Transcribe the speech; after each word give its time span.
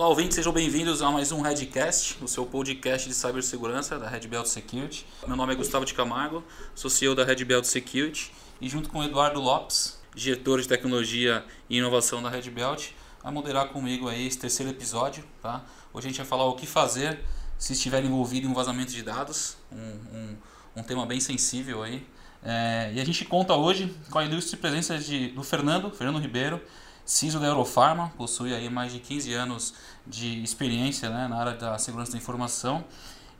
Olá, 0.00 0.08
ouvintes, 0.08 0.36
sejam 0.36 0.50
bem-vindos 0.50 1.02
a 1.02 1.10
mais 1.10 1.30
um 1.30 1.42
Redcast, 1.42 2.16
o 2.24 2.26
seu 2.26 2.46
podcast 2.46 3.06
de 3.06 3.14
cibersegurança 3.14 3.98
da 3.98 4.08
Red 4.08 4.20
Belt 4.28 4.46
Security. 4.46 5.04
Meu 5.26 5.36
nome 5.36 5.52
é 5.52 5.56
Gustavo 5.56 5.84
de 5.84 5.92
Camargo, 5.92 6.42
sou 6.74 6.88
CEO 6.88 7.14
da 7.14 7.22
Red 7.22 7.44
Belt 7.44 7.66
Security 7.66 8.32
e 8.62 8.66
junto 8.66 8.88
com 8.88 9.00
o 9.00 9.04
Eduardo 9.04 9.38
Lopes, 9.38 10.00
diretor 10.14 10.58
de 10.62 10.66
tecnologia 10.66 11.44
e 11.68 11.76
inovação 11.76 12.22
da 12.22 12.30
Red 12.30 12.48
Belt, 12.48 12.92
vai 13.22 13.30
moderar 13.30 13.68
comigo 13.68 14.08
aí 14.08 14.26
esse 14.26 14.38
terceiro 14.38 14.72
episódio. 14.72 15.22
Tá? 15.42 15.62
Hoje 15.92 16.06
a 16.06 16.08
gente 16.08 16.16
vai 16.16 16.26
falar 16.26 16.46
o 16.46 16.54
que 16.54 16.66
fazer 16.66 17.22
se 17.58 17.74
estiver 17.74 18.02
envolvido 18.02 18.46
em 18.46 18.50
um 18.50 18.54
vazamento 18.54 18.92
de 18.92 19.02
dados, 19.02 19.58
um, 19.70 19.76
um, 19.76 20.36
um 20.76 20.82
tema 20.82 21.04
bem 21.04 21.20
sensível 21.20 21.82
aí. 21.82 22.06
É, 22.42 22.90
e 22.94 23.00
a 23.02 23.04
gente 23.04 23.26
conta 23.26 23.52
hoje 23.54 23.94
com 24.10 24.18
a 24.18 24.24
ilustre 24.24 24.56
presença 24.56 24.96
de, 24.96 25.28
do 25.28 25.42
Fernando, 25.42 25.90
Fernando 25.90 26.18
Ribeiro, 26.18 26.58
CISO 27.04 27.40
da 27.40 27.46
Eurofarma, 27.46 28.12
possui 28.16 28.54
aí 28.54 28.68
mais 28.70 28.92
de 28.92 28.98
15 28.98 29.32
anos 29.32 29.74
de 30.06 30.42
experiência 30.42 31.08
né, 31.10 31.26
na 31.28 31.36
área 31.36 31.54
da 31.54 31.78
segurança 31.78 32.12
da 32.12 32.18
informação, 32.18 32.84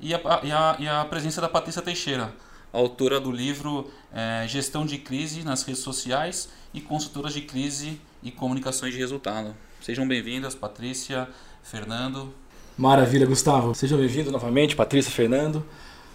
e 0.01 0.15
a, 0.15 0.21
e 0.43 0.53
a, 0.53 0.77
e 0.79 0.89
a 0.89 1.05
presença 1.05 1.41
da 1.41 1.49
Patrícia 1.49 1.83
Teixeira, 1.83 2.33
autora 2.73 3.21
do 3.21 3.31
livro 3.31 3.91
é, 4.13 4.47
Gestão 4.49 4.87
de 4.87 4.99
Crise 4.99 5.43
nas 5.43 5.63
Redes 5.63 5.83
Sociais 5.83 6.49
e 6.73 6.81
Consultoras 6.81 7.35
de 7.35 7.43
Crise 7.43 8.01
e 8.23 8.31
Comunicações 8.31 8.93
de 8.93 8.99
Resultado. 8.99 9.55
Sejam 9.81 10.07
bem-vindas, 10.07 10.55
Patrícia, 10.55 11.29
Fernando. 11.63 12.33
Maravilha, 12.77 13.27
Gustavo. 13.27 13.75
Sejam 13.75 13.99
bem-vindos 13.99 14.33
novamente, 14.33 14.75
Patrícia, 14.75 15.11
Fernando. 15.11 15.65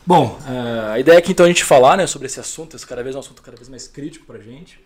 Bom, 0.05 0.39
é, 0.47 0.93
a 0.93 0.99
ideia 0.99 1.17
é 1.17 1.21
que 1.21 1.31
então 1.31 1.45
a 1.45 1.49
gente 1.49 1.63
falar 1.63 1.97
né, 1.97 2.05
sobre 2.05 2.27
esse 2.27 2.39
assunto, 2.39 2.75
esse 2.75 2.85
cada 2.85 3.01
vez 3.01 3.15
é 3.15 3.17
um 3.17 3.21
assunto 3.21 3.41
cada 3.41 3.57
vez 3.57 3.67
mais 3.69 3.87
crítico 3.87 4.25
para 4.25 4.37
a 4.37 4.41
gente. 4.41 4.79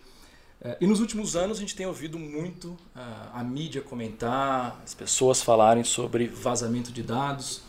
É, 0.62 0.76
e 0.80 0.86
nos 0.86 1.00
últimos 1.00 1.36
anos 1.36 1.56
a 1.56 1.60
gente 1.60 1.74
tem 1.74 1.86
ouvido 1.86 2.18
muito 2.18 2.76
a, 2.94 3.40
a 3.40 3.44
mídia 3.44 3.80
comentar, 3.80 4.80
as 4.84 4.92
pessoas 4.92 5.40
falarem 5.40 5.84
sobre 5.84 6.26
vazamento 6.28 6.92
de 6.92 7.02
dados, 7.02 7.62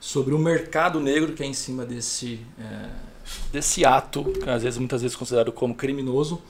sobre 0.00 0.34
o 0.34 0.38
mercado 0.38 0.98
negro 0.98 1.34
que 1.34 1.42
é 1.42 1.46
em 1.46 1.54
cima 1.54 1.86
desse, 1.86 2.40
é, 2.58 2.90
desse 3.52 3.84
ato, 3.84 4.24
que 4.24 4.50
às 4.50 4.62
vezes 4.62 4.78
muitas 4.78 5.02
vezes 5.02 5.16
considerado 5.16 5.52
como 5.52 5.74
criminoso. 5.74 6.42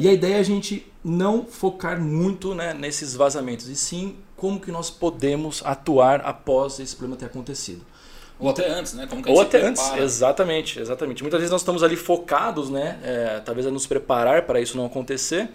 E 0.00 0.08
a 0.08 0.12
ideia 0.12 0.34
é 0.34 0.40
a 0.40 0.42
gente 0.42 0.84
não 1.04 1.46
focar 1.46 2.00
muito 2.00 2.56
né, 2.56 2.74
nesses 2.74 3.14
vazamentos, 3.14 3.68
e 3.68 3.76
sim 3.76 4.16
como 4.36 4.58
que 4.58 4.72
nós 4.72 4.90
podemos 4.90 5.62
atuar 5.64 6.22
após 6.22 6.80
esse 6.80 6.96
problema 6.96 7.16
ter 7.16 7.26
acontecido. 7.26 7.86
Ou 8.40 8.50
até 8.50 8.68
antes, 8.68 8.94
né? 8.94 9.06
Como 9.06 9.22
que 9.22 9.30
Ou 9.30 9.40
até 9.40 9.62
antes, 9.62 9.92
exatamente, 9.98 10.80
exatamente. 10.80 11.22
Muitas 11.22 11.40
vezes 11.40 11.50
nós 11.50 11.60
estamos 11.60 11.82
ali 11.82 11.96
focados, 11.96 12.70
né? 12.70 12.98
É, 13.02 13.40
talvez 13.44 13.66
a 13.66 13.70
nos 13.70 13.86
preparar 13.86 14.42
para 14.46 14.60
isso 14.60 14.76
não 14.76 14.86
acontecer. 14.86 15.50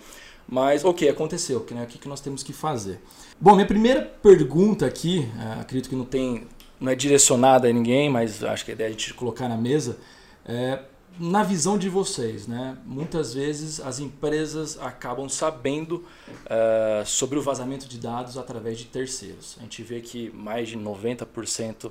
Mas, 0.48 0.86
ok, 0.86 1.10
aconteceu. 1.10 1.66
Né? 1.72 1.84
O 1.84 1.88
que, 1.88 1.98
que 1.98 2.08
nós 2.08 2.22
temos 2.22 2.44
que 2.44 2.54
fazer? 2.54 3.02
Bom, 3.42 3.56
minha 3.56 3.66
primeira 3.66 4.02
pergunta 4.02 4.86
aqui, 4.86 5.28
é, 5.40 5.62
acredito 5.62 5.90
que 5.90 5.96
não 5.96 6.06
tem, 6.06 6.48
não 6.80 6.92
é 6.92 6.96
direcionada 6.96 7.68
a 7.68 7.74
ninguém, 7.74 8.10
mas 8.10 8.44
acho 8.44 8.64
que 8.64 8.72
a 8.72 8.74
ideia 8.74 8.88
é 8.88 8.90
a 8.90 8.92
gente 8.92 9.14
colocar 9.16 9.50
na 9.50 9.58
mesa. 9.58 9.98
É, 10.46 10.80
na 11.20 11.44
visão 11.44 11.78
de 11.78 11.90
vocês, 11.90 12.46
né? 12.46 12.78
muitas 12.86 13.34
vezes 13.34 13.80
as 13.80 14.00
empresas 14.00 14.78
acabam 14.80 15.30
sabendo 15.30 16.04
uh, 16.46 17.06
sobre 17.06 17.40
o 17.40 17.42
vazamento 17.42 17.88
de 17.88 17.98
dados 17.98 18.38
através 18.38 18.78
de 18.78 18.86
terceiros. 18.86 19.56
A 19.60 19.64
gente 19.64 19.82
vê 19.82 20.02
que 20.02 20.30
mais 20.32 20.68
de 20.68 20.78
90% 20.78 21.90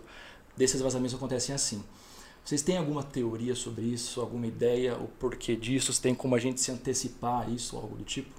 desses 0.56 0.80
vazamentos 0.80 1.14
acontecem 1.14 1.54
assim. 1.54 1.82
Vocês 2.44 2.60
têm 2.60 2.76
alguma 2.76 3.02
teoria 3.02 3.54
sobre 3.54 3.84
isso, 3.84 4.20
alguma 4.20 4.46
ideia, 4.46 4.96
o 4.96 5.08
porquê 5.08 5.56
disso? 5.56 5.92
Você 5.92 6.02
tem 6.02 6.14
como 6.14 6.34
a 6.34 6.38
gente 6.38 6.60
se 6.60 6.70
antecipar 6.70 7.46
a 7.46 7.50
isso, 7.50 7.76
algo 7.76 7.96
do 7.96 8.04
tipo? 8.04 8.30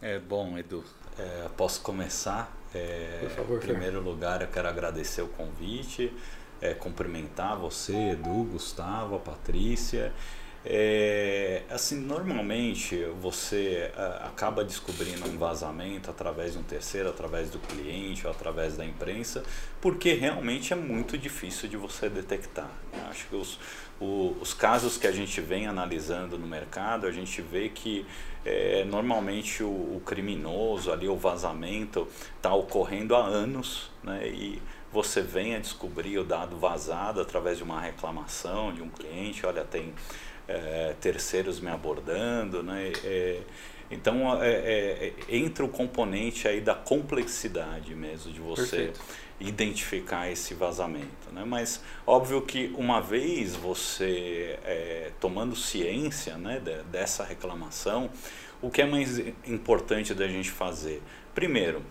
É 0.00 0.18
bom, 0.18 0.56
Edu. 0.56 0.84
É, 1.18 1.48
posso 1.56 1.80
começar? 1.80 2.56
É, 2.72 3.18
Por 3.22 3.30
favor. 3.30 3.56
Em 3.56 3.60
primeiro 3.66 4.00
lugar, 4.00 4.42
eu 4.42 4.48
quero 4.48 4.68
agradecer 4.68 5.22
o 5.22 5.28
convite, 5.28 6.12
é, 6.60 6.72
cumprimentar 6.74 7.56
você, 7.56 8.10
Edu, 8.10 8.44
Gustavo, 8.44 9.16
a 9.16 9.18
Patrícia 9.18 10.12
é, 10.66 11.62
assim, 11.68 12.00
normalmente 12.00 13.04
você 13.20 13.90
uh, 13.94 14.26
acaba 14.26 14.64
descobrindo 14.64 15.28
um 15.28 15.36
vazamento 15.36 16.10
através 16.10 16.54
de 16.54 16.58
um 16.58 16.62
terceiro, 16.62 17.10
através 17.10 17.50
do 17.50 17.58
cliente 17.58 18.26
ou 18.26 18.32
através 18.32 18.74
da 18.74 18.84
imprensa, 18.84 19.42
porque 19.78 20.14
realmente 20.14 20.72
é 20.72 20.76
muito 20.76 21.18
difícil 21.18 21.68
de 21.68 21.76
você 21.76 22.08
detectar. 22.08 22.70
Né? 22.90 23.06
Acho 23.10 23.28
que 23.28 23.36
os, 23.36 23.58
o, 24.00 24.36
os 24.40 24.54
casos 24.54 24.96
que 24.96 25.06
a 25.06 25.12
gente 25.12 25.38
vem 25.42 25.66
analisando 25.66 26.38
no 26.38 26.46
mercado, 26.46 27.06
a 27.06 27.12
gente 27.12 27.42
vê 27.42 27.68
que 27.68 28.06
é, 28.42 28.84
normalmente 28.84 29.62
o, 29.62 29.68
o, 29.68 30.02
criminoso 30.04 30.90
ali, 30.90 31.08
o 31.08 31.16
vazamento, 31.16 32.08
está 32.36 32.54
ocorrendo 32.54 33.14
há 33.14 33.22
anos, 33.22 33.90
né? 34.02 34.28
E 34.28 34.62
você 34.90 35.20
vem 35.20 35.56
a 35.56 35.58
descobrir 35.58 36.18
o 36.18 36.24
dado 36.24 36.56
vazado 36.56 37.20
através 37.20 37.58
de 37.58 37.64
uma 37.64 37.80
reclamação 37.80 38.72
de 38.72 38.80
um 38.80 38.88
cliente, 38.88 39.44
olha, 39.44 39.64
tem 39.64 39.92
é, 40.48 40.94
terceiros 41.00 41.60
me 41.60 41.70
abordando, 41.70 42.62
né? 42.62 42.92
É, 43.04 43.40
então 43.90 44.42
é, 44.42 44.50
é, 44.50 45.12
é, 45.28 45.36
entra 45.36 45.64
o 45.64 45.68
componente 45.68 46.48
aí 46.48 46.60
da 46.60 46.74
complexidade 46.74 47.94
mesmo 47.94 48.32
de 48.32 48.40
você 48.40 48.76
Perfeito. 48.76 49.00
identificar 49.40 50.30
esse 50.30 50.54
vazamento, 50.54 51.30
né? 51.32 51.44
Mas 51.46 51.82
óbvio 52.06 52.42
que 52.42 52.74
uma 52.76 53.00
vez 53.00 53.54
você 53.54 54.58
é, 54.64 55.10
tomando 55.20 55.54
ciência, 55.54 56.36
né, 56.36 56.60
de, 56.60 56.82
dessa 56.84 57.24
reclamação, 57.24 58.10
o 58.60 58.70
que 58.70 58.82
é 58.82 58.86
mais 58.86 59.18
importante 59.46 60.14
da 60.14 60.26
gente 60.26 60.50
fazer? 60.50 61.02
Primeiro, 61.34 61.82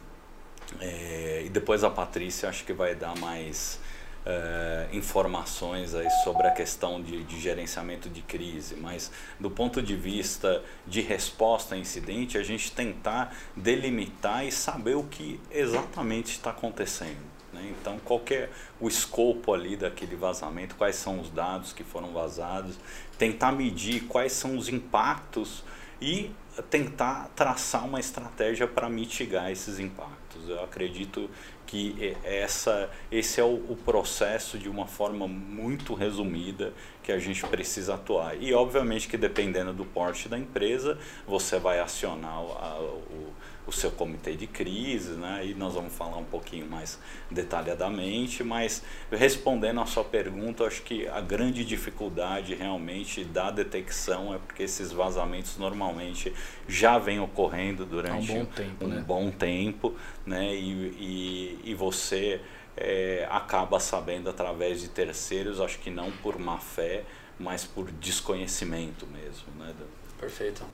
e 1.46 1.50
depois 1.50 1.84
a 1.84 1.90
Patrícia 1.90 2.50
acho 2.50 2.64
que 2.64 2.74
vai 2.74 2.96
dar 2.96 3.16
mais 3.20 3.80
Uh, 4.26 4.96
informações 4.96 5.94
aí 5.94 6.10
sobre 6.24 6.48
a 6.48 6.52
questão 6.52 7.02
de, 7.02 7.26
de, 7.26 7.42
gerenciamento 7.42 8.08
de 8.08 8.22
crise, 8.22 8.74
mas 8.76 9.12
do 9.38 9.52
ponto 9.52 9.82
de 9.82 9.98
vista 9.98 10.64
de 10.88 11.02
resposta 11.02 11.76
a 11.76 11.78
incidente, 11.78 12.38
a 12.38 12.44
gente 12.44 12.72
tentar 12.72 13.36
delimitar 13.54 14.46
e 14.46 14.52
saber 14.52 14.96
o 14.96 15.04
que 15.04 15.42
exatamente 15.52 16.32
está 16.32 16.52
acontecendo. 16.52 17.20
Né? 17.52 17.74
Então, 17.80 18.00
qual 18.00 18.22
é 18.32 18.50
o 18.80 18.88
escopo 18.88 19.54
ali 19.54 19.76
daquele 19.76 20.16
vazamento, 20.16 20.76
quais 20.76 20.96
são 20.96 21.20
os 21.20 21.30
dados 21.30 21.74
que 21.74 21.84
foram 21.84 22.14
vazados, 22.14 22.78
tentar 23.18 23.52
medir 23.52 24.06
quais 24.06 24.32
são 24.32 24.58
os 24.58 24.70
impactos 24.70 25.64
e 26.02 26.32
tentar 26.70 27.30
traçar 27.36 27.86
uma 27.86 28.00
estratégia 28.00 28.68
para 28.68 28.90
mitigar 28.90 29.52
esses 29.52 29.80
impactos. 29.80 30.48
Eu 30.48 30.64
acredito 30.64 31.30
que 31.74 32.16
essa, 32.24 32.88
esse 33.12 33.42
é 33.42 33.44
o, 33.44 33.56
o, 33.68 33.76
processo 33.84 34.60
de 34.60 34.70
uma 34.70 34.86
forma 34.86 35.28
muito 35.28 35.96
resumida 35.96 36.72
que 37.02 37.12
a 37.12 37.18
gente 37.18 37.44
precisa 37.48 37.96
atuar. 37.96 38.40
E 38.40 38.54
obviamente 38.54 39.08
que 39.08 39.18
dependendo 39.18 39.74
do 39.74 39.84
porte 39.84 40.30
da 40.30 40.38
empresa, 40.38 41.00
você 41.28 41.58
vai 41.58 41.80
acionar 41.80 42.32
a, 42.32 42.78
o, 42.80 43.34
o 43.66 43.72
seu 43.72 43.92
comitê 43.92 44.36
de 44.36 44.48
crise, 44.48 45.12
né? 45.12 45.46
E 45.46 45.54
nós 45.54 45.74
vamos 45.74 45.94
falar 45.94 46.18
um 46.18 46.26
pouquinho 46.26 46.66
mais 46.66 47.00
detalhadamente, 47.32 48.44
mas 48.44 48.84
respondendo 49.12 49.80
a 49.80 49.86
sua 49.86 50.04
pergunta, 50.04 50.66
acho 50.66 50.82
que 50.84 51.08
a 51.08 51.22
grande 51.22 51.64
dificuldade 51.64 52.56
realmente 52.56 53.24
da 53.24 53.50
detecção 53.52 54.34
é 54.34 54.38
porque 54.38 54.64
esses 54.64 54.92
vazamentos 54.92 55.58
normalmente 55.58 56.34
já 56.68 56.98
vêm 56.98 57.20
ocorrendo 57.20 57.86
durante 57.86 58.32
um 58.32 58.40
bom 58.40 58.46
tempo, 58.46 58.86
um 58.86 58.88
né? 58.88 59.04
bom 59.06 59.32
tempo, 59.32 59.96
né? 60.26 60.54
E, 60.54 61.60
e, 61.64 61.72
e 61.72 61.74
você 61.74 62.42
é, 62.76 63.28
acaba 63.30 63.80
sabendo 63.80 64.30
através 64.30 64.82
de 64.82 64.90
terceiros, 64.90 65.62
acho 65.62 65.80
que 65.80 65.90
não 65.90 66.12
por 66.12 66.38
má 66.38 66.58
fé, 66.58 67.04
mas 67.40 67.64
por 67.64 67.90
desconhecimento 67.92 69.08
mesmo, 69.08 69.48
né? 69.58 69.74
Perfeito. 70.20 70.66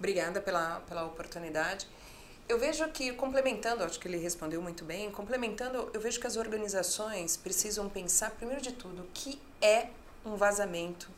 Obrigada 0.00 0.40
pela, 0.40 0.80
pela 0.88 1.04
oportunidade. 1.04 1.86
Eu 2.48 2.58
vejo 2.58 2.88
que, 2.88 3.12
complementando, 3.12 3.84
acho 3.84 4.00
que 4.00 4.08
ele 4.08 4.16
respondeu 4.16 4.60
muito 4.62 4.82
bem, 4.82 5.10
complementando, 5.10 5.90
eu 5.92 6.00
vejo 6.00 6.18
que 6.18 6.26
as 6.26 6.36
organizações 6.36 7.36
precisam 7.36 7.86
pensar, 7.86 8.30
primeiro 8.30 8.62
de 8.62 8.72
tudo, 8.72 9.02
o 9.02 9.06
que 9.12 9.38
é 9.60 9.88
um 10.24 10.36
vazamento 10.36 11.10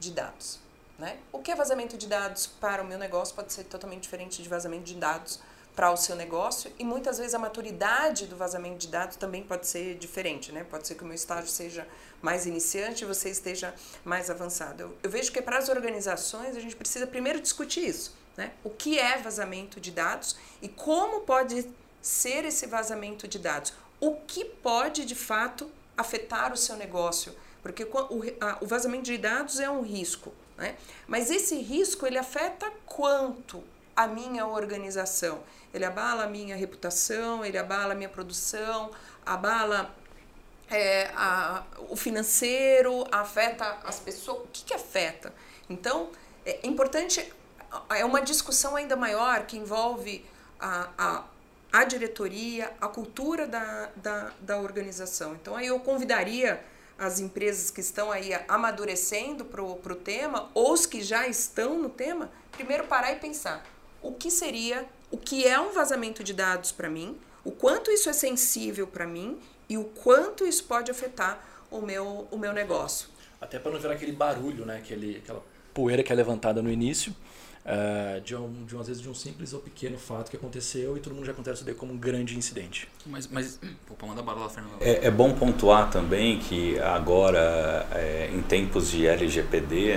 de 0.00 0.10
dados. 0.10 0.58
Né? 0.98 1.18
O 1.32 1.38
que 1.38 1.52
é 1.52 1.54
vazamento 1.54 1.96
de 1.96 2.08
dados 2.08 2.46
para 2.46 2.82
o 2.82 2.86
meu 2.86 2.98
negócio 2.98 3.34
pode 3.36 3.52
ser 3.52 3.64
totalmente 3.64 4.02
diferente 4.02 4.42
de 4.42 4.48
vazamento 4.48 4.82
de 4.82 4.96
dados 4.96 5.40
para 5.76 5.90
o 5.92 5.96
seu 5.96 6.16
negócio 6.16 6.72
e 6.78 6.84
muitas 6.84 7.18
vezes 7.18 7.34
a 7.34 7.38
maturidade 7.38 8.26
do 8.26 8.36
vazamento 8.36 8.78
de 8.78 8.88
dados 8.88 9.16
também 9.16 9.42
pode 9.44 9.66
ser 9.66 9.96
diferente, 9.96 10.52
né? 10.52 10.64
Pode 10.64 10.86
ser 10.86 10.96
que 10.96 11.02
o 11.02 11.06
meu 11.06 11.14
estágio 11.14 11.48
seja 11.48 11.86
mais 12.20 12.46
iniciante 12.46 13.04
e 13.04 13.06
você 13.06 13.30
esteja 13.30 13.74
mais 14.04 14.28
avançado. 14.28 14.82
Eu, 14.82 14.98
eu 15.04 15.10
vejo 15.10 15.32
que 15.32 15.40
para 15.40 15.58
as 15.58 15.68
organizações 15.68 16.56
a 16.56 16.60
gente 16.60 16.76
precisa 16.76 17.06
primeiro 17.06 17.40
discutir 17.40 17.88
isso. 17.88 18.23
Né? 18.36 18.52
O 18.64 18.70
que 18.70 18.98
é 18.98 19.18
vazamento 19.18 19.80
de 19.80 19.90
dados 19.90 20.36
e 20.60 20.68
como 20.68 21.20
pode 21.20 21.70
ser 22.02 22.44
esse 22.44 22.66
vazamento 22.66 23.28
de 23.28 23.38
dados? 23.38 23.72
O 24.00 24.16
que 24.26 24.44
pode 24.44 25.04
de 25.04 25.14
fato 25.14 25.70
afetar 25.96 26.52
o 26.52 26.56
seu 26.56 26.76
negócio? 26.76 27.34
Porque 27.62 27.84
o, 27.84 28.66
vazamento 28.66 29.04
de 29.04 29.16
dados 29.16 29.58
é 29.58 29.70
um 29.70 29.80
risco, 29.80 30.34
né? 30.56 30.76
mas 31.06 31.30
esse 31.30 31.56
risco 31.56 32.06
ele 32.06 32.18
afeta 32.18 32.70
quanto 32.84 33.62
a 33.96 34.06
minha 34.06 34.46
organização? 34.46 35.42
Ele 35.72 35.84
abala 35.84 36.24
a 36.24 36.26
minha 36.26 36.56
reputação, 36.56 37.44
ele 37.44 37.56
abala 37.56 37.94
a 37.94 37.96
minha 37.96 38.08
produção, 38.08 38.90
abala 39.24 39.94
é, 40.70 41.10
a, 41.14 41.64
o 41.88 41.96
financeiro, 41.96 43.06
afeta 43.10 43.78
as 43.84 43.98
pessoas. 43.98 44.44
O 44.44 44.48
que, 44.52 44.64
que 44.64 44.74
afeta? 44.74 45.32
Então, 45.68 46.10
é 46.44 46.66
importante, 46.66 47.32
é 47.90 48.04
uma 48.04 48.20
discussão 48.20 48.76
ainda 48.76 48.96
maior 48.96 49.46
que 49.46 49.56
envolve 49.56 50.24
a, 50.60 50.88
a, 50.96 51.24
a 51.72 51.84
diretoria, 51.84 52.72
a 52.80 52.88
cultura 52.88 53.46
da, 53.46 53.90
da, 53.96 54.32
da 54.40 54.58
organização. 54.58 55.34
Então, 55.34 55.56
aí 55.56 55.66
eu 55.66 55.78
convidaria 55.80 56.62
as 56.98 57.18
empresas 57.18 57.70
que 57.70 57.80
estão 57.80 58.12
aí 58.12 58.30
amadurecendo 58.46 59.44
para 59.44 59.62
o 59.62 59.96
tema, 59.96 60.50
ou 60.54 60.72
os 60.72 60.86
que 60.86 61.02
já 61.02 61.26
estão 61.26 61.78
no 61.78 61.88
tema, 61.88 62.30
primeiro 62.52 62.84
parar 62.84 63.12
e 63.12 63.16
pensar 63.16 63.64
o 64.04 64.12
que 64.12 64.30
seria, 64.30 64.86
o 65.10 65.16
que 65.16 65.46
é 65.46 65.58
um 65.58 65.72
vazamento 65.72 66.22
de 66.22 66.34
dados 66.34 66.70
para 66.70 66.90
mim, 66.90 67.16
o 67.42 67.50
quanto 67.50 67.90
isso 67.90 68.10
é 68.10 68.12
sensível 68.12 68.86
para 68.86 69.06
mim 69.06 69.40
e 69.66 69.78
o 69.78 69.84
quanto 69.84 70.46
isso 70.46 70.64
pode 70.64 70.90
afetar 70.90 71.42
o 71.70 71.80
meu, 71.80 72.28
o 72.30 72.36
meu 72.36 72.52
negócio. 72.52 73.08
Até 73.40 73.58
para 73.58 73.72
não 73.72 73.80
virar 73.80 73.94
aquele 73.94 74.12
barulho, 74.12 74.66
né? 74.66 74.76
aquele, 74.76 75.16
aquela 75.16 75.42
poeira 75.72 76.02
que 76.02 76.12
é 76.12 76.14
levantada 76.14 76.62
no 76.62 76.70
início, 76.70 77.16
uh, 77.64 78.20
de, 78.20 78.36
um, 78.36 78.64
de, 78.64 78.76
às 78.76 78.86
vezes 78.86 79.02
de 79.02 79.08
um 79.08 79.14
simples 79.14 79.52
ou 79.52 79.60
pequeno 79.60 79.98
fato 79.98 80.30
que 80.30 80.36
aconteceu 80.36 80.96
e 80.96 81.00
todo 81.00 81.14
mundo 81.14 81.24
já 81.24 81.32
acontece 81.32 81.64
como 81.74 81.92
um 81.92 81.96
grande 81.96 82.36
incidente. 82.36 82.88
Mas, 83.06 83.26
mas 83.28 83.58
pô, 83.86 84.06
manda 84.06 84.22
bala, 84.22 84.48
Fernando. 84.48 84.76
É, 84.80 85.06
é, 85.06 85.10
bom 85.10 85.32
pontuar 85.32 85.90
também 85.90 86.38
que 86.38 86.78
agora, 86.80 87.86
é, 87.92 88.30
em 88.32 88.42
tempos 88.42 88.90
de 88.90 89.06
LGPD, 89.06 89.92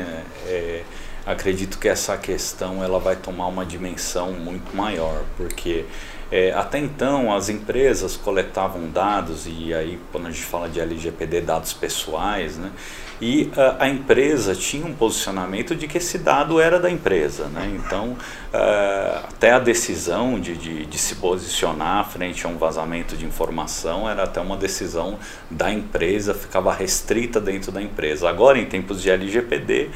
é, 0.46 0.84
acredito 1.26 1.78
que 1.78 1.88
essa 1.88 2.18
questão 2.18 2.84
ela 2.84 3.00
vai 3.00 3.16
tomar 3.16 3.48
uma 3.48 3.66
dimensão 3.66 4.32
muito 4.32 4.76
maior, 4.76 5.24
porque 5.36 5.86
é, 6.32 6.52
até 6.52 6.80
então 6.80 7.34
as 7.34 7.50
empresas 7.50 8.16
coletavam 8.16 8.90
dados, 8.90 9.46
e 9.46 9.74
aí 9.74 10.00
quando 10.12 10.28
a 10.28 10.32
gente 10.32 10.44
fala 10.44 10.70
de 10.70 10.80
LGPD, 10.80 11.42
dados 11.42 11.74
pessoais, 11.74 12.58
né? 12.58 12.72
E 13.20 13.50
a, 13.58 13.86
a, 13.86 13.90
empresa 13.90 14.54
tinha 14.54 14.86
um 14.86 14.94
posicionamento 14.94 15.76
de 15.76 15.88
que 15.88 15.98
esse 15.98 16.20
dado 16.20 16.60
era 16.60 16.80
da 16.80 16.90
empresa. 16.90 17.48
Né? 17.48 17.76
Então, 17.76 18.12
uh, 18.12 19.28
até 19.30 19.52
a 19.52 19.60
decisão 19.60 20.40
de, 20.40 20.56
de, 20.56 20.86
de, 20.86 20.98
se 20.98 21.16
posicionar 21.16 22.08
frente 22.10 22.46
a 22.46 22.50
um 22.50 22.58
vazamento 22.58 23.18
de 23.18 23.26
informação 23.26 24.08
era 24.08 24.24
até 24.24 24.40
uma 24.40 24.56
decisão 24.56 25.18
da 25.50 25.72
empresa, 25.72 26.34
ficava 26.34 26.72
restrita 26.72 27.42
dentro 27.42 27.72
da 27.72 27.82
empresa. 27.82 28.30
Agora, 28.30 28.60
em 28.60 28.66
tempos 28.66 29.02
de 29.02 29.10
LGPD, 29.10 29.90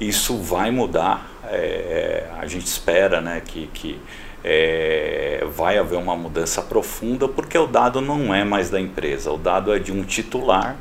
isso 0.00 0.38
vai 0.38 0.70
mudar. 0.70 1.30
É, 1.44 2.28
a 2.38 2.46
gente 2.46 2.66
espera 2.66 3.20
né, 3.20 3.42
que, 3.44 3.68
que 3.74 4.00
é, 4.42 5.44
vai 5.54 5.76
haver 5.76 5.98
uma 5.98 6.16
mudança 6.16 6.62
profunda, 6.62 7.28
porque 7.28 7.58
o 7.58 7.66
dado 7.66 8.00
não 8.00 8.34
é 8.34 8.44
mais 8.44 8.70
da 8.70 8.80
empresa, 8.80 9.30
o 9.30 9.36
dado 9.36 9.74
é 9.74 9.78
de 9.78 9.92
um 9.92 10.02
titular 10.02 10.76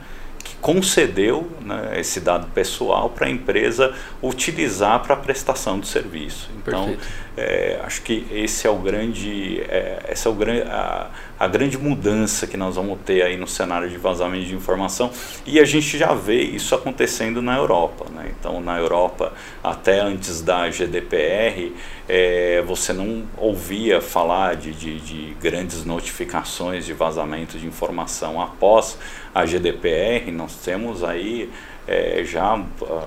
concedeu 0.62 1.52
né, 1.62 2.00
esse 2.00 2.20
dado 2.20 2.48
pessoal 2.48 3.10
para 3.10 3.28
a 3.28 3.30
empresa 3.30 3.94
utilizar 4.22 5.02
para 5.02 5.14
a 5.14 5.18
prestação 5.18 5.80
do 5.80 5.86
serviço. 5.86 6.50
Então, 6.58 6.96
é, 7.38 7.80
acho 7.83 8.01
que 8.01 8.28
esse 8.31 8.68
é 8.68 8.69
o 8.69 8.75
grande, 8.75 9.62
é, 9.62 10.04
essa 10.10 10.28
é 10.28 10.31
o 10.31 10.36
grande, 10.36 10.63
a, 10.63 11.10
a, 11.39 11.48
grande 11.48 11.78
mudança 11.78 12.45
que 12.45 12.57
nós 12.57 12.75
vamos 12.75 13.00
ter 13.06 13.22
aí 13.22 13.38
no 13.38 13.48
cenário 13.48 13.89
de 13.89 13.98
vazamento 13.98 14.45
de 14.45 14.56
informação 14.56 15.10
e 15.45 15.60
a 15.60 15.63
gente 15.63 15.98
já 15.98 16.13
vê 16.13 16.42
isso 16.42 16.75
acontecendo 16.75 17.42
na 17.42 17.56
Europa. 17.56 18.06
Né? 18.13 18.33
Então, 18.38 18.60
na 18.60 18.78
Europa, 18.78 19.33
até 19.63 20.01
antes 20.01 20.42
da 20.42 20.69
GDPR, 20.69 21.74
é, 22.07 22.62
você 22.68 22.92
não 22.92 23.24
ouvia 23.38 24.01
falar 24.01 24.56
de, 24.56 24.74
de, 24.74 25.00
de 25.00 25.33
grandes 25.42 25.86
notificações 25.86 26.86
de 26.86 26.94
vazamento 26.94 27.57
de 27.57 27.66
informação 27.66 28.42
após 28.42 28.98
a 29.33 29.45
GDPR, 29.45 30.30
nós 30.31 30.56
temos 30.56 31.01
aí 31.01 31.50
é, 31.88 32.24
já 32.25 32.62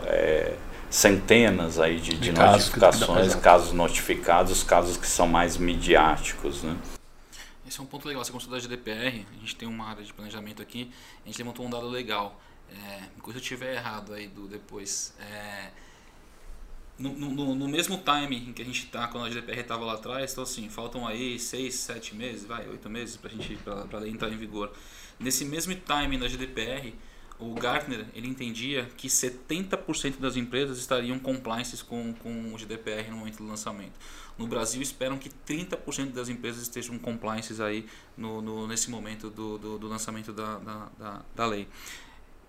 é, 0.06 0.52
centenas 0.94 1.80
aí 1.80 1.98
de, 1.98 2.16
de 2.16 2.30
notificações, 2.30 3.34
casos 3.34 3.72
notificados, 3.72 4.62
casos 4.62 4.96
que 4.96 5.08
são 5.08 5.26
mais 5.26 5.56
midiáticos. 5.56 6.62
Né? 6.62 6.76
Esse 7.66 7.80
é 7.80 7.82
um 7.82 7.86
ponto 7.86 8.06
legal. 8.06 8.24
Você 8.24 8.30
começou 8.30 8.52
da 8.52 8.60
GDPR, 8.60 9.26
a 9.36 9.40
gente 9.40 9.56
tem 9.56 9.66
uma 9.66 9.88
área 9.88 10.04
de 10.04 10.12
planejamento 10.12 10.62
aqui, 10.62 10.92
a 11.24 11.26
gente 11.26 11.36
levantou 11.38 11.66
um 11.66 11.70
dado 11.70 11.88
legal. 11.88 12.40
É, 12.70 13.00
se 13.00 13.10
eu 13.26 13.36
estiver 13.36 13.74
errado 13.74 14.14
aí 14.14 14.28
do 14.28 14.46
depois. 14.46 15.12
É, 15.18 15.70
no, 16.96 17.12
no, 17.12 17.54
no, 17.56 17.68
mesmo 17.68 17.98
time 17.98 18.50
em 18.50 18.52
que 18.52 18.62
a 18.62 18.64
gente 18.64 18.84
está, 18.84 19.08
quando 19.08 19.26
a 19.26 19.30
GDPR 19.30 19.62
estava 19.62 19.84
lá 19.84 19.94
atrás, 19.94 20.30
então 20.30 20.44
assim, 20.44 20.68
faltam 20.68 21.04
aí 21.04 21.40
6, 21.40 21.74
7 21.74 22.14
meses, 22.14 22.44
vai, 22.44 22.68
8 22.68 22.88
meses 22.88 23.16
para 23.16 23.30
a 23.30 23.34
gente 23.34 23.56
pra, 23.56 24.06
entrar 24.06 24.28
em 24.28 24.36
vigor. 24.36 24.72
Nesse 25.18 25.44
mesmo 25.44 25.74
time 25.74 26.18
da 26.18 26.28
GDPR, 26.28 26.94
o 27.50 27.54
Gartner 27.54 28.06
ele 28.14 28.26
entendia 28.26 28.88
que 28.96 29.08
70% 29.08 30.18
das 30.18 30.36
empresas 30.36 30.78
estariam 30.78 31.18
compliances 31.18 31.82
com, 31.82 32.14
com 32.14 32.54
o 32.54 32.58
GDPR 32.58 33.10
no 33.10 33.18
momento 33.18 33.38
do 33.38 33.46
lançamento. 33.46 33.92
No 34.38 34.46
Brasil, 34.46 34.82
esperam 34.82 35.16
que 35.18 35.28
30% 35.28 36.12
das 36.12 36.28
empresas 36.28 36.62
estejam 36.62 36.98
compliances 36.98 37.60
aí 37.60 37.86
no, 38.16 38.42
no, 38.42 38.66
nesse 38.66 38.90
momento 38.90 39.30
do, 39.30 39.58
do, 39.58 39.78
do 39.78 39.88
lançamento 39.88 40.32
da, 40.32 40.58
da, 40.58 40.88
da, 40.98 41.22
da 41.34 41.46
lei. 41.46 41.68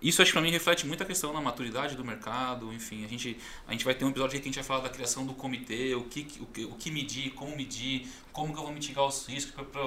Isso 0.00 0.20
acho 0.20 0.30
que 0.30 0.34
para 0.34 0.42
mim 0.42 0.50
reflete 0.50 0.86
muito 0.86 1.02
a 1.02 1.06
questão 1.06 1.32
da 1.32 1.40
maturidade 1.40 1.96
do 1.96 2.04
mercado, 2.04 2.72
enfim, 2.72 3.04
a 3.04 3.08
gente, 3.08 3.38
a 3.66 3.72
gente 3.72 3.84
vai 3.84 3.94
ter 3.94 4.04
um 4.04 4.10
episódio 4.10 4.32
que 4.32 4.42
a 4.42 4.44
gente 4.44 4.56
vai 4.56 4.64
falar 4.64 4.80
da 4.80 4.90
criação 4.90 5.24
do 5.24 5.32
comitê, 5.32 5.94
o 5.94 6.04
que, 6.04 6.26
o 6.38 6.46
que, 6.46 6.64
o 6.64 6.74
que 6.74 6.90
medir, 6.90 7.30
como 7.30 7.56
medir, 7.56 8.06
como 8.30 8.52
que 8.52 8.58
eu 8.58 8.64
vou 8.64 8.72
mitigar 8.72 9.06
os 9.06 9.26
riscos 9.26 9.54
para 9.66 9.82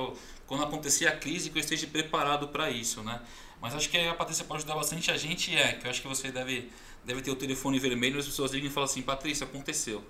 quando 0.48 0.64
acontecer 0.64 1.06
a 1.06 1.16
crise 1.16 1.52
que 1.52 1.58
eu 1.58 1.62
esteja 1.62 1.86
preparado 1.86 2.48
para 2.48 2.72
isso, 2.72 3.04
né? 3.04 3.22
Mas 3.62 3.76
acho 3.76 3.90
que 3.90 3.98
a 3.98 4.14
Patrícia 4.14 4.46
pode 4.46 4.60
ajudar 4.60 4.76
bastante 4.76 5.12
a 5.12 5.18
gente 5.18 5.56
é, 5.56 5.74
que 5.74 5.86
eu 5.86 5.90
acho 5.90 6.02
que 6.02 6.08
você 6.08 6.32
deve, 6.32 6.72
deve 7.04 7.22
ter 7.22 7.32
o 7.32 7.36
telefone 7.36 7.78
vermelho 7.80 8.18
e 8.18 8.20
as 8.20 8.26
pessoas 8.26 8.52
ligam 8.52 8.70
e 8.70 8.74
falam 8.74 8.90
assim, 8.90 9.02
Patrícia, 9.02 9.46
aconteceu. 9.46 10.04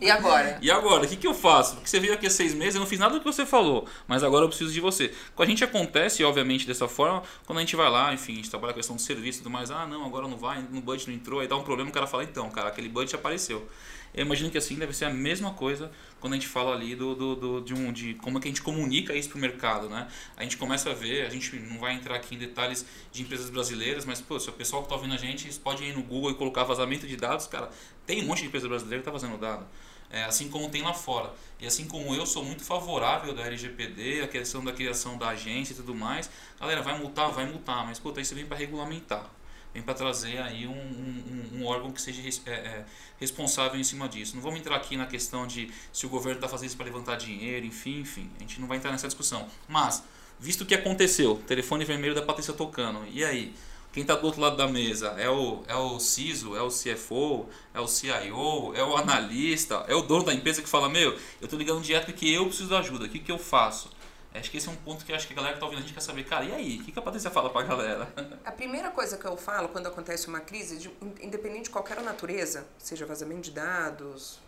E 0.00 0.10
agora? 0.10 0.58
e 0.62 0.70
agora? 0.70 1.04
O 1.04 1.08
que, 1.08 1.16
que 1.16 1.26
eu 1.26 1.34
faço? 1.34 1.74
Porque 1.74 1.88
você 1.88 1.98
veio 1.98 2.14
aqui 2.14 2.26
há 2.26 2.30
seis 2.30 2.54
meses, 2.54 2.76
eu 2.76 2.80
não 2.80 2.86
fiz 2.86 3.00
nada 3.00 3.14
do 3.14 3.20
que 3.20 3.26
você 3.26 3.44
falou, 3.44 3.86
mas 4.06 4.22
agora 4.22 4.44
eu 4.44 4.48
preciso 4.48 4.72
de 4.72 4.80
você. 4.80 5.12
Com 5.34 5.42
a 5.42 5.46
gente 5.46 5.64
acontece, 5.64 6.22
obviamente, 6.22 6.66
dessa 6.66 6.86
forma, 6.86 7.22
quando 7.44 7.58
a 7.58 7.60
gente 7.60 7.74
vai 7.74 7.90
lá, 7.90 8.14
enfim, 8.14 8.34
a 8.34 8.36
gente 8.36 8.50
trabalha 8.50 8.72
com 8.72 8.78
a 8.78 8.80
questão 8.80 8.96
do 8.96 9.02
serviço 9.02 9.40
e 9.40 9.42
tudo 9.42 9.50
mais, 9.50 9.70
ah, 9.70 9.86
não, 9.86 10.04
agora 10.04 10.28
não 10.28 10.36
vai, 10.36 10.62
no 10.62 10.80
budget 10.80 11.08
não 11.08 11.16
entrou, 11.16 11.40
aí 11.40 11.48
dá 11.48 11.56
um 11.56 11.64
problema, 11.64 11.90
o 11.90 11.92
cara 11.92 12.06
fala, 12.06 12.22
então, 12.22 12.48
cara, 12.50 12.68
aquele 12.68 12.88
budget 12.88 13.16
apareceu. 13.16 13.68
Eu 14.14 14.24
imagino 14.24 14.50
que 14.50 14.58
assim 14.58 14.76
deve 14.76 14.92
ser 14.92 15.04
a 15.04 15.10
mesma 15.10 15.52
coisa 15.52 15.90
quando 16.20 16.32
a 16.32 16.36
gente 16.36 16.48
fala 16.48 16.74
ali 16.74 16.94
do, 16.94 17.14
do, 17.14 17.36
do 17.36 17.60
de, 17.60 17.74
um, 17.74 17.92
de 17.92 18.14
como 18.14 18.38
é 18.38 18.40
que 18.40 18.48
a 18.48 18.50
gente 18.50 18.62
comunica 18.62 19.14
isso 19.14 19.28
para 19.28 19.38
o 19.38 19.40
mercado, 19.40 19.88
né? 19.88 20.08
A 20.36 20.42
gente 20.42 20.56
começa 20.56 20.90
a 20.90 20.94
ver, 20.94 21.26
a 21.26 21.30
gente 21.30 21.54
não 21.56 21.78
vai 21.78 21.94
entrar 21.94 22.16
aqui 22.16 22.34
em 22.34 22.38
detalhes 22.38 22.84
de 23.12 23.22
empresas 23.22 23.50
brasileiras, 23.50 24.04
mas 24.04 24.20
pô, 24.20 24.38
se 24.40 24.48
o 24.48 24.52
pessoal 24.52 24.82
que 24.82 24.86
está 24.86 24.96
ouvindo 24.96 25.14
a 25.14 25.18
gente 25.18 25.52
pode 25.60 25.84
ir 25.84 25.94
no 25.94 26.02
Google 26.02 26.30
e 26.30 26.34
colocar 26.34 26.64
vazamento 26.64 27.06
de 27.06 27.16
dados, 27.16 27.46
cara, 27.46 27.70
tem 28.06 28.22
um 28.22 28.26
monte 28.26 28.40
de 28.40 28.46
empresa 28.46 28.68
brasileira 28.68 29.02
que 29.02 29.08
está 29.08 29.12
vazando 29.12 29.38
dado. 29.38 29.66
É, 30.10 30.24
assim 30.24 30.48
como 30.48 30.70
tem 30.70 30.82
lá 30.82 30.94
fora. 30.94 31.34
E 31.60 31.66
assim 31.66 31.86
como 31.86 32.14
eu 32.14 32.24
sou 32.24 32.42
muito 32.42 32.64
favorável 32.64 33.34
da 33.34 33.44
LGPD, 33.46 34.22
a 34.22 34.28
questão 34.28 34.64
da 34.64 34.72
criação 34.72 35.18
da 35.18 35.28
agência 35.28 35.74
e 35.74 35.76
tudo 35.76 35.94
mais, 35.94 36.30
galera, 36.58 36.80
vai 36.80 36.98
multar, 36.98 37.30
vai 37.30 37.44
multar, 37.44 37.84
mas 37.84 37.98
puta, 37.98 38.20
isso 38.20 38.34
vem 38.34 38.46
para 38.46 38.56
regulamentar 38.56 39.30
vem 39.72 39.82
para 39.82 39.94
trazer 39.94 40.38
aí 40.38 40.66
um, 40.66 40.72
um, 40.72 41.58
um, 41.58 41.66
órgão 41.66 41.90
que 41.90 42.00
seja 42.00 42.22
é, 42.46 42.50
é, 42.50 42.84
responsável 43.18 43.78
em 43.78 43.84
cima 43.84 44.08
disso. 44.08 44.34
Não 44.34 44.42
vamos 44.42 44.60
entrar 44.60 44.76
aqui 44.76 44.96
na 44.96 45.06
questão 45.06 45.46
de 45.46 45.70
se 45.92 46.06
o 46.06 46.08
governo 46.08 46.38
está 46.38 46.48
fazendo 46.48 46.68
isso 46.68 46.76
para 46.76 46.86
levantar 46.86 47.16
dinheiro, 47.16 47.66
enfim, 47.66 48.00
enfim. 48.00 48.30
A 48.36 48.40
gente 48.40 48.60
não 48.60 48.68
vai 48.68 48.78
entrar 48.78 48.90
nessa 48.90 49.06
discussão. 49.06 49.48
Mas, 49.68 50.02
visto 50.38 50.66
que 50.66 50.74
aconteceu, 50.74 51.42
telefone 51.46 51.84
vermelho 51.84 52.14
da 52.14 52.22
Patrícia 52.22 52.52
tocando, 52.52 53.06
e 53.12 53.24
aí? 53.24 53.54
Quem 53.90 54.02
está 54.02 54.14
do 54.14 54.26
outro 54.26 54.40
lado 54.40 54.56
da 54.56 54.68
mesa 54.68 55.08
é 55.18 55.30
o, 55.30 55.62
é 55.66 55.74
o 55.74 55.98
CISO, 55.98 56.54
é 56.54 56.60
o 56.60 56.68
CFO, 56.68 57.48
é 57.72 57.80
o 57.80 57.88
CIO, 57.88 58.74
é 58.74 58.84
o 58.84 58.96
analista, 58.96 59.84
é 59.88 59.94
o 59.94 60.02
dono 60.02 60.24
da 60.24 60.34
empresa 60.34 60.60
que 60.60 60.68
fala: 60.68 60.90
Meu, 60.90 61.12
eu 61.12 61.44
estou 61.44 61.58
ligando 61.58 61.82
direto 61.82 62.04
porque 62.04 62.26
eu 62.26 62.46
preciso 62.46 62.68
de 62.68 62.74
ajuda, 62.74 63.06
o 63.06 63.08
que, 63.08 63.18
que 63.18 63.32
eu 63.32 63.38
faço? 63.38 63.90
Acho 64.34 64.50
que 64.50 64.58
esse 64.58 64.68
é 64.68 64.70
um 64.70 64.76
ponto 64.76 65.04
que 65.04 65.12
acho 65.12 65.26
que 65.26 65.32
a 65.32 65.36
galera 65.36 65.54
que 65.54 65.60
tá 65.60 65.66
ouvindo 65.66 65.78
a 65.78 65.82
gente 65.82 65.94
quer 65.94 66.00
saber, 66.00 66.24
cara, 66.24 66.44
e 66.44 66.52
aí? 66.52 66.78
O 66.78 66.84
que, 66.84 66.92
que 66.92 66.98
a 66.98 67.02
Patrícia 67.02 67.30
fala 67.30 67.50
pra 67.50 67.62
galera? 67.62 68.08
A 68.44 68.52
primeira 68.52 68.90
coisa 68.90 69.16
que 69.16 69.26
eu 69.26 69.36
falo 69.36 69.68
quando 69.68 69.86
acontece 69.86 70.28
uma 70.28 70.40
crise, 70.40 70.76
de, 70.76 70.90
independente 71.20 71.64
de 71.64 71.70
qualquer 71.70 72.00
natureza, 72.02 72.66
seja 72.78 73.06
vazamento 73.06 73.42
de 73.42 73.50
dados, 73.52 74.38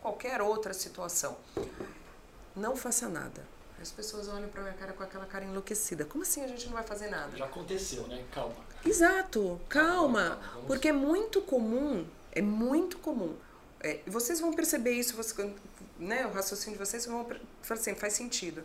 qualquer 0.00 0.40
outra 0.40 0.72
situação, 0.72 1.36
não 2.54 2.76
faça 2.76 3.08
nada. 3.08 3.44
As 3.80 3.90
pessoas 3.90 4.28
olham 4.28 4.48
pra 4.48 4.62
minha 4.62 4.74
cara 4.74 4.92
com 4.92 5.02
aquela 5.02 5.26
cara 5.26 5.44
enlouquecida. 5.44 6.04
Como 6.04 6.22
assim 6.22 6.44
a 6.44 6.46
gente 6.46 6.66
não 6.66 6.74
vai 6.74 6.84
fazer 6.84 7.08
nada? 7.08 7.36
Já 7.36 7.46
aconteceu, 7.46 8.06
né? 8.06 8.24
Calma. 8.30 8.54
Exato, 8.86 9.60
calma. 9.68 10.38
Porque 10.68 10.88
é 10.88 10.92
muito 10.92 11.42
comum, 11.42 12.06
é 12.30 12.40
muito 12.40 12.98
comum. 12.98 13.34
É, 13.80 13.98
vocês 14.06 14.40
vão 14.40 14.52
perceber 14.52 14.92
isso, 14.92 15.16
você, 15.16 15.52
né, 15.98 16.24
o 16.24 16.30
raciocínio 16.30 16.78
de 16.78 16.86
vocês 16.86 17.04
vão 17.04 17.26
falar 17.62 17.80
assim, 17.80 17.96
faz 17.96 18.12
sentido 18.12 18.62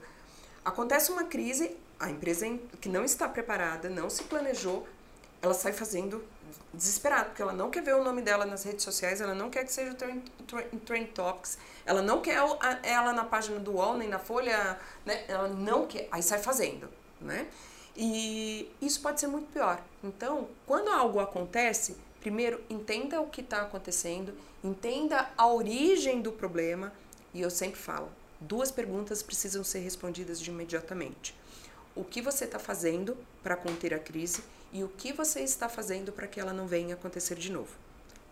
Acontece 0.68 1.14
uma 1.14 1.24
crise, 1.24 1.78
a 1.98 2.10
empresa 2.10 2.46
que 2.82 2.90
não 2.90 3.06
está 3.06 3.26
preparada, 3.26 3.88
não 3.88 4.10
se 4.10 4.26
planejou, 4.26 4.86
ela 5.42 5.54
sai 5.54 5.72
fazendo 5.72 6.22
desesperada, 6.74 7.30
porque 7.30 7.42
ela 7.42 7.54
não 7.54 7.72
quer 7.72 7.82
ver 7.82 7.96
o 7.96 8.04
nome 8.04 8.22
dela 8.22 8.46
nas 8.46 8.66
redes 8.66 8.84
sociais, 8.84 9.22
ela 9.22 9.34
não 9.34 9.50
quer 9.50 9.64
que 9.64 9.72
seja 9.72 9.94
o 9.94 9.96
Trend, 9.96 10.30
trend 10.86 11.08
Topics, 11.12 11.58
ela 11.86 12.02
não 12.02 12.20
quer 12.20 12.36
ela 12.84 13.14
na 13.14 13.24
página 13.24 13.62
do 13.62 13.76
UOL, 13.76 13.98
nem 13.98 14.10
na 14.10 14.20
Folha, 14.20 14.78
né? 15.06 15.24
Ela 15.30 15.48
não 15.48 15.88
quer, 15.88 16.10
aí 16.12 16.22
sai 16.22 16.40
fazendo, 16.40 16.90
né? 17.22 17.48
E 17.96 18.70
isso 18.82 19.02
pode 19.02 19.22
ser 19.22 19.28
muito 19.28 19.50
pior. 19.54 19.82
Então, 20.04 20.50
quando 20.66 20.90
algo 20.90 21.22
acontece, 21.22 21.96
primeiro 22.20 22.62
entenda 22.70 23.22
o 23.22 23.28
que 23.28 23.40
está 23.40 23.62
acontecendo, 23.62 24.34
entenda 24.62 25.30
a 25.38 25.48
origem 25.48 26.22
do 26.22 26.34
problema, 26.34 26.92
e 27.34 27.40
eu 27.40 27.50
sempre 27.50 27.80
falo, 27.80 28.10
duas 28.40 28.72
perguntas 28.72 29.22
precisam 29.22 29.64
ser 29.64 29.80
respondidas 29.80 30.40
de 30.40 30.50
imediatamente. 30.50 31.36
O 31.96 32.04
que 32.04 32.22
você 32.22 32.46
está 32.46 32.60
fazendo 32.60 33.18
para 33.42 33.56
conter 33.56 33.94
a 33.94 34.00
crise 34.00 34.44
e 34.72 34.84
o 34.84 34.90
que 34.90 35.12
você 35.12 35.42
está 35.42 35.68
fazendo 35.68 36.12
para 36.12 36.28
que 36.28 36.40
ela 36.40 36.54
não 36.54 36.68
venha 36.68 36.96
acontecer 36.96 37.36
de 37.36 37.52
novo? 37.52 37.72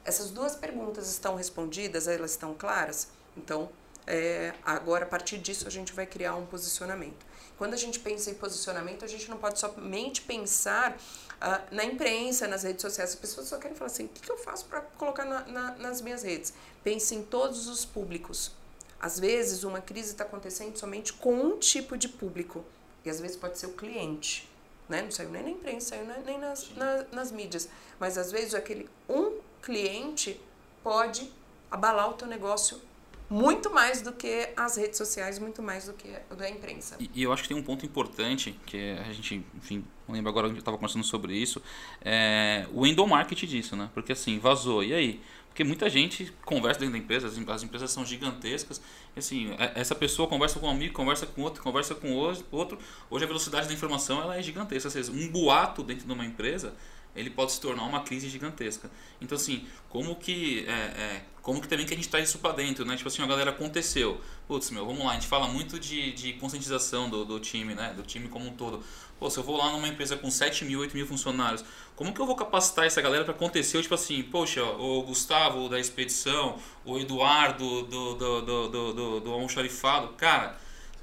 Essas 0.03 0.29
duas 0.29 0.55
perguntas 0.55 1.09
estão 1.09 1.35
respondidas, 1.35 2.07
elas 2.07 2.31
estão 2.31 2.53
claras? 2.53 3.07
Então, 3.35 3.69
é, 4.05 4.53
agora 4.63 5.05
a 5.05 5.07
partir 5.07 5.39
disso 5.39 5.67
a 5.67 5.71
gente 5.71 5.93
vai 5.93 6.05
criar 6.05 6.35
um 6.35 6.45
posicionamento. 6.45 7.25
Quando 7.57 7.73
a 7.73 7.77
gente 7.77 7.99
pensa 7.99 8.29
em 8.29 8.33
posicionamento, 8.33 9.03
a 9.03 9.07
gente 9.07 9.29
não 9.29 9.37
pode 9.37 9.59
somente 9.59 10.21
pensar 10.21 10.91
uh, 10.91 11.73
na 11.75 11.85
imprensa, 11.85 12.47
nas 12.47 12.63
redes 12.63 12.81
sociais. 12.81 13.11
As 13.11 13.15
pessoas 13.15 13.47
só 13.47 13.57
querem 13.57 13.75
falar 13.75 13.87
assim: 13.87 14.05
o 14.05 14.09
que, 14.09 14.21
que 14.21 14.31
eu 14.31 14.37
faço 14.37 14.65
para 14.65 14.81
colocar 14.81 15.25
na, 15.25 15.45
na, 15.45 15.71
nas 15.75 16.01
minhas 16.01 16.23
redes? 16.23 16.53
Pense 16.83 17.15
em 17.15 17.23
todos 17.23 17.67
os 17.67 17.85
públicos. 17.85 18.51
Às 18.99 19.19
vezes, 19.19 19.63
uma 19.63 19.81
crise 19.81 20.11
está 20.11 20.23
acontecendo 20.23 20.77
somente 20.77 21.13
com 21.13 21.33
um 21.33 21.57
tipo 21.57 21.97
de 21.97 22.09
público, 22.09 22.63
e 23.03 23.09
às 23.09 23.19
vezes 23.19 23.37
pode 23.37 23.57
ser 23.59 23.67
o 23.67 23.73
cliente 23.73 24.49
né? 24.87 25.01
Não 25.01 25.11
saiu 25.11 25.29
nem 25.29 25.43
na 25.43 25.49
imprensa, 25.49 25.95
saiu 25.95 26.07
nem 26.25 26.39
nas, 26.39 26.69
na, 26.75 27.05
nas 27.11 27.31
mídias. 27.31 27.69
Mas 27.99 28.17
às 28.17 28.31
vezes 28.31 28.53
aquele 28.53 28.87
um 29.09 29.39
cliente 29.61 30.39
pode 30.83 31.29
abalar 31.69 32.09
o 32.09 32.13
teu 32.13 32.27
negócio 32.27 32.79
muito 33.27 33.71
mais 33.71 34.03
do 34.03 34.11
que 34.11 34.49
as 34.55 34.77
redes 34.77 34.99
sociais, 34.99 35.39
muito 35.39 35.61
mais 35.61 35.87
do 35.87 35.93
que 35.93 36.07
a 36.39 36.49
imprensa. 36.49 36.95
E, 36.99 37.09
e, 37.15 37.23
eu 37.23 37.33
acho 37.33 37.41
que 37.41 37.49
tem 37.49 37.57
um 37.57 37.63
ponto 37.63 37.83
importante, 37.83 38.57
que 38.67 38.91
a 38.99 39.11
gente, 39.11 39.43
enfim, 39.55 39.83
não 40.07 40.13
lembro 40.13 40.29
agora 40.29 40.45
onde 40.45 40.57
eu 40.57 40.59
estava 40.59 40.77
conversando 40.77 41.03
sobre 41.03 41.35
isso, 41.35 41.59
é 42.01 42.67
o 42.71 42.85
endomarketing 42.85 43.47
disso, 43.47 43.75
né? 43.75 43.89
Porque 43.95 44.11
assim, 44.11 44.37
vazou, 44.37 44.83
e 44.83 44.93
aí? 44.93 45.21
Porque 45.55 45.63
muita 45.63 45.89
gente 45.89 46.33
conversa 46.43 46.81
dentro 46.81 46.91
da 46.91 46.99
empresa, 46.99 47.27
as 47.29 47.63
empresas 47.63 47.89
são 47.89 48.05
gigantescas. 48.05 48.81
assim, 49.15 49.55
é, 49.57 49.71
essa 49.79 49.95
pessoa 49.95 50.27
conversa 50.27 50.59
com 50.59 50.67
um 50.67 50.69
amigo, 50.69 50.93
conversa 50.93 51.25
com 51.25 51.43
outro, 51.43 51.63
conversa 51.63 51.95
com 51.95 52.11
outro. 52.51 52.77
Hoje 53.09 53.23
a 53.23 53.27
velocidade 53.27 53.65
da 53.65 53.73
informação 53.73 54.21
ela 54.21 54.37
é 54.37 54.41
gigantesca. 54.41 54.89
Seja, 54.89 55.13
um 55.13 55.29
boato 55.29 55.81
dentro 55.81 56.05
de 56.05 56.11
uma 56.11 56.25
empresa 56.25 56.75
ele 57.15 57.29
pode 57.29 57.53
se 57.53 57.61
tornar 57.61 57.83
uma 57.83 58.01
crise 58.01 58.29
gigantesca. 58.29 58.91
Então, 59.21 59.35
assim, 59.35 59.65
como 59.89 60.15
que, 60.15 60.65
é, 60.67 60.71
é, 60.71 61.21
como 61.41 61.61
que 61.61 61.67
também 61.67 61.85
que 61.85 61.93
a 61.93 61.95
gente 61.95 62.09
traz 62.09 62.29
isso 62.29 62.39
para 62.39 62.53
dentro, 62.53 62.83
né? 62.85 62.95
Tipo 62.97 63.07
assim, 63.07 63.21
a 63.21 63.25
galera 63.25 63.51
aconteceu. 63.51 64.19
Putz, 64.47 64.69
meu, 64.69 64.85
vamos 64.85 65.03
lá, 65.03 65.11
a 65.11 65.13
gente 65.13 65.27
fala 65.27 65.47
muito 65.47 65.79
de, 65.79 66.11
de 66.11 66.33
conscientização 66.33 67.09
do, 67.09 67.23
do 67.23 67.39
time, 67.39 67.73
né? 67.73 67.93
Do 67.95 68.03
time 68.03 68.27
como 68.27 68.47
um 68.47 68.53
todo. 68.53 68.83
Pô, 69.17 69.29
se 69.29 69.37
eu 69.39 69.43
vou 69.43 69.55
lá 69.55 69.71
numa 69.71 69.87
empresa 69.87 70.17
com 70.17 70.29
7 70.29 70.65
mil, 70.65 70.81
8 70.81 70.93
mil 70.93 71.07
funcionários, 71.07 71.63
como 71.95 72.13
que 72.13 72.19
eu 72.19 72.25
vou 72.25 72.35
capacitar 72.35 72.85
essa 72.85 73.01
galera 73.01 73.23
para 73.23 73.33
acontecer? 73.33 73.81
Tipo 73.81 73.95
assim, 73.95 74.21
poxa, 74.23 74.61
o 74.63 75.03
Gustavo 75.03 75.69
da 75.69 75.79
expedição, 75.79 76.59
o 76.83 76.99
Eduardo 76.99 77.83
do, 77.83 78.13
do, 78.15 78.41
do, 78.41 78.67
do, 78.67 78.93
do, 78.93 79.19
do 79.21 79.31
almoxarifado, 79.31 80.09
cara, 80.17 80.57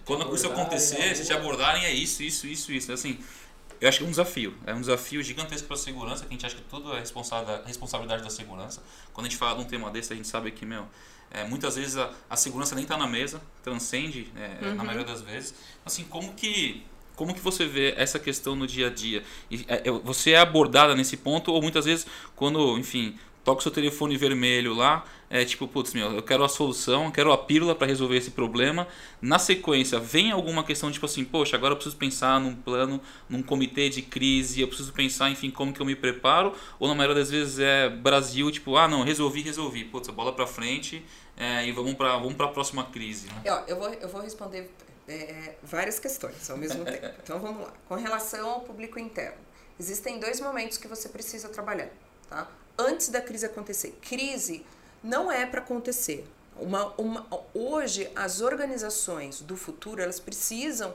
quando 0.04 0.35
isso 0.35 0.47
acontecer, 0.47 1.14
se 1.16 1.25
te 1.25 1.33
abordarem, 1.33 1.85
é 1.85 1.92
isso, 1.92 2.23
isso, 2.23 2.47
isso, 2.47 2.73
isso. 2.73 2.92
Assim, 2.92 3.19
eu 3.82 3.88
acho 3.88 3.98
que 3.98 4.04
é 4.04 4.06
um 4.06 4.10
desafio. 4.10 4.54
É 4.64 4.72
um 4.72 4.80
desafio 4.80 5.20
gigantesco 5.24 5.66
para 5.66 5.74
a 5.74 5.78
segurança, 5.78 6.24
que 6.24 6.28
a 6.28 6.32
gente 6.32 6.46
acha 6.46 6.54
que 6.54 6.62
tudo 6.62 6.94
é 6.94 7.00
responsabilidade 7.00 8.22
da 8.22 8.30
segurança. 8.30 8.80
Quando 9.12 9.26
a 9.26 9.28
gente 9.28 9.36
fala 9.36 9.56
de 9.56 9.62
um 9.62 9.64
tema 9.64 9.90
desse, 9.90 10.12
a 10.12 10.16
gente 10.16 10.28
sabe 10.28 10.52
que, 10.52 10.64
meu, 10.64 10.86
é, 11.32 11.42
muitas 11.42 11.74
vezes 11.74 11.96
a, 11.96 12.12
a 12.30 12.36
segurança 12.36 12.76
nem 12.76 12.84
está 12.84 12.96
na 12.96 13.08
mesa, 13.08 13.42
transcende 13.60 14.32
é, 14.36 14.66
uhum. 14.66 14.74
na 14.76 14.84
maioria 14.84 15.04
das 15.04 15.20
vezes. 15.20 15.52
Assim, 15.84 16.04
como 16.04 16.32
que 16.34 16.86
como 17.16 17.34
que 17.34 17.40
você 17.40 17.66
vê 17.66 17.92
essa 17.96 18.18
questão 18.20 18.54
no 18.54 18.68
dia 18.68 18.86
a 18.86 18.90
dia? 18.90 19.24
E, 19.50 19.64
é, 19.66 19.90
você 19.90 20.30
é 20.30 20.38
abordada 20.38 20.94
nesse 20.94 21.16
ponto 21.16 21.52
ou 21.52 21.60
muitas 21.60 21.84
vezes 21.84 22.06
quando, 22.36 22.78
enfim, 22.78 23.18
toca 23.44 23.61
o 23.61 23.62
seu 23.62 23.72
telefone 23.72 24.16
vermelho 24.16 24.75
lá, 24.75 25.04
é 25.28 25.44
tipo, 25.44 25.66
putz, 25.66 25.94
meu, 25.94 26.12
eu 26.12 26.22
quero 26.22 26.44
a 26.44 26.49
solução, 26.49 27.06
eu 27.06 27.11
quero 27.11 27.32
a 27.32 27.38
pílula 27.38 27.75
para 27.75 27.87
resolver 27.87 28.16
esse 28.16 28.30
problema. 28.32 28.87
Na 29.20 29.38
sequência, 29.38 29.99
vem 29.99 30.30
alguma 30.30 30.62
questão 30.62 30.90
tipo 30.92 31.06
assim, 31.06 31.25
poxa, 31.25 31.56
agora 31.56 31.72
eu 31.72 31.76
preciso 31.76 31.96
pensar 31.96 32.38
num 32.38 32.54
plano, 32.54 33.00
num 33.28 33.42
comitê 33.42 33.88
de 33.88 34.02
crise, 34.02 34.61
eu 34.61 34.68
preciso 34.68 34.92
pensar, 34.92 35.30
enfim, 35.30 35.50
como 35.50 35.72
que 35.72 35.80
eu 35.80 35.87
me 35.87 35.96
preparo? 35.96 36.54
Ou 36.78 36.87
na 36.87 36.94
maioria 36.94 37.16
das 37.16 37.30
vezes 37.30 37.58
é 37.58 37.88
Brasil, 37.88 38.50
tipo, 38.50 38.76
ah, 38.76 38.87
não, 38.87 39.02
resolvi, 39.02 39.40
resolvi, 39.40 39.84
putz, 39.84 40.08
a 40.08 40.12
bola 40.12 40.32
para 40.32 40.46
frente 40.46 41.02
é, 41.37 41.66
e 41.66 41.72
vamos 41.72 41.94
para 41.94 42.16
vamos 42.18 42.38
a 42.38 42.49
próxima 42.49 42.84
crise. 42.84 43.28
Né? 43.28 43.42
Eu, 43.44 43.54
eu, 43.66 43.76
vou, 43.76 43.88
eu 43.88 44.08
vou 44.08 44.20
responder 44.20 44.70
é, 45.08 45.54
várias 45.62 45.99
questões 45.99 46.49
ao 46.50 46.56
mesmo 46.56 46.84
tempo. 46.84 47.06
Então 47.22 47.38
vamos 47.38 47.62
lá. 47.62 47.72
Com 47.88 47.94
relação 47.94 48.50
ao 48.50 48.61
público 48.61 48.99
interno, 48.99 49.38
existem 49.78 50.18
dois 50.18 50.40
momentos 50.40 50.76
que 50.76 50.87
você 50.87 51.08
precisa 51.08 51.49
trabalhar, 51.49 51.88
tá? 52.28 52.49
Antes 52.78 53.08
da 53.08 53.20
crise 53.20 53.46
acontecer. 53.46 53.98
Crise 54.00 54.64
não 55.02 55.30
é 55.30 55.46
para 55.46 55.60
acontecer. 55.60 56.26
Uma, 56.56 56.92
uma, 56.98 57.26
hoje, 57.54 58.10
as 58.14 58.40
organizações 58.40 59.40
do 59.40 59.56
futuro, 59.56 60.02
elas 60.02 60.20
precisam, 60.20 60.94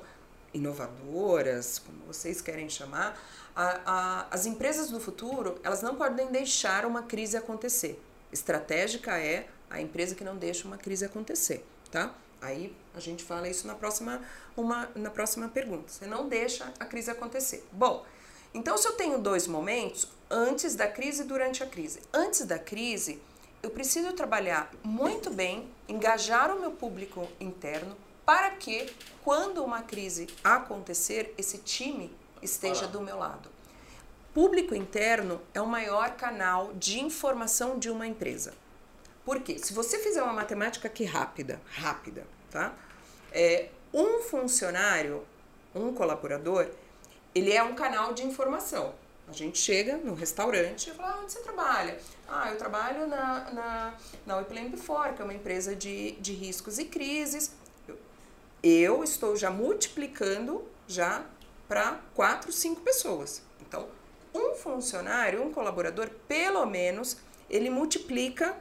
inovadoras, 0.54 1.80
como 1.80 2.06
vocês 2.06 2.42
querem 2.42 2.70
chamar, 2.70 3.20
a, 3.56 3.82
a, 3.86 4.28
as 4.32 4.46
empresas 4.46 4.90
do 4.90 5.00
futuro, 5.00 5.60
elas 5.64 5.82
não 5.82 5.96
podem 5.96 6.28
deixar 6.28 6.86
uma 6.86 7.04
crise 7.04 7.36
acontecer. 7.36 8.02
Estratégica 8.32 9.18
é 9.18 9.48
a 9.70 9.82
empresa 9.82 10.16
que 10.16 10.24
não 10.24 10.38
deixa 10.38 10.68
uma 10.68 10.78
crise 10.78 11.06
acontecer, 11.06 11.66
tá? 11.92 12.14
Aí 12.42 12.76
a 12.94 13.00
gente 13.00 13.24
fala 13.24 13.50
isso 13.50 13.66
na 13.66 13.74
próxima, 13.74 14.22
uma, 14.56 14.90
na 14.96 15.10
próxima 15.10 15.50
pergunta. 15.50 15.92
Você 15.92 16.06
não 16.06 16.30
deixa 16.30 16.72
a 16.80 16.86
crise 16.86 17.10
acontecer. 17.10 17.66
Bom, 17.72 18.06
então 18.58 18.76
se 18.76 18.88
eu 18.88 18.94
tenho 18.94 19.20
dois 19.20 19.46
momentos, 19.46 20.08
antes 20.32 20.74
da 20.74 20.88
crise 20.88 21.22
e 21.22 21.26
durante 21.26 21.62
a 21.62 21.68
crise. 21.68 22.00
Antes 22.12 22.44
da 22.44 22.58
crise, 22.58 23.22
eu 23.62 23.70
preciso 23.70 24.14
trabalhar 24.14 24.72
muito 24.84 25.30
bem, 25.30 25.72
engajar 25.88 26.52
o 26.52 26.60
meu 26.60 26.72
público 26.72 27.28
interno 27.40 27.96
para 28.26 28.50
que, 28.50 28.92
quando 29.24 29.64
uma 29.64 29.84
crise 29.84 30.26
acontecer, 30.44 31.36
esse 31.38 31.60
time 31.60 32.12
esteja 32.42 32.88
do 32.88 33.00
meu 33.00 33.20
lado. 33.20 33.48
Público 34.34 34.74
interno 34.74 35.40
é 35.54 35.62
o 35.62 35.68
maior 35.68 36.16
canal 36.16 36.74
de 36.74 37.00
informação 37.00 37.78
de 37.78 37.92
uma 37.92 38.08
empresa. 38.08 38.56
Por 39.24 39.40
quê? 39.40 39.60
Se 39.60 39.72
você 39.72 40.00
fizer 40.00 40.24
uma 40.24 40.34
matemática 40.34 40.88
aqui 40.88 41.04
rápida, 41.04 41.62
rápida, 41.70 42.26
tá? 42.50 42.74
É, 43.32 43.70
um 43.94 44.24
funcionário, 44.24 45.24
um 45.76 45.94
colaborador, 45.94 46.68
ele 47.38 47.54
é 47.54 47.64
um 47.64 47.76
canal 47.76 48.14
de 48.14 48.24
informação. 48.26 48.94
A 49.28 49.32
gente 49.32 49.58
chega 49.58 49.98
no 49.98 50.14
restaurante 50.14 50.90
e 50.90 50.94
fala, 50.94 51.14
ah, 51.14 51.20
onde 51.22 51.34
você 51.34 51.40
trabalha? 51.42 52.00
Ah, 52.28 52.50
eu 52.52 52.58
trabalho 52.58 53.08
na, 53.08 53.52
na, 53.52 53.94
na 54.26 54.38
Wiplan 54.38 54.70
Before, 54.70 55.14
que 55.14 55.22
é 55.22 55.26
uma 55.26 55.34
empresa 55.34 55.76
de, 55.76 56.12
de 56.14 56.34
riscos 56.34 56.80
e 56.80 56.86
crises. 56.86 57.52
Eu, 57.88 57.98
eu 58.64 59.04
estou 59.04 59.36
já 59.36 59.52
multiplicando 59.52 60.66
já 60.88 61.26
para 61.68 62.00
quatro, 62.16 62.52
cinco 62.52 62.82
pessoas. 62.82 63.44
Então, 63.62 63.88
um 64.34 64.56
funcionário, 64.56 65.44
um 65.44 65.52
colaborador, 65.52 66.10
pelo 66.28 66.66
menos, 66.66 67.18
ele 67.50 67.70
multiplica 67.70 68.56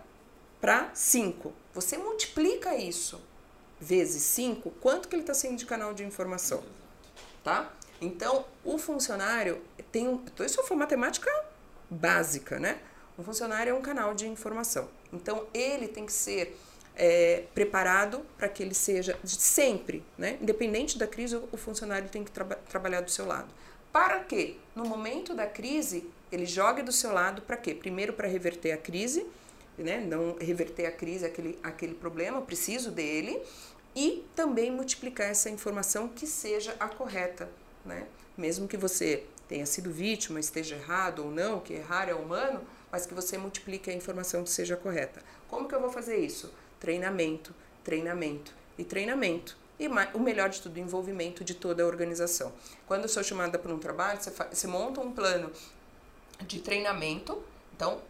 para 0.61 0.91
cinco. 0.95 1.53
Você 1.73 1.97
multiplica 1.97 2.77
isso 2.77 3.21
vezes 3.79 4.23
cinco, 4.23 4.71
quanto 4.81 5.09
que 5.09 5.15
ele 5.15 5.23
está 5.23 5.35
sendo 5.35 5.57
de 5.57 5.67
canal 5.67 5.93
de 5.93 6.03
informação? 6.05 6.63
Tá? 7.45 7.73
Então, 8.01 8.45
o 8.65 8.79
funcionário 8.79 9.61
tem 9.91 10.09
um. 10.09 10.15
Então, 10.15 10.45
isso 10.45 10.63
foi 10.63 10.77
matemática 10.77 11.31
básica, 11.91 12.59
né? 12.59 12.79
Um 13.19 13.25
funcionário 13.25 13.71
é 13.71 13.75
um 13.75 13.81
canal 13.81 14.15
de 14.15 14.27
informação. 14.27 14.89
Então, 15.13 15.47
ele 15.55 15.89
tem 15.89 16.05
que 16.05 16.13
ser 16.13 16.59
é, 16.95 17.45
preparado 17.55 18.23
para 18.37 18.49
que 18.49 18.63
ele 18.63 18.75
seja 18.75 19.19
sempre, 19.25 20.03
né? 20.19 20.39
Independente 20.41 20.99
da 20.99 21.07
crise, 21.07 21.37
o 21.37 21.57
funcionário 21.57 22.09
tem 22.09 22.25
que 22.25 22.31
tra 22.31 22.45
trabalhar 22.45 23.01
do 23.01 23.11
seu 23.11 23.27
lado. 23.27 23.49
Para 23.93 24.21
que, 24.21 24.59
no 24.75 24.85
momento 24.85 25.35
da 25.35 25.47
crise, 25.47 26.11
ele 26.31 26.45
jogue 26.45 26.83
do 26.83 26.93
seu 26.93 27.13
lado 27.13 27.41
para 27.43 27.57
quê? 27.57 27.75
Primeiro, 27.75 28.13
para 28.13 28.29
reverter 28.29 28.73
a 28.73 28.77
crise, 28.77 29.27
né? 29.79 29.99
Não 30.01 30.37
reverter 30.39 30.87
a 30.87 30.93
crise, 30.93 31.25
aquele, 31.25 31.59
aquele 31.63 31.95
problema, 31.95 32.43
preciso 32.43 32.91
dele. 32.91 33.41
E 33.95 34.27
também 34.35 34.71
multiplicar 34.71 35.31
essa 35.31 35.49
informação 35.49 36.09
que 36.09 36.27
seja 36.27 36.77
a 36.79 36.87
correta, 36.87 37.49
né? 37.87 38.07
Mesmo 38.37 38.69
que 38.69 38.77
você 38.77 39.25
tenha 39.49 39.65
sido 39.65 39.91
vítima, 39.91 40.41
esteja 40.41 40.77
errado 40.77 41.25
ou 41.25 41.31
não, 41.31 41.61
que 41.61 41.73
errar 41.73 42.09
é 42.09 42.15
humano, 42.15 42.61
mas 42.91 43.07
que 43.07 43.15
você 43.15 43.39
multiplique 43.39 43.91
a 43.91 43.95
informação 43.95 44.43
que 44.43 44.51
seja 44.51 44.77
correta. 44.77 45.23
Como 45.49 45.69
que 45.69 45.75
eu 45.75 45.81
vou 45.81 45.91
fazer 45.91 46.17
isso? 46.17 46.53
Treinamento, 46.81 47.55
treinamento 47.85 48.53
e 48.77 48.85
treinamento. 48.85 49.57
E 49.79 49.89
o 49.89 50.19
melhor 50.19 50.49
de 50.49 50.63
tudo, 50.63 50.79
envolvimento 50.79 51.45
de 51.45 51.55
toda 51.55 51.83
a 51.83 51.87
organização. 51.87 52.53
Quando 52.87 53.03
eu 53.03 53.09
sou 53.09 53.23
chamada 53.23 53.59
para 53.59 53.73
um 53.73 53.79
trabalho, 53.79 54.21
você, 54.21 54.31
você 54.31 54.67
monta 54.67 55.01
um 55.01 55.13
plano 55.13 55.53
de 56.47 56.61
treinamento. 56.61 57.43
Então, 57.75 58.01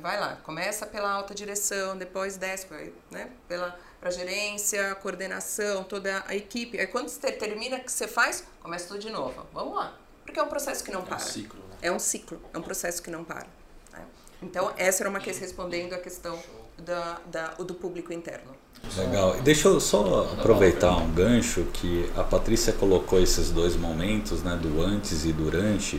vai 0.00 0.18
lá, 0.18 0.36
começa 0.36 0.86
pela 0.86 1.10
alta 1.10 1.34
direção, 1.34 1.96
depois 1.96 2.36
desce 2.36 2.68
né, 3.10 3.30
pela 3.48 3.78
pra 4.04 4.10
gerência, 4.10 4.94
coordenação, 4.96 5.82
toda 5.82 6.22
a 6.28 6.36
equipe. 6.36 6.78
Aí 6.78 6.86
quando 6.86 7.08
você 7.08 7.32
termina, 7.32 7.78
o 7.78 7.80
que 7.80 7.90
você 7.90 8.06
faz? 8.06 8.44
Começa 8.60 8.86
tudo 8.86 9.00
de 9.00 9.08
novo. 9.08 9.46
Vamos 9.50 9.74
lá. 9.74 9.96
Porque 10.26 10.38
é 10.38 10.42
um 10.42 10.48
processo 10.48 10.84
que 10.84 10.92
não 10.92 11.00
para. 11.00 11.14
É 11.14 11.16
um 11.16 11.20
ciclo. 11.20 11.58
Né? 11.58 11.76
É 11.80 11.92
um 11.92 11.98
ciclo, 11.98 12.42
é 12.52 12.58
um 12.58 12.62
processo 12.62 13.02
que 13.02 13.10
não 13.10 13.24
para. 13.24 13.46
Né? 13.94 14.04
Então, 14.42 14.74
essa 14.76 15.02
era 15.02 15.08
uma 15.08 15.20
questão 15.20 15.46
respondendo 15.46 15.94
a 15.94 15.98
questão 15.98 16.38
da, 16.76 17.18
da, 17.24 17.48
do 17.54 17.72
público 17.72 18.12
interno. 18.12 18.54
Legal. 18.94 19.40
Deixa 19.40 19.68
eu 19.68 19.80
só 19.80 20.30
aproveitar 20.38 20.94
um 20.98 21.10
gancho 21.10 21.64
que 21.72 22.10
a 22.14 22.22
Patrícia 22.22 22.74
colocou 22.74 23.18
esses 23.18 23.50
dois 23.50 23.74
momentos, 23.74 24.42
né, 24.42 24.54
do 24.60 24.82
antes 24.82 25.24
e 25.24 25.32
durante, 25.32 25.98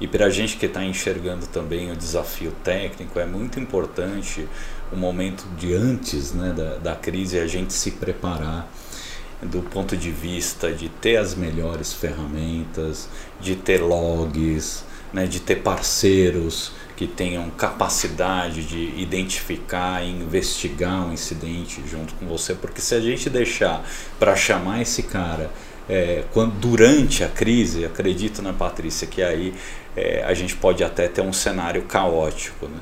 e 0.00 0.08
para 0.08 0.26
a 0.26 0.30
gente 0.30 0.56
que 0.56 0.66
está 0.66 0.84
enxergando 0.84 1.46
também 1.46 1.92
o 1.92 1.96
desafio 1.96 2.50
técnico, 2.64 3.20
é 3.20 3.24
muito 3.24 3.60
importante 3.60 4.48
o 4.92 4.96
momento 4.96 5.44
de 5.56 5.74
antes 5.74 6.32
né, 6.32 6.52
da, 6.52 6.76
da 6.76 6.96
crise 6.96 7.38
a 7.38 7.46
gente 7.46 7.72
se 7.72 7.92
preparar 7.92 8.68
do 9.42 9.60
ponto 9.60 9.96
de 9.96 10.10
vista 10.10 10.72
de 10.72 10.88
ter 10.88 11.16
as 11.16 11.34
melhores 11.34 11.92
ferramentas, 11.92 13.08
de 13.40 13.56
ter 13.56 13.82
logs, 13.82 14.84
né, 15.12 15.26
de 15.26 15.40
ter 15.40 15.56
parceiros 15.56 16.72
que 16.96 17.06
tenham 17.06 17.50
capacidade 17.50 18.64
de 18.64 19.00
identificar 19.00 20.02
e 20.02 20.10
investigar 20.10 21.06
um 21.06 21.12
incidente 21.12 21.82
junto 21.88 22.14
com 22.14 22.26
você, 22.26 22.54
porque 22.54 22.80
se 22.80 22.94
a 22.94 23.00
gente 23.00 23.28
deixar 23.28 23.84
para 24.18 24.34
chamar 24.36 24.80
esse 24.80 25.02
cara 25.02 25.50
é, 25.88 26.24
quando, 26.32 26.52
durante 26.54 27.22
a 27.22 27.28
crise, 27.28 27.84
acredito 27.84 28.40
na 28.40 28.52
Patrícia 28.52 29.06
que 29.06 29.22
aí 29.22 29.52
é, 29.96 30.24
a 30.24 30.32
gente 30.32 30.56
pode 30.56 30.82
até 30.82 31.08
ter 31.08 31.20
um 31.20 31.32
cenário 31.32 31.82
caótico. 31.82 32.66
Né? 32.66 32.78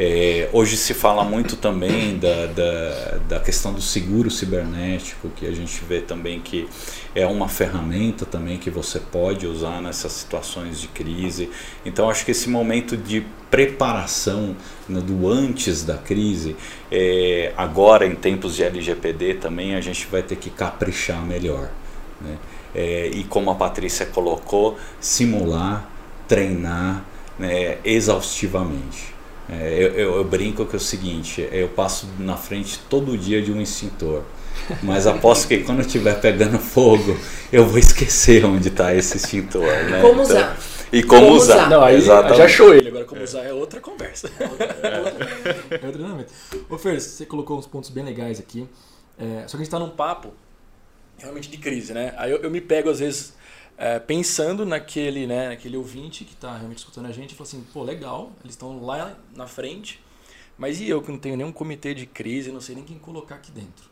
É, 0.00 0.48
hoje 0.52 0.76
se 0.76 0.94
fala 0.94 1.24
muito 1.24 1.56
também 1.56 2.16
da, 2.18 2.46
da, 2.46 3.18
da, 3.28 3.40
questão 3.40 3.72
do 3.72 3.80
seguro 3.80 4.30
cibernético, 4.30 5.28
que 5.30 5.44
a 5.44 5.50
gente 5.50 5.84
vê 5.84 6.00
também 6.00 6.38
que 6.38 6.68
é 7.16 7.26
uma 7.26 7.48
ferramenta 7.48 8.24
também 8.24 8.58
que 8.58 8.70
você 8.70 9.00
pode 9.00 9.44
usar 9.44 9.82
nessas 9.82 10.12
situações 10.12 10.80
de 10.80 10.86
crise. 10.86 11.50
Então 11.84 12.08
acho 12.08 12.24
que 12.24 12.30
esse 12.30 12.48
momento 12.48 12.96
de 12.96 13.26
preparação 13.50 14.54
né, 14.88 15.00
do 15.00 15.28
antes 15.28 15.82
da 15.82 15.98
crise, 15.98 16.54
é, 16.92 17.52
agora 17.56 18.06
em 18.06 18.14
tempos 18.14 18.54
de 18.54 18.62
LGPD 18.62 19.34
também 19.34 19.74
a 19.74 19.80
gente 19.80 20.06
vai 20.06 20.22
ter 20.22 20.36
que 20.36 20.48
caprichar 20.48 21.26
melhor. 21.26 21.70
Né? 22.20 22.38
É, 22.72 23.08
e 23.08 23.24
como 23.24 23.50
a 23.50 23.56
Patrícia 23.56 24.06
colocou, 24.06 24.78
simular, 25.00 25.90
treinar 26.28 27.04
né, 27.36 27.78
exaustivamente. 27.84 29.17
É, 29.50 29.72
eu, 29.72 29.88
eu, 29.94 30.16
eu, 30.16 30.24
brinco 30.24 30.66
que 30.66 30.76
é 30.76 30.76
o 30.76 30.80
seguinte, 30.80 31.48
eu 31.50 31.68
passo 31.68 32.06
na 32.18 32.36
frente 32.36 32.78
todo 32.90 33.16
dia 33.16 33.40
de 33.40 33.50
um 33.50 33.60
extintor. 33.60 34.22
Mas 34.82 35.06
aposto 35.06 35.48
que 35.48 35.58
quando 35.58 35.80
estiver 35.80 36.20
pegando 36.20 36.58
fogo, 36.58 37.16
eu 37.50 37.66
vou 37.66 37.78
esquecer 37.78 38.44
onde 38.44 38.68
está 38.68 38.94
esse 38.94 39.16
extintor. 39.16 39.62
Né? 39.62 40.00
Como 40.02 40.22
então, 40.22 40.22
usar. 40.22 40.58
E 40.92 41.02
como, 41.02 41.22
como 41.22 41.36
usar. 41.36 41.56
usar. 41.56 41.70
Não, 41.70 41.82
aí 41.82 41.96
Exatamente. 41.96 42.36
já 42.36 42.44
achou 42.44 42.74
ele. 42.74 42.88
Agora, 42.88 43.04
como 43.06 43.20
é. 43.20 43.24
usar 43.24 43.42
é 43.44 43.52
outra 43.52 43.80
conversa. 43.80 44.30
É, 44.38 44.44
é 45.74 45.86
outro 45.86 45.92
treinamento. 45.92 46.32
Ô, 46.68 46.76
Fer, 46.76 47.00
você 47.00 47.24
colocou 47.24 47.58
uns 47.58 47.66
pontos 47.66 47.88
bem 47.88 48.04
legais 48.04 48.38
aqui. 48.38 48.68
É, 49.18 49.44
só 49.46 49.56
que 49.56 49.56
a 49.56 49.58
gente 49.58 49.62
está 49.62 49.78
num 49.78 49.90
papo 49.90 50.34
realmente 51.16 51.50
de 51.50 51.56
crise, 51.56 51.92
né? 51.92 52.12
Aí 52.16 52.30
eu, 52.30 52.38
eu 52.38 52.50
me 52.50 52.60
pego, 52.60 52.90
às 52.90 53.00
vezes, 53.00 53.34
é, 53.78 54.00
pensando 54.00 54.66
naquele, 54.66 55.24
né, 55.24 55.50
naquele 55.50 55.76
ouvinte 55.76 56.24
que 56.24 56.34
está 56.34 56.52
realmente 56.56 56.78
escutando 56.78 57.06
a 57.06 57.12
gente 57.12 57.30
e 57.30 57.34
fala 57.36 57.48
assim, 57.48 57.64
pô, 57.72 57.84
legal, 57.84 58.32
eles 58.42 58.54
estão 58.54 58.84
lá 58.84 59.16
na 59.36 59.46
frente, 59.46 60.02
mas 60.58 60.80
e 60.80 60.88
eu 60.88 61.00
que 61.00 61.12
não 61.12 61.18
tenho 61.18 61.36
nenhum 61.36 61.52
comitê 61.52 61.94
de 61.94 62.04
crise, 62.04 62.50
não 62.50 62.60
sei 62.60 62.74
nem 62.74 62.84
quem 62.84 62.98
colocar 62.98 63.36
aqui 63.36 63.52
dentro. 63.52 63.88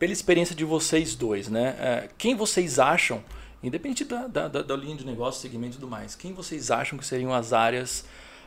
Pela 0.00 0.12
experiência 0.12 0.56
de 0.56 0.64
vocês 0.64 1.14
dois, 1.14 1.48
né, 1.48 1.76
é, 1.78 2.08
quem 2.18 2.34
vocês 2.34 2.80
acham, 2.80 3.22
independente 3.62 4.04
da, 4.04 4.26
da, 4.26 4.48
da 4.48 4.76
linha 4.76 4.96
de 4.96 5.06
negócio, 5.06 5.40
segmento 5.40 5.76
e 5.76 5.78
tudo 5.78 5.88
mais, 5.88 6.16
quem 6.16 6.32
vocês 6.32 6.72
acham 6.72 6.98
que 6.98 7.06
seriam 7.06 7.32
as 7.32 7.52
áreas 7.52 8.04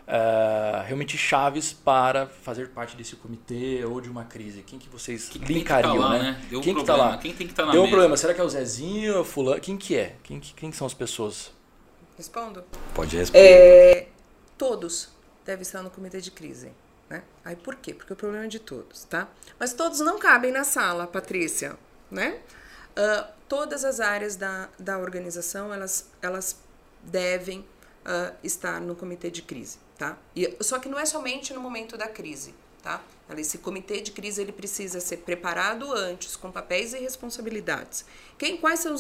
uh, 0.08 0.84
realmente 0.86 1.17
chaves 1.17 1.74
para 1.74 2.26
fazer 2.26 2.70
parte 2.70 2.96
desse 2.96 3.15
comitê 3.15 3.84
ou 3.86 4.00
de 4.00 4.10
uma 4.10 4.24
crise? 4.26 4.63
Quem 4.63 4.80
que 4.80 4.89
vocês 4.89 5.30
quem 5.30 5.41
linkariam, 5.41 5.93
que 5.93 6.00
tá 6.00 6.06
lá, 6.06 6.13
né? 6.13 6.24
né? 6.24 6.46
Deu 6.50 6.62
quem 6.62 6.74
um 6.74 6.76
que 6.76 6.82
está 6.82 6.96
lá? 6.96 7.17
Quem 7.17 7.34
tem 7.34 7.48
que 7.48 7.54
estar 7.54 7.63
tá 7.63 7.67
na 7.67 7.72
Deu 7.74 7.82
mesa? 7.82 7.88
um 7.88 7.91
problema. 7.91 8.17
Será 8.17 8.34
que 8.34 8.41
é 8.41 8.43
o 8.43 8.50
Zezinho, 8.50 9.20
o 9.20 9.24
fulano? 9.24 9.60
Quem 9.62 9.78
que 9.78 9.96
é? 9.96 10.15
Quem, 10.24 10.39
quem 10.39 10.72
são 10.72 10.88
as 10.88 10.93
pessoas? 10.93 11.52
Respondo. 12.17 12.63
Pode 12.96 13.15
responder. 13.15 13.39
É, 13.39 14.08
todos 14.58 15.10
devem 15.46 15.62
estar 15.62 15.84
no 15.84 15.89
comitê 15.89 16.20
de 16.20 16.32
crise. 16.32 16.72
Né? 17.10 17.24
Aí 17.46 17.56
por 17.56 17.76
quê? 17.76 17.93
Porque 17.93 18.12
o 18.12 18.15
problema 18.15 18.46
é 18.46 18.48
de 18.48 18.60
todos, 18.60 19.06
tá? 19.06 19.30
Mas 19.60 19.74
todos 19.74 20.00
não 20.00 20.20
cabem 20.20 20.52
na 20.52 20.63
sala, 20.63 21.08
Patrícia, 21.08 21.78
né? 22.12 22.39
Uh, 22.98 23.32
todas 23.48 23.86
as 23.86 24.00
áreas 24.00 24.36
da, 24.36 24.67
da 24.78 24.98
organização, 24.98 25.74
elas, 25.74 26.10
elas 26.22 26.60
devem 27.04 27.65
uh, 28.08 28.36
estar 28.43 28.80
no 28.80 28.96
comitê 28.96 29.30
de 29.30 29.41
crise 29.41 29.78
tá? 29.98 30.17
E, 30.36 30.56
só 30.62 30.80
que 30.80 30.88
não 30.88 31.00
é 31.00 31.06
somente 31.06 31.54
no 31.54 31.60
momento 31.60 31.98
da 31.98 32.08
crise, 32.08 32.54
tá? 32.84 33.02
Esse 33.38 33.58
comitê 33.58 34.00
de 34.00 34.12
crise 34.12 34.41
ele 34.41 34.52
precisa 34.52 35.00
ser 35.02 35.17
preparado 35.17 35.91
antes, 35.91 36.36
com 36.36 36.52
papéis 36.52 36.93
e 36.93 37.00
responsabilidades. 37.00 38.06
Quem, 38.38 38.56
quais 38.58 38.80
são 38.80 38.96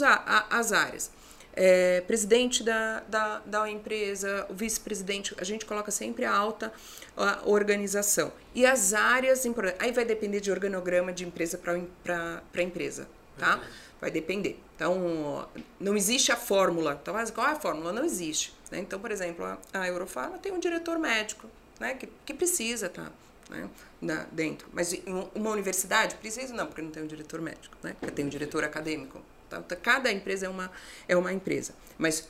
as 0.49 0.71
áreas? 0.73 1.11
É, 1.59 2.01
presidente 2.01 2.61
da, 2.61 2.99
da, 3.07 3.39
da 3.39 3.69
empresa, 3.69 4.45
o 4.49 4.53
vice-presidente, 4.53 5.33
a 5.39 5.43
gente 5.43 5.65
coloca 5.65 5.89
sempre 5.89 6.23
a 6.23 6.35
alta 6.35 6.71
a 7.15 7.41
organização. 7.45 8.31
E 8.53 8.63
as 8.63 8.93
áreas 8.93 9.43
importantes. 9.45 9.81
Aí 9.83 9.91
vai 9.91 10.05
depender 10.05 10.39
de 10.39 10.51
organograma 10.51 11.11
de 11.11 11.25
empresa 11.25 11.57
para 11.57 12.61
empresa, 12.61 13.07
tá? 13.39 13.55
Uhum. 13.55 13.63
Vai 13.99 14.11
depender. 14.11 14.59
Então, 14.75 15.47
não 15.79 15.97
existe 15.97 16.31
a 16.31 16.35
fórmula. 16.35 16.99
Então, 17.01 17.13
mas 17.13 17.31
qual 17.31 17.47
é 17.47 17.51
a 17.51 17.55
fórmula? 17.55 17.91
Não 17.91 18.05
existe. 18.05 18.53
Né? 18.71 18.79
Então, 18.79 18.99
por 18.99 19.11
exemplo, 19.11 19.43
a, 19.45 19.57
a 19.73 19.87
Eurofarma 19.87 20.37
tem 20.37 20.51
um 20.51 20.59
diretor 20.59 20.99
médico 20.99 21.47
né? 21.79 21.93
que, 21.93 22.07
que 22.25 22.33
precisa 22.33 22.87
estar 22.87 23.05
tá, 23.05 23.11
né? 23.49 23.69
Na, 23.99 24.23
dentro. 24.31 24.67
Mas 24.71 24.93
uma 25.33 25.49
universidade 25.49 26.15
precisa? 26.15 26.53
Não, 26.53 26.67
porque 26.67 26.81
não 26.81 26.91
tem 26.91 27.03
um 27.03 27.07
diretor 27.07 27.41
médico, 27.41 27.75
né? 27.81 27.95
porque 27.99 28.13
tem 28.13 28.25
um 28.25 28.29
diretor 28.29 28.63
acadêmico. 28.63 29.21
Então, 29.47 29.63
cada 29.81 30.11
empresa 30.11 30.45
é 30.45 30.49
uma, 30.49 30.71
é 31.07 31.15
uma 31.15 31.31
empresa. 31.31 31.73
Mas 31.97 32.27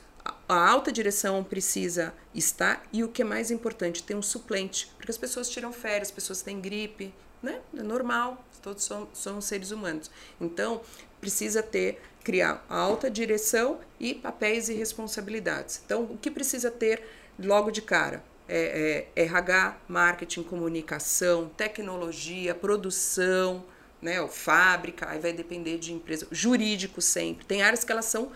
a 0.48 0.70
alta 0.70 0.92
direção 0.92 1.42
precisa 1.42 2.14
estar 2.34 2.86
e 2.92 3.02
o 3.02 3.08
que 3.08 3.22
é 3.22 3.24
mais 3.24 3.50
importante, 3.50 4.02
ter 4.02 4.14
um 4.14 4.22
suplente, 4.22 4.90
porque 4.96 5.10
as 5.10 5.18
pessoas 5.18 5.48
tiram 5.48 5.72
férias, 5.72 6.08
as 6.08 6.12
pessoas 6.12 6.42
têm 6.42 6.60
gripe, 6.60 7.12
né? 7.42 7.60
É 7.76 7.82
normal, 7.82 8.44
todos 8.62 8.84
são, 8.84 9.08
são 9.12 9.40
seres 9.40 9.70
humanos. 9.70 10.10
Então, 10.40 10.80
precisa 11.20 11.62
ter 11.62 12.00
criar 12.22 12.64
alta 12.68 13.10
direção 13.10 13.78
e 13.98 14.12
papéis 14.14 14.68
e 14.68 14.74
responsabilidades. 14.74 15.80
Então, 15.84 16.02
o 16.02 16.18
que 16.18 16.30
precisa 16.30 16.70
ter 16.70 17.02
logo 17.38 17.70
de 17.70 17.80
cara? 17.80 18.22
É, 18.46 19.06
é, 19.16 19.22
RH, 19.22 19.76
marketing, 19.88 20.42
comunicação, 20.42 21.50
tecnologia, 21.56 22.54
produção, 22.54 23.64
né, 24.00 24.20
ou 24.20 24.28
fábrica, 24.28 25.08
aí 25.08 25.18
vai 25.18 25.32
depender 25.32 25.78
de 25.78 25.92
empresa, 25.92 26.26
jurídico 26.30 27.00
sempre. 27.00 27.44
Tem 27.44 27.62
áreas 27.62 27.84
que 27.84 27.92
elas 27.92 28.04
são 28.04 28.30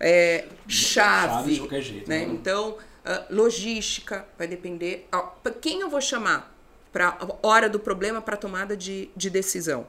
é, 0.00 0.46
chave. 0.66 1.56
chave 1.56 1.80
jeito, 1.82 2.08
né? 2.08 2.24
né? 2.24 2.32
Então, 2.32 2.70
uh, 2.72 3.34
logística 3.34 4.26
vai 4.38 4.46
depender. 4.46 5.08
Uh, 5.14 5.50
quem 5.60 5.80
eu 5.80 5.88
vou 5.88 6.00
chamar 6.00 6.52
para 6.92 7.16
a 7.20 7.46
hora 7.46 7.68
do 7.68 7.78
problema 7.78 8.20
para 8.20 8.36
tomada 8.36 8.76
de, 8.76 9.10
de 9.16 9.30
decisão? 9.30 9.86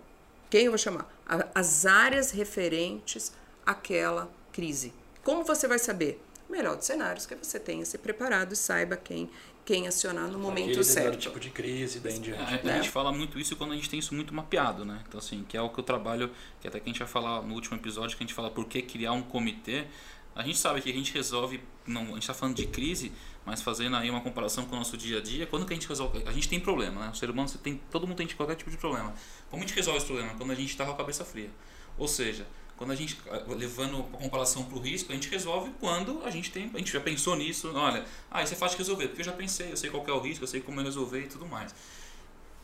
Quem 0.54 0.66
eu 0.66 0.72
vou 0.72 0.78
chamar? 0.78 1.12
As 1.56 1.84
áreas 1.84 2.30
referentes 2.30 3.34
àquela 3.66 4.32
crise. 4.52 4.94
Como 5.24 5.44
você 5.44 5.68
vai 5.68 5.80
saber? 5.80 6.24
O 6.48 6.52
melhor 6.52 6.78
dos 6.78 6.86
cenários 6.86 7.26
que 7.26 7.34
você 7.34 7.60
tenha 7.60 7.84
se 7.86 7.98
preparado 7.98 8.54
e 8.54 8.56
saiba 8.56 8.96
quem 8.96 9.32
quem 9.66 9.88
acionar 9.88 10.28
no 10.28 10.38
momento 10.38 10.70
Aquele 10.70 10.84
certo. 10.84 11.18
tipo 11.18 11.40
de 11.40 11.50
crise 11.50 12.00
daí 12.00 12.18
em 12.18 12.22
diante. 12.22 12.54
É, 12.54 12.60
a, 12.60 12.64
né? 12.64 12.76
gente 12.76 12.92
fala 12.92 13.12
muito 13.12 13.40
isso 13.40 13.56
quando 13.56 13.72
a 13.72 13.76
gente 13.76 13.90
tem 13.90 13.98
isso 13.98 14.14
muito 14.14 14.32
mapeado, 14.32 14.86
né? 14.86 15.02
Então 15.08 15.18
assim, 15.18 15.44
que 15.44 15.58
é 15.58 15.62
o 15.62 15.72
que 15.72 15.80
eu 15.80 15.84
trabalho, 15.84 16.30
que 16.62 16.68
até 16.68 16.80
que 16.80 16.88
a 16.88 16.92
gente 16.94 17.00
vai 17.00 17.08
falar 17.08 17.42
no 17.42 17.56
último 17.56 17.76
episódio, 17.76 18.16
que 18.16 18.24
a 18.24 18.28
gente 18.28 18.36
fala 18.36 18.52
por 18.52 18.66
que 18.66 18.84
criar 18.84 19.14
um 19.14 19.24
comitê. 19.24 19.88
A 20.36 20.44
gente 20.44 20.60
sabe 20.60 20.82
que 20.82 20.90
a 20.92 20.94
gente 20.94 21.12
resolve, 21.12 21.64
não, 21.88 22.04
a 22.04 22.06
gente 22.10 22.22
está 22.22 22.34
falando 22.36 22.56
de 22.56 22.68
crise, 22.68 23.12
mas 23.46 23.62
fazendo 23.62 23.96
aí 23.96 24.10
uma 24.10 24.22
comparação 24.22 24.66
com 24.66 24.76
o 24.76 24.78
nosso 24.78 24.98
dia 24.98 25.18
a 25.18 25.22
dia, 25.22 25.46
quando 25.46 25.66
que 25.66 25.74
a 25.74 25.76
gente 25.76 25.88
resolve? 25.88 26.24
A 26.26 26.32
gente 26.32 26.48
tem 26.48 26.60
problema, 26.60 27.02
né? 27.02 27.12
O 27.12 27.16
ser 27.16 27.30
humano, 27.30 27.50
tem, 27.62 27.82
todo 27.92 28.08
mundo 28.08 28.18
tem 28.18 28.28
qualquer 28.28 28.56
tipo 28.56 28.72
de 28.72 28.78
problema. 28.78 29.14
Como 29.50 29.64
a 29.64 29.66
gente 29.66 29.76
resolve 29.76 29.98
esse 29.98 30.08
problema? 30.08 30.34
Quando 30.36 30.52
a 30.52 30.56
gente 30.56 30.70
está 30.70 30.86
com 30.86 30.92
a 30.92 30.96
cabeça 30.96 31.26
fria. 31.26 31.50
Ou 31.98 32.08
seja, 32.08 32.48
quando 32.78 32.92
a 32.92 32.96
gente, 32.96 33.18
levando 33.48 34.00
a 34.14 34.18
comparação 34.18 34.64
para 34.64 34.78
o 34.78 34.82
risco, 34.82 35.12
a 35.12 35.16
gente 35.16 35.30
resolve 35.30 35.72
quando 35.80 36.22
a 36.26 36.30
gente 36.30 36.52
tem, 36.52 36.72
a 36.74 36.78
gente 36.78 36.92
já 36.92 37.00
pensou 37.00 37.36
nisso, 37.36 37.72
olha, 37.74 38.04
ah, 38.32 38.42
isso 38.42 38.54
é 38.54 38.58
fácil 38.58 38.78
de 38.78 38.84
resolver, 38.84 39.08
porque 39.08 39.22
eu 39.22 39.26
já 39.26 39.32
pensei, 39.32 39.72
eu 39.72 39.78
sei 39.78 39.90
qual 39.90 40.04
é 40.08 40.12
o 40.12 40.20
risco, 40.20 40.44
eu 40.44 40.48
sei 40.48 40.62
como 40.62 40.82
resolver 40.82 41.22
e 41.22 41.28
tudo 41.28 41.46
mais. 41.46 41.74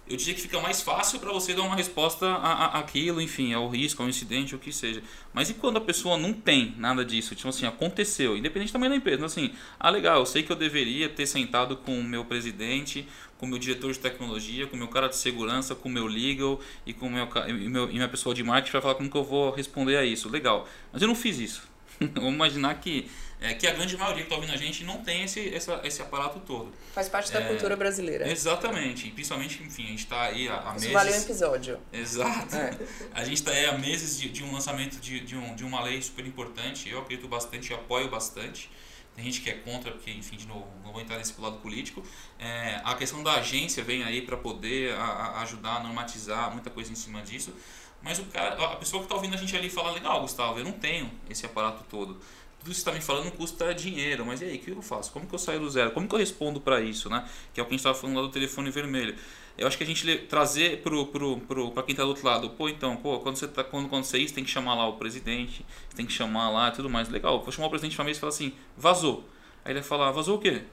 Eu 0.10 0.18
diria 0.18 0.34
que 0.34 0.42
fica 0.42 0.60
mais 0.60 0.82
fácil 0.82 1.20
para 1.20 1.32
você 1.32 1.54
dar 1.54 1.62
uma 1.62 1.76
resposta 1.76 2.26
a, 2.26 2.80
aquilo, 2.80 3.22
enfim, 3.22 3.54
ao 3.54 3.70
risco, 3.70 4.02
ao 4.02 4.10
incidente, 4.10 4.56
o 4.56 4.60
que 4.60 4.74
seja. 4.74 5.04
Mas 5.32 5.52
e 5.52 5.54
quando 5.54 5.78
a 5.78 5.82
pessoa 5.82 6.18
não 6.18 6.34
tem 6.34 6.74
nada 6.78 7.06
disso? 7.06 7.36
Tipo 7.36 7.50
assim, 7.50 7.68
aconteceu, 7.68 8.36
independente 8.36 8.74
também 8.74 8.90
da 8.90 8.96
empresa. 8.96 9.24
Assim, 9.24 9.52
ah, 9.80 9.90
legal, 9.92 10.20
eu 10.20 10.26
sei 10.26 10.42
que 10.42 10.52
eu 10.52 10.56
deveria 10.56 11.08
ter 11.08 11.28
sentado 11.28 11.78
com 11.78 12.00
o 12.00 12.04
meu 12.04 12.26
presidente, 12.26 13.08
com 13.38 13.46
o 13.46 13.50
meu 13.50 13.60
diretor 13.60 13.94
de 13.94 14.00
tecnologia, 14.00 14.66
com 14.66 14.76
o 14.76 14.80
meu 14.80 14.88
cara 14.88 15.08
de 15.08 15.16
segurança, 15.16 15.76
com 15.76 15.88
o 15.88 15.92
meu 15.92 16.08
legal 16.08 16.60
e 16.88 16.94
com 16.94 17.08
meu, 17.08 17.30
e, 17.48 17.54
meu, 17.70 17.90
e 17.90 17.94
minha 17.94 18.10
pessoa 18.10 18.34
de 18.34 18.44
marketing 18.44 18.72
para 18.72 18.82
falar 18.82 18.96
como 18.96 19.12
que 19.12 19.18
eu 19.18 19.24
vou 19.24 19.52
responder 19.52 19.96
a 19.96 20.04
isso. 20.04 20.28
Legal. 20.28 20.68
Mas 20.92 21.04
eu 21.04 21.08
não 21.08 21.16
fiz 21.16 21.38
isso. 21.38 21.69
Vamos 22.16 22.34
imaginar 22.34 22.76
que 22.76 23.10
é, 23.42 23.54
que 23.54 23.66
a 23.66 23.72
grande 23.72 23.96
maioria 23.96 24.24
que 24.24 24.24
está 24.24 24.36
ouvindo 24.36 24.54
a 24.54 24.58
gente 24.58 24.84
não 24.84 25.02
tem 25.02 25.24
esse, 25.24 25.54
essa, 25.54 25.80
esse 25.86 26.02
aparato 26.02 26.42
todo. 26.42 26.74
Faz 26.94 27.08
parte 27.08 27.32
da 27.32 27.40
é, 27.40 27.48
cultura 27.48 27.76
brasileira. 27.78 28.30
Exatamente. 28.30 29.10
Principalmente, 29.12 29.64
enfim, 29.64 29.86
a 29.86 29.88
gente 29.88 30.00
está 30.00 30.24
aí 30.24 30.50
há, 30.50 30.56
há 30.56 30.58
Isso 30.58 30.74
meses. 30.74 30.92
vale 30.92 31.12
um 31.12 31.22
episódio. 31.22 31.80
Exato. 31.94 32.56
É. 32.56 32.78
A 33.16 33.24
gente 33.24 33.36
está 33.36 33.52
aí 33.52 33.66
há 33.66 33.78
meses 33.78 34.20
de, 34.20 34.30
de 34.30 34.44
um 34.44 34.52
lançamento 34.52 35.00
de, 35.00 35.22
de, 35.22 35.38
um, 35.38 35.56
de 35.56 35.64
uma 35.64 35.82
lei 35.82 36.02
super 36.02 36.26
importante. 36.26 36.90
Eu 36.90 37.00
acredito 37.00 37.30
bastante, 37.30 37.74
apoio 37.74 38.10
bastante. 38.10 38.70
Tem 39.16 39.24
gente 39.24 39.42
que 39.42 39.50
é 39.50 39.54
contra, 39.54 39.92
porque, 39.92 40.12
enfim, 40.12 40.36
de 40.36 40.46
novo, 40.46 40.68
não 40.84 40.92
vou 40.92 41.02
entrar 41.02 41.18
nesse 41.18 41.40
lado 41.40 41.58
político. 41.60 42.04
É, 42.38 42.82
a 42.84 42.94
questão 42.96 43.24
da 43.24 43.36
agência 43.36 43.84
vem 43.84 44.04
aí 44.04 44.22
para 44.22 44.36
poder 44.36 44.94
a, 44.96 45.04
a 45.04 45.42
ajudar 45.44 45.78
a 45.78 45.80
normatizar 45.84 46.52
muita 46.52 46.70
coisa 46.70 46.92
em 46.92 46.96
cima 46.96 47.22
disso. 47.22 47.54
Mas 48.02 48.20
o 48.20 48.26
cara, 48.26 48.54
a 48.54 48.76
pessoa 48.78 49.02
que 49.02 49.06
está 49.06 49.16
ouvindo 49.16 49.34
a 49.34 49.38
gente 49.38 49.56
ali 49.56 49.70
fala: 49.70 49.92
legal, 49.92 50.22
Gustavo, 50.22 50.60
eu 50.60 50.64
não 50.64 50.72
tenho 50.72 51.12
esse 51.30 51.46
aparato 51.46 51.84
todo 51.90 52.18
tudo 52.60 52.72
isso 52.72 52.84
que 52.84 52.90
está 52.90 52.92
me 52.92 53.02
falando 53.02 53.32
custa 53.32 53.74
dinheiro, 53.74 54.26
mas 54.26 54.42
e 54.42 54.46
aí, 54.46 54.58
o 54.58 54.60
que 54.60 54.72
eu 54.72 54.82
faço? 54.82 55.12
Como 55.12 55.26
que 55.26 55.34
eu 55.34 55.40
saio 55.40 55.62
do 55.62 55.70
zero? 55.70 55.92
Como 55.92 56.08
que 56.08 56.14
eu 56.14 56.20
respondo 56.20 56.60
para 56.60 56.82
isso, 56.82 57.10
né? 57.10 57.28
Que 57.54 57.60
é 57.60 57.64
o 57.64 57.66
que 57.66 57.72
a 57.72 57.74
gente 57.74 57.80
estava 57.80 57.98
falando 57.98 58.18
lá 58.18 58.22
do 58.24 58.30
telefone 58.30 58.70
vermelho. 58.70 59.16
Eu 59.58 59.66
acho 59.66 59.78
que 59.78 59.84
a 59.84 59.88
gente 59.88 60.18
trazer 60.28 60.82
pro, 60.82 61.06
pro, 61.08 61.38
pro, 61.40 61.72
para 61.72 61.84
quem 61.84 61.94
está 61.94 62.04
do 62.04 62.10
outro 62.10 62.26
lado, 62.26 62.50
pô, 62.52 62.68
então, 62.68 62.98
pô, 62.98 63.20
quando 63.20 63.38
você 63.38 63.48
tá, 63.48 63.64
quando 63.64 63.86
acontecer 63.88 64.20
isso, 64.20 64.34
tem 64.34 64.44
que 64.44 64.50
chamar 64.50 64.76
lá 64.76 64.88
o 64.88 64.94
presidente, 64.94 65.66
tem 65.96 66.06
que 66.06 66.12
chamar 66.12 66.50
lá 66.50 66.70
e 66.70 66.72
tudo 66.72 66.90
mais. 66.90 67.10
Legal, 67.10 67.42
vou 67.42 67.52
chamar 67.52 67.68
o 67.68 67.70
presidente 67.70 67.98
uma 67.98 68.06
vez 68.06 68.18
e 68.18 68.20
falar 68.20 68.30
assim, 68.30 68.54
vazou. 68.78 69.24
Aí 69.64 69.72
ele 69.72 69.80
vai 69.80 69.88
falar, 69.88 70.12
vazou 70.12 70.38
o 70.38 70.40
quê? 70.40 70.64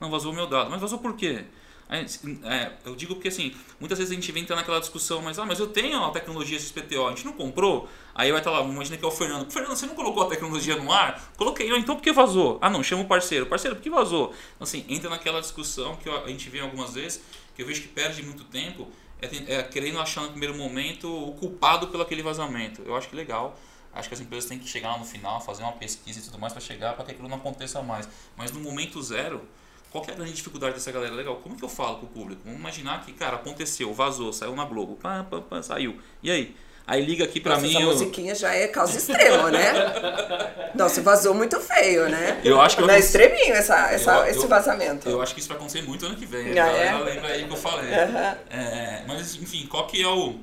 Não, 0.00 0.10
vazou 0.10 0.32
o 0.32 0.34
meu 0.34 0.46
dado. 0.46 0.70
Mas 0.70 0.80
vazou 0.80 0.98
por 0.98 1.14
quê? 1.14 1.44
É, 1.88 2.72
eu 2.84 2.96
digo 2.96 3.14
porque 3.14 3.28
assim, 3.28 3.54
muitas 3.78 3.98
vezes 3.98 4.10
a 4.10 4.14
gente 4.14 4.30
vem 4.32 4.42
entrar 4.42 4.56
naquela 4.56 4.80
discussão, 4.80 5.20
mas 5.20 5.38
ah, 5.38 5.44
mas 5.44 5.60
eu 5.60 5.66
tenho 5.66 6.02
a 6.02 6.10
tecnologia 6.10 6.58
XPTO, 6.58 7.06
a 7.06 7.10
gente 7.10 7.24
não 7.24 7.34
comprou? 7.34 7.88
Aí 8.14 8.30
vai 8.30 8.40
estar 8.40 8.50
lá, 8.50 8.62
imagina 8.62 8.96
que 8.96 9.04
é 9.04 9.08
o 9.08 9.10
Fernando. 9.10 9.50
Fernando, 9.50 9.76
você 9.76 9.86
não 9.86 9.94
colocou 9.94 10.22
a 10.22 10.26
tecnologia 10.26 10.76
no 10.76 10.90
ar? 10.90 11.32
Coloquei, 11.36 11.68
então 11.76 11.94
por 11.96 12.02
que 12.02 12.12
vazou? 12.12 12.58
Ah 12.60 12.70
não, 12.70 12.82
chama 12.82 13.02
o 13.02 13.06
parceiro. 13.06 13.46
Parceiro, 13.46 13.76
por 13.76 13.82
que 13.82 13.90
vazou? 13.90 14.34
Então, 14.54 14.64
assim, 14.64 14.84
entra 14.88 15.10
naquela 15.10 15.40
discussão 15.40 15.96
que 15.96 16.08
a 16.08 16.26
gente 16.28 16.48
vê 16.48 16.60
algumas 16.60 16.94
vezes, 16.94 17.22
que 17.54 17.62
eu 17.62 17.66
vejo 17.66 17.82
que 17.82 17.88
perde 17.88 18.22
muito 18.22 18.44
tempo, 18.44 18.88
é, 19.20 19.54
é 19.54 19.62
querendo 19.62 20.00
achar 20.00 20.22
no 20.22 20.30
primeiro 20.30 20.56
momento 20.56 21.06
o 21.06 21.32
culpado 21.34 21.88
pelo 21.88 22.02
aquele 22.02 22.22
vazamento. 22.22 22.82
Eu 22.82 22.96
acho 22.96 23.08
que 23.08 23.16
legal. 23.16 23.58
Acho 23.92 24.08
que 24.08 24.14
as 24.14 24.20
empresas 24.20 24.48
têm 24.48 24.58
que 24.58 24.66
chegar 24.66 24.90
lá 24.90 24.98
no 24.98 25.04
final, 25.04 25.40
fazer 25.40 25.62
uma 25.62 25.72
pesquisa 25.72 26.18
e 26.18 26.22
tudo 26.22 26.38
mais 26.38 26.52
para 26.52 26.60
chegar 26.60 26.94
para 26.94 27.04
que 27.04 27.12
aquilo 27.12 27.28
não 27.28 27.36
aconteça 27.36 27.80
mais. 27.80 28.08
Mas 28.36 28.50
no 28.50 28.58
momento 28.58 29.00
zero, 29.00 29.46
qual 29.94 30.04
é 30.08 30.10
a 30.10 30.14
grande 30.16 30.32
dificuldade 30.32 30.74
dessa 30.74 30.90
galera? 30.90 31.14
Legal, 31.14 31.36
como 31.36 31.54
que 31.54 31.62
eu 31.62 31.68
falo 31.68 31.98
com 31.98 32.06
o 32.06 32.08
público? 32.08 32.42
Vamos 32.44 32.58
imaginar 32.58 33.04
que, 33.06 33.12
cara, 33.12 33.36
aconteceu, 33.36 33.94
vazou, 33.94 34.32
saiu 34.32 34.56
na 34.56 34.64
Globo, 34.64 34.96
pá, 34.96 35.22
pá, 35.22 35.40
pá, 35.40 35.62
saiu. 35.62 35.96
E 36.20 36.32
aí? 36.32 36.56
Aí 36.84 37.04
liga 37.04 37.22
aqui 37.22 37.38
pra 37.38 37.52
Nossa, 37.52 37.62
mim. 37.64 37.76
Essa 37.76 37.80
eu... 37.80 37.86
musiquinha 37.92 38.34
já 38.34 38.52
é 38.52 38.66
causa 38.66 38.98
extrema, 38.98 39.52
né? 39.52 39.72
Nossa, 40.74 41.00
vazou 41.00 41.32
muito 41.32 41.60
feio, 41.60 42.08
né? 42.08 42.40
Eu 42.44 42.60
acho 42.60 42.74
que 42.74 42.82
eu 42.82 42.88
Não 42.88 42.94
é 42.94 42.98
extreminho 42.98 43.54
essa, 43.54 43.92
essa, 43.92 44.16
eu, 44.16 44.26
esse 44.26 44.46
vazamento. 44.48 45.08
Eu 45.08 45.22
acho 45.22 45.32
que 45.32 45.38
isso 45.38 45.48
vai 45.48 45.58
acontecer 45.58 45.82
muito 45.82 46.04
ano 46.04 46.16
que 46.16 46.26
vem. 46.26 46.58
Ah, 46.58 46.66
é? 46.66 46.92
lembra 46.98 47.28
aí 47.28 47.44
que 47.44 47.52
eu 47.52 47.56
falei. 47.56 47.88
Uhum. 47.88 48.36
É, 48.50 49.04
mas, 49.06 49.36
enfim, 49.36 49.68
qual 49.68 49.86
que 49.86 50.02
é 50.02 50.08
o. 50.08 50.40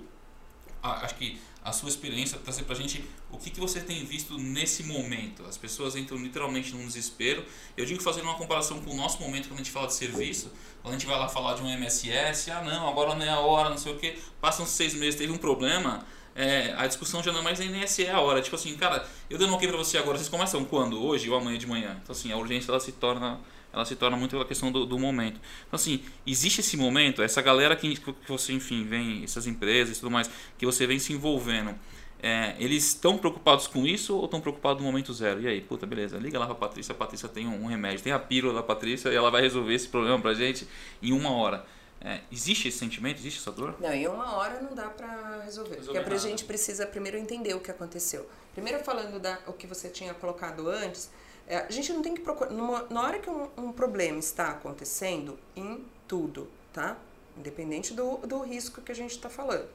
Ah, 0.82 1.02
acho 1.04 1.16
que 1.16 1.38
a 1.64 1.72
sua 1.72 1.90
experiência, 1.90 2.40
trazer 2.40 2.64
pra 2.64 2.76
gente 2.76 3.04
o 3.32 3.38
que, 3.38 3.52
que 3.52 3.60
você 3.60 3.80
tem 3.80 4.04
visto 4.04 4.38
nesse 4.38 4.84
momento. 4.84 5.46
As 5.46 5.58
pessoas 5.58 5.96
entram 5.96 6.18
literalmente 6.18 6.74
num 6.74 6.86
desespero. 6.86 7.46
Eu 7.78 7.86
digo 7.86 8.02
fazendo 8.02 8.24
uma 8.24 8.36
comparação 8.36 8.82
com 8.82 8.92
o 8.92 8.96
nosso 8.96 9.22
momento 9.22 9.48
quando 9.48 9.60
a 9.60 9.64
gente 9.64 9.72
fala 9.72 9.88
de 9.88 9.94
serviço, 9.94 10.52
quando 10.82 10.96
a 10.96 10.98
gente 10.98 11.08
vai 11.08 11.20
lá 11.20 11.30
falar 11.30 11.56
de 11.56 11.62
um 11.62 11.70
MSS, 11.70 12.50
ah 12.50 12.64
não, 12.64 12.90
agora 12.90 13.14
não 13.14 13.24
é 13.24 13.30
a 13.30 13.40
hora, 13.40 13.70
não 13.70 13.78
sei 13.78 13.94
o 13.94 13.98
que, 13.98 14.18
passam 14.40 14.66
seis 14.66 14.96
meses, 14.96 15.20
teve 15.20 15.32
um 15.32 15.38
problema, 15.38 16.04
é, 16.36 16.74
a 16.78 16.88
discussão 16.88 17.22
já 17.22 17.32
não 17.32 17.42
é 17.42 17.44
mais 17.44 17.60
nem 17.60 17.86
se 17.86 18.06
é 18.06 18.12
a 18.12 18.20
hora. 18.20 18.42
Tipo 18.42 18.56
assim, 18.56 18.76
cara, 18.76 19.08
eu 19.30 19.38
dando 19.38 19.52
um 19.52 19.56
ok 19.56 19.68
pra 19.68 19.78
você 19.78 20.00
agora, 20.00 20.18
vocês 20.18 20.30
começam 20.30 20.66
quando? 20.66 21.04
Hoje 21.04 21.30
ou 21.30 21.38
amanhã 21.38 21.60
de 21.60 21.68
manhã? 21.68 22.00
Então 22.02 22.16
assim, 22.16 22.32
a 22.32 22.38
urgência 22.38 22.72
ela 22.72 22.80
se 22.80 22.94
torna 22.94 23.40
ela 23.74 23.86
se 23.86 23.96
torna 23.96 24.18
muito 24.18 24.32
pela 24.32 24.46
questão 24.46 24.72
do, 24.72 24.86
do, 24.86 25.00
momento. 25.00 25.40
Então, 25.68 25.76
assim, 25.76 26.04
existe 26.26 26.60
esse 26.60 26.76
momento, 26.76 27.22
essa 27.22 27.42
galera 27.42 27.76
que, 27.76 27.96
que 27.96 28.28
você, 28.28 28.54
enfim, 28.54 28.86
vem, 28.86 29.24
essas 29.24 29.48
empresas 29.48 29.98
e 29.98 30.00
tudo 30.00 30.12
mais, 30.12 30.30
que 30.58 30.66
você 30.66 30.86
vem 30.86 31.00
se 31.00 31.14
envolvendo. 31.14 31.76
É, 32.24 32.56
eles 32.60 32.86
estão 32.86 33.18
preocupados 33.18 33.66
com 33.66 33.86
isso 33.86 34.16
ou 34.16 34.26
estão 34.26 34.40
preocupados 34.40 34.82
no 34.82 34.88
momento 34.88 35.12
zero? 35.12 35.42
E 35.42 35.48
aí, 35.48 35.60
puta, 35.60 35.88
beleza, 35.88 36.18
liga 36.18 36.38
lá 36.38 36.46
pra 36.46 36.54
Patrícia, 36.54 36.94
a 36.94 36.96
Patrícia 36.96 37.28
tem 37.28 37.48
um, 37.48 37.64
um 37.64 37.66
remédio, 37.66 38.04
tem 38.04 38.14
a 38.14 38.20
pílula 38.20 38.54
da 38.54 38.62
Patrícia 38.62 39.10
e 39.10 39.16
ela 39.16 39.32
vai 39.32 39.42
resolver 39.42 39.74
esse 39.74 39.88
problema 39.88 40.20
pra 40.20 40.34
gente 40.34 40.68
em 41.02 41.14
uma 41.14 41.32
hora. 41.32 41.66
É, 42.04 42.22
existe 42.32 42.68
esse 42.68 42.80
sentimento, 42.80 43.18
existe 43.20 43.40
essa 43.40 43.52
dor? 43.52 43.76
Não, 43.80 43.92
em 43.92 44.08
uma 44.08 44.36
hora 44.36 44.60
não 44.60 44.74
dá 44.74 44.90
para 44.90 45.42
resolver. 45.44 45.76
resolver. 45.76 46.00
Porque 46.00 46.16
a 46.16 46.18
gente 46.18 46.46
precisa 46.46 46.86
primeiro 46.86 47.18
entender 47.18 47.54
o 47.54 47.60
que 47.60 47.70
aconteceu. 47.70 48.28
Primeiro 48.54 48.84
falando 48.84 49.20
da 49.20 49.40
o 49.48 49.54
que 49.54 49.68
você 49.68 49.88
tinha 49.88 50.14
colocado 50.14 50.68
antes, 50.68 51.12
é, 51.52 51.66
a 51.68 51.70
gente 51.70 51.92
não 51.92 52.02
tem 52.02 52.14
que 52.14 52.22
procurar. 52.22 52.50
Numa, 52.50 52.88
na 52.90 53.02
hora 53.02 53.20
que 53.20 53.30
um, 53.30 53.50
um, 53.58 53.74
problema 53.74 54.18
está 54.20 54.52
acontecendo, 54.52 55.38
em 55.54 55.86
tudo, 56.08 56.50
tá? 56.72 56.98
Independente 57.38 57.94
do, 57.94 58.20
do 58.20 58.40
risco 58.40 58.82
que 58.82 58.90
a 58.90 58.96
gente 58.96 59.12
está 59.12 59.30
falando. 59.30 59.68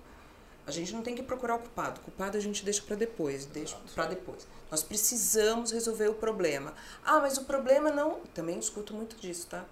A 0.66 0.70
gente 0.70 0.94
não 0.94 1.02
tem 1.02 1.14
que 1.14 1.22
procurar 1.22 1.56
o 1.56 1.58
culpado. 1.58 2.00
O 2.00 2.04
culpado 2.04 2.38
a 2.38 2.40
gente 2.40 2.64
deixa 2.64 2.80
para 2.80 2.96
depois, 2.96 3.44
deixa 3.44 3.76
para 3.94 4.06
depois. 4.06 4.46
Nós 4.70 4.82
precisamos 4.82 5.70
resolver 5.70 6.08
o 6.08 6.14
problema. 6.14 6.72
Ah, 7.04 7.20
mas 7.20 7.36
o 7.36 7.44
problema 7.44 7.90
não. 7.90 8.20
Também 8.32 8.58
escuto 8.58 8.94
muito 8.94 9.14
disso, 9.16 9.46
tá? 9.46 9.66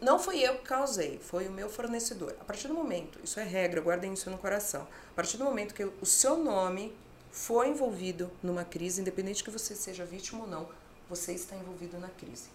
Não 0.00 0.18
fui 0.18 0.40
eu 0.40 0.56
que 0.56 0.64
causei, 0.64 1.18
foi 1.18 1.48
o 1.48 1.52
meu 1.52 1.68
fornecedor. 1.68 2.34
A 2.40 2.44
partir 2.44 2.66
do 2.66 2.72
momento, 2.74 3.20
isso 3.22 3.38
é 3.38 3.44
regra, 3.44 3.82
guardem 3.82 4.14
isso 4.14 4.30
no 4.30 4.38
coração. 4.38 4.88
A 5.10 5.14
partir 5.14 5.36
do 5.36 5.44
momento 5.44 5.74
que 5.74 5.84
o 5.84 6.06
seu 6.06 6.38
nome 6.38 6.96
foi 7.30 7.68
envolvido 7.68 8.30
numa 8.42 8.64
crise, 8.64 9.02
independente 9.02 9.44
que 9.44 9.50
você 9.50 9.74
seja 9.74 10.04
vítima 10.04 10.44
ou 10.44 10.46
não, 10.46 10.68
você 11.14 11.34
está 11.34 11.54
envolvido 11.54 11.98
na 11.98 12.08
crise. 12.08 12.48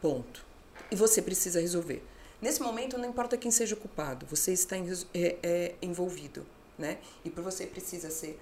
Ponto. 0.00 0.42
E 0.90 0.96
você 0.96 1.20
precisa 1.20 1.60
resolver. 1.60 2.02
Nesse 2.40 2.62
momento, 2.62 2.96
não 2.96 3.06
importa 3.06 3.36
quem 3.36 3.50
seja 3.50 3.74
o 3.74 3.78
culpado, 3.78 4.24
você 4.24 4.50
está 4.52 4.76
é, 4.78 5.36
é, 5.42 5.74
envolvido, 5.82 6.46
né? 6.78 6.98
E 7.22 7.28
por 7.28 7.44
você 7.44 7.66
precisa 7.66 8.10
ser 8.10 8.40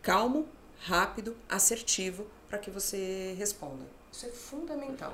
calmo, 0.00 0.48
rápido, 0.78 1.36
assertivo 1.46 2.26
para 2.48 2.58
que 2.58 2.70
você 2.70 3.34
responda. 3.36 3.84
Isso 4.10 4.24
é 4.24 4.30
fundamental, 4.30 5.12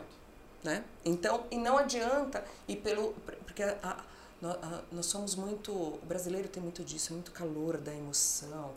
né? 0.62 0.84
Então, 1.04 1.46
e 1.50 1.58
não 1.58 1.76
adianta 1.78 2.44
e 2.68 2.76
pelo 2.76 3.14
porque 3.44 3.64
a, 3.64 3.76
a, 3.82 4.04
a, 4.46 4.82
nós 4.92 5.06
somos 5.06 5.34
muito, 5.34 5.72
o 5.72 6.00
brasileiro 6.04 6.48
tem 6.48 6.62
muito 6.62 6.84
disso, 6.84 7.12
muito 7.12 7.32
calor 7.32 7.76
da 7.78 7.92
emoção 7.92 8.72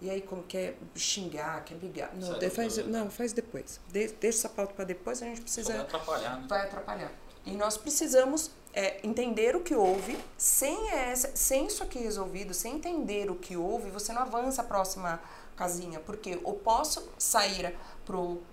e 0.00 0.08
aí, 0.08 0.22
como 0.22 0.44
quer 0.44 0.76
xingar, 0.94 1.64
quer 1.64 1.74
brigar. 1.74 2.14
Não, 2.14 2.50
faz, 2.50 2.76
não 2.86 3.10
faz 3.10 3.32
depois. 3.32 3.80
De, 3.88 4.08
deixa 4.08 4.38
essa 4.38 4.48
pauta 4.48 4.72
para 4.72 4.84
depois, 4.84 5.20
a 5.22 5.26
gente 5.26 5.40
precisa. 5.40 5.72
Vai 5.72 5.82
atrapalhar. 5.82 6.40
Né? 6.40 6.46
Vai 6.48 6.62
atrapalhar. 6.62 7.12
E 7.44 7.52
nós 7.52 7.76
precisamos 7.76 8.52
é, 8.72 9.00
entender 9.02 9.56
o 9.56 9.60
que 9.60 9.74
houve. 9.74 10.16
Sem, 10.36 10.90
essa, 10.90 11.34
sem 11.34 11.66
isso 11.66 11.82
aqui 11.82 11.98
resolvido, 11.98 12.54
sem 12.54 12.76
entender 12.76 13.28
o 13.28 13.34
que 13.34 13.56
houve, 13.56 13.90
você 13.90 14.12
não 14.12 14.22
avança 14.22 14.62
a 14.62 14.64
próxima 14.64 15.20
casinha. 15.56 15.98
Porque 15.98 16.38
eu 16.44 16.52
posso 16.52 17.08
sair 17.18 17.76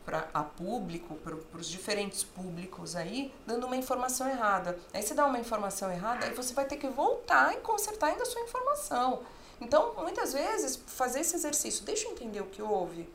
para 0.04 0.28
a 0.34 0.44
público, 0.44 1.14
para 1.16 1.60
os 1.60 1.68
diferentes 1.68 2.24
públicos 2.24 2.96
aí, 2.96 3.32
dando 3.46 3.68
uma 3.68 3.78
informação 3.78 4.28
errada. 4.28 4.80
Aí 4.92 5.04
você 5.04 5.14
dá 5.14 5.28
uma 5.28 5.38
informação 5.38 5.92
errada, 5.92 6.26
aí 6.26 6.34
você 6.34 6.56
vai 6.56 6.66
ter 6.66 6.78
que 6.78 6.88
voltar 6.88 7.54
e 7.54 7.58
consertar 7.58 8.08
ainda 8.08 8.24
a 8.24 8.26
sua 8.26 8.42
informação. 8.42 9.22
Então, 9.62 9.94
muitas 9.98 10.34
vezes, 10.34 10.80
fazer 10.88 11.22
esse 11.22 11.36
exercício, 11.36 11.86
deixa 11.86 12.08
eu 12.08 12.12
entender 12.12 12.42
o 12.42 12.46
que 12.46 12.62
houve, 12.62 13.08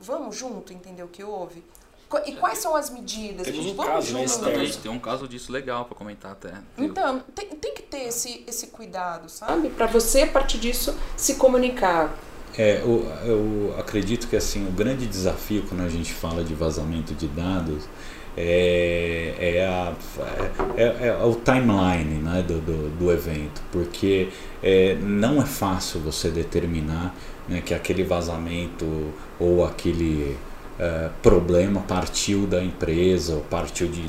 vamos 0.00 0.36
junto 0.36 0.72
entender 0.72 1.02
o 1.02 1.08
que 1.08 1.24
houve. 1.24 1.62
E 2.24 2.36
quais 2.36 2.58
são 2.58 2.74
as 2.74 2.88
medidas? 2.88 3.46
Temos 3.46 3.66
um 3.66 3.74
vamos 3.74 4.10
caso, 4.10 4.42
né, 4.42 4.70
tem 4.82 4.90
um 4.90 4.98
caso 4.98 5.28
disso 5.28 5.52
legal 5.52 5.84
para 5.84 5.94
comentar 5.94 6.32
até. 6.32 6.54
Então, 6.78 7.20
tem, 7.34 7.48
tem 7.48 7.74
que 7.74 7.82
ter 7.82 8.04
esse, 8.04 8.44
esse 8.46 8.68
cuidado, 8.68 9.28
sabe? 9.28 9.68
Para 9.68 9.86
você, 9.86 10.22
a 10.22 10.26
partir 10.26 10.58
disso, 10.58 10.96
se 11.16 11.34
comunicar. 11.34 12.16
É, 12.56 12.80
eu, 12.80 13.04
eu 13.26 13.74
acredito 13.78 14.26
que 14.26 14.34
assim 14.34 14.66
o 14.66 14.72
grande 14.72 15.06
desafio 15.06 15.66
quando 15.68 15.82
a 15.82 15.88
gente 15.88 16.14
fala 16.14 16.42
de 16.42 16.54
vazamento 16.54 17.12
de 17.14 17.28
dados 17.28 17.84
é, 18.36 19.34
é, 19.38 19.66
a, 19.66 19.92
é, 20.76 21.08
é, 21.08 21.24
o 21.24 21.34
timeline 21.34 22.22
né, 22.22 22.42
do, 22.46 22.60
do, 22.60 22.90
do 22.90 23.12
evento, 23.12 23.62
porque 23.72 24.28
é, 24.62 24.96
não 25.00 25.40
é 25.42 25.46
fácil 25.46 26.00
você 26.00 26.30
determinar 26.30 27.14
né, 27.48 27.60
que 27.64 27.74
aquele 27.74 28.04
vazamento 28.04 29.12
ou 29.40 29.64
aquele 29.64 30.36
é, 30.78 31.10
problema 31.22 31.80
partiu 31.80 32.46
da 32.46 32.62
empresa 32.62 33.34
ou 33.34 33.40
partiu 33.40 33.88
de 33.88 34.04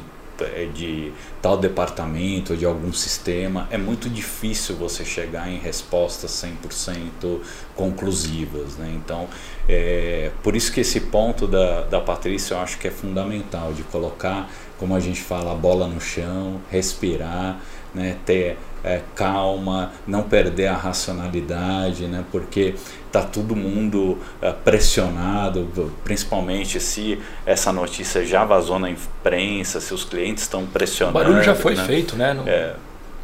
de 0.74 1.12
tal 1.42 1.58
departamento, 1.58 2.56
de 2.56 2.66
algum 2.66 2.92
sistema, 2.92 3.68
é 3.72 3.78
muito 3.78 4.10
difícil 4.10 4.76
você 4.76 5.06
chegar 5.06 5.50
em 5.50 5.58
respostas 5.58 6.32
100% 6.32 7.40
conclusivas. 7.76 8.76
Né? 8.78 8.92
Então, 8.96 9.28
é, 9.68 10.32
por 10.44 10.56
isso 10.56 10.72
que 10.72 10.82
esse 10.82 11.02
ponto 11.02 11.48
da, 11.48 11.82
da 11.82 12.02
Patrícia 12.02 12.54
eu 12.54 12.60
acho 12.60 12.78
que 12.78 12.88
é 12.88 12.92
fundamental, 12.92 13.74
de 13.74 13.84
colocar, 13.84 14.50
como 14.78 14.96
a 14.96 15.00
gente 15.00 15.22
fala, 15.22 15.52
a 15.52 15.56
bola 15.56 15.88
no 15.88 16.00
chão, 16.00 16.62
respirar, 16.70 17.60
né? 17.94 18.18
ter 18.26 18.58
é, 18.84 19.02
calma, 19.16 19.92
não 20.08 20.24
perder 20.24 20.68
a 20.68 20.76
racionalidade, 20.76 22.06
né? 22.08 22.24
porque 22.32 22.76
está 23.08 23.22
todo 23.22 23.56
mundo 23.56 24.18
é, 24.42 24.52
pressionado, 24.52 25.92
principalmente 26.04 26.80
se 26.80 27.20
essa 27.46 27.72
notícia 27.72 28.26
já 28.26 28.46
vazou 28.46 28.80
na 28.80 28.90
imprensa, 28.90 29.82
se 29.82 29.94
os 29.94 30.04
clientes 30.04 30.44
estão 30.44 30.66
pressionando. 30.66 31.18
O 31.18 31.22
barulho 31.22 31.44
já 31.44 31.56
foi 31.56 31.76
né? 31.76 31.84
feito, 31.86 32.16
né? 32.16 32.34
No... 32.34 32.48
É. 32.48 32.76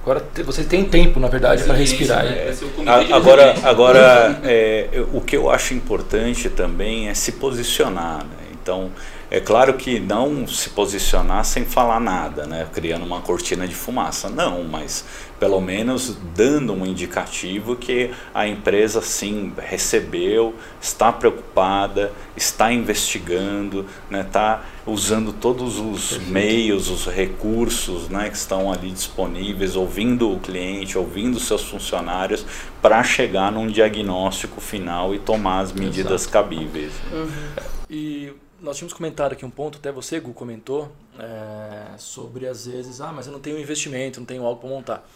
Agora 0.05 0.23
você 0.45 0.63
tem 0.63 0.85
tempo, 0.85 1.19
na 1.19 1.27
verdade, 1.27 1.63
para 1.63 1.73
respirar. 1.73 2.23
É, 2.25 2.53
agora, 3.11 3.55
agora 3.63 4.39
é, 4.43 4.87
o 5.11 5.19
que 5.19 5.35
eu 5.35 5.49
acho 5.49 5.73
importante 5.73 6.47
também 6.47 7.09
é 7.09 7.15
se 7.15 7.31
posicionar. 7.31 8.19
Né? 8.19 8.45
Então, 8.53 8.91
é 9.35 9.41
claro 9.41 9.73
que 9.73 9.99
não 9.99 10.47
se 10.47 10.69
posicionar 10.69 11.43
sem 11.43 11.65
falar 11.65 11.99
nada, 11.99 12.45
né? 12.45 12.65
criando 12.71 13.03
uma 13.03 13.19
cortina 13.19 13.67
de 13.67 13.75
fumaça. 13.75 14.29
Não, 14.29 14.63
mas 14.63 15.03
pelo 15.37 15.59
menos 15.59 16.15
dando 16.33 16.71
um 16.71 16.85
indicativo 16.85 17.75
que 17.75 18.11
a 18.33 18.47
empresa 18.47 19.01
sim 19.01 19.51
recebeu, 19.57 20.55
está 20.79 21.11
preocupada, 21.11 22.13
está 22.37 22.71
investigando, 22.71 23.85
né? 24.09 24.21
está 24.21 24.63
usando 24.87 25.33
todos 25.33 25.79
os 25.79 26.11
Perfeito. 26.11 26.31
meios, 26.31 26.89
os 26.89 27.05
recursos 27.05 28.07
né? 28.07 28.29
que 28.29 28.37
estão 28.37 28.71
ali 28.71 28.89
disponíveis, 28.89 29.75
ouvindo 29.75 30.31
o 30.31 30.39
cliente, 30.39 30.97
ouvindo 30.97 31.41
seus 31.41 31.61
funcionários, 31.61 32.45
para 32.81 33.03
chegar 33.03 33.51
num 33.51 33.67
diagnóstico 33.67 34.61
final 34.61 35.13
e 35.13 35.19
tomar 35.19 35.59
as 35.59 35.73
medidas 35.73 36.21
Exato. 36.21 36.31
cabíveis. 36.31 36.93
Uhum. 37.11 37.27
E 37.89 38.33
nós 38.65 38.77
tínhamos 38.77 38.93
comentado 38.93 39.33
aqui 39.33 39.45
um 39.45 39.49
ponto, 39.49 39.77
até 39.77 39.91
você, 39.91 40.19
Gu, 40.19 40.33
comentou, 40.33 40.91
é, 41.19 41.97
sobre 41.97 42.47
às 42.47 42.65
vezes, 42.65 42.99
ah, 42.99 43.13
mas 43.13 43.27
eu 43.27 43.31
não 43.31 43.39
tenho 43.39 43.59
investimento, 43.59 44.19
não 44.19 44.25
tenho 44.25 44.43
algo 44.43 44.59
para 44.59 44.69
montar. 44.69 45.09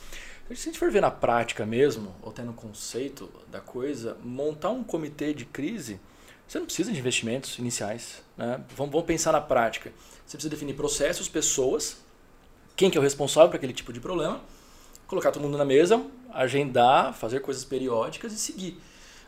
Se 0.47 0.53
a 0.53 0.71
gente 0.71 0.79
for 0.79 0.91
ver 0.91 1.01
na 1.01 1.11
prática 1.11 1.65
mesmo, 1.65 2.15
ou 2.21 2.31
tendo 2.31 2.51
um 2.51 2.55
conceito 2.55 3.29
da 3.51 3.59
coisa, 3.59 4.17
montar 4.23 4.69
um 4.69 4.83
comitê 4.83 5.33
de 5.33 5.45
crise, 5.45 5.99
você 6.47 6.57
não 6.57 6.65
precisa 6.65 6.91
de 6.91 6.99
investimentos 6.99 7.57
iniciais. 7.59 8.23
Né? 8.37 8.61
Vamos, 8.75 8.91
vamos 8.91 9.05
pensar 9.05 9.31
na 9.31 9.41
prática. 9.41 9.91
Você 10.25 10.37
precisa 10.37 10.49
definir 10.49 10.73
processos, 10.75 11.27
pessoas, 11.27 11.97
quem 12.75 12.89
que 12.89 12.97
é 12.97 13.01
o 13.01 13.03
responsável 13.03 13.49
por 13.49 13.57
aquele 13.57 13.73
tipo 13.73 13.91
de 13.91 13.99
problema, 13.99 14.41
colocar 15.05 15.31
todo 15.31 15.43
mundo 15.43 15.57
na 15.57 15.65
mesa, 15.65 16.03
agendar, 16.31 17.13
fazer 17.13 17.41
coisas 17.41 17.63
periódicas 17.63 18.33
e 18.33 18.37
seguir. 18.39 18.79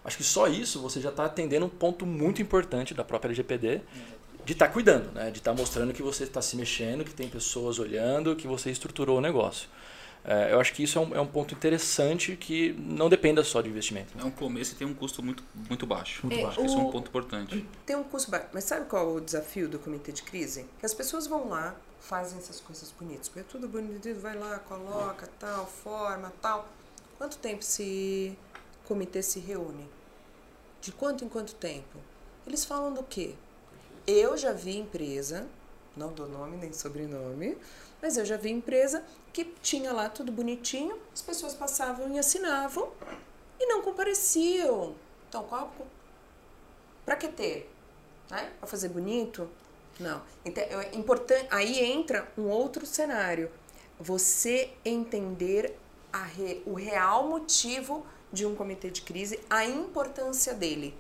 Acho 0.04 0.18
que 0.18 0.24
só 0.24 0.48
isso 0.48 0.80
você 0.80 1.00
já 1.00 1.10
está 1.10 1.26
atendendo 1.26 1.68
um 1.68 1.70
ponto 1.70 2.06
muito 2.06 2.42
importante 2.42 2.94
da 2.94 3.04
própria 3.04 3.30
LGPD 3.30 3.82
de 4.46 4.54
estar 4.54 4.68
tá 4.68 4.74
cuidando, 4.74 5.12
né? 5.14 5.32
de 5.32 5.40
estar 5.40 5.52
tá 5.52 5.58
mostrando 5.58 5.94
que 5.94 6.02
você 6.02 6.24
está 6.24 6.42
se 6.42 6.56
mexendo, 6.56 7.04
que 7.04 7.14
tem 7.14 7.30
pessoas 7.30 7.80
olhando, 7.80 8.36
que 8.36 8.48
você 8.48 8.72
estruturou 8.72 9.18
o 9.18 9.22
negócio. 9.22 9.68
É, 10.24 10.54
eu 10.54 10.60
acho 10.60 10.74
que 10.74 10.84
isso 10.84 11.00
é 11.00 11.02
um, 11.02 11.16
é 11.16 11.22
um, 11.22 11.26
ponto 11.26 11.54
interessante 11.54 12.36
que 12.36 12.74
não 12.74 13.10
dependa 13.10 13.44
só 13.44 13.60
de 13.60 13.70
investimento. 13.70 14.14
É 14.20 14.24
um 14.24 14.30
começo 14.30 14.74
e 14.74 14.76
tem 14.76 14.86
um 14.86 14.94
custo 14.94 15.24
muito, 15.24 15.44
muito 15.68 15.88
baixo. 15.88 16.26
Muito 16.26 16.40
é, 16.40 16.44
baixo. 16.44 16.62
O, 16.62 16.66
isso 16.66 16.76
é 16.76 16.80
um 16.80 16.92
ponto 16.92 17.08
importante. 17.08 17.68
Tem 17.86 17.96
um 17.96 18.04
custo 18.04 18.30
baixo. 18.30 18.48
Mas 18.54 18.64
sabe 18.66 18.86
qual 18.86 19.04
é 19.04 19.14
o 19.18 19.20
desafio 19.20 19.68
do 19.68 19.80
comitê 19.80 20.12
de 20.12 20.22
crise? 20.22 20.68
Que 20.80 20.86
as 20.86 20.94
pessoas 20.94 21.26
vão 21.26 21.50
lá, 21.50 21.76
fazem 22.00 22.38
essas 22.38 22.60
coisas 22.60 22.92
bonitas. 22.92 23.32
É 23.36 23.42
tudo 23.42 23.68
bonito, 23.68 24.14
vai 24.20 24.38
lá, 24.38 24.60
coloca, 24.60 25.28
tal, 25.40 25.66
forma, 25.66 26.32
tal. 26.40 26.70
Quanto 27.18 27.38
tempo 27.38 27.64
se 27.64 28.38
comitê 28.86 29.24
se 29.24 29.40
reúne? 29.40 29.90
De 30.82 30.92
quanto 30.92 31.26
em 31.26 31.30
quanto 31.30 31.56
tempo? 31.56 31.98
Eles 32.46 32.64
falam 32.64 32.94
do 32.94 33.04
quê? 33.04 33.34
Eu 34.08 34.38
já 34.38 34.52
vi 34.52 34.78
empresa, 34.78 35.48
não 35.96 36.12
dou 36.12 36.28
nome 36.28 36.58
nem 36.58 36.74
sobrenome, 36.74 37.58
mas 38.02 38.18
eu 38.18 38.26
já 38.26 38.38
vi 38.38 38.50
empresa 38.50 39.04
que 39.32 39.46
tinha 39.62 39.94
lá 39.94 40.10
tudo 40.10 40.32
bonitinho, 40.32 40.98
as 41.14 41.22
pessoas 41.22 41.54
passavam 41.54 42.14
e 42.14 42.20
assinavam 42.20 42.92
e 43.60 43.66
não 43.68 43.82
compareciam. 43.82 44.96
Então, 45.30 45.44
qual 45.44 45.72
para 47.06 47.16
que 47.16 47.28
ter? 47.28 47.72
Né? 48.30 48.52
Para 48.60 48.68
fazer 48.68 48.90
bonito? 48.90 49.50
Não. 50.00 50.22
Então, 50.44 50.64
é 50.64 50.96
importante, 50.96 51.48
aí 51.52 51.80
entra 51.80 52.28
um 52.38 52.48
outro 52.48 52.86
cenário. 52.86 53.52
Você 54.00 54.74
entender 54.84 55.78
re, 56.36 56.64
o 56.66 56.74
real 56.74 57.28
motivo 57.28 58.06
de 58.34 58.46
um 58.46 58.56
comitê 58.56 58.90
de 58.90 59.02
crise, 59.02 59.40
a 59.50 59.66
importância 59.66 60.54
dele. 60.54 60.98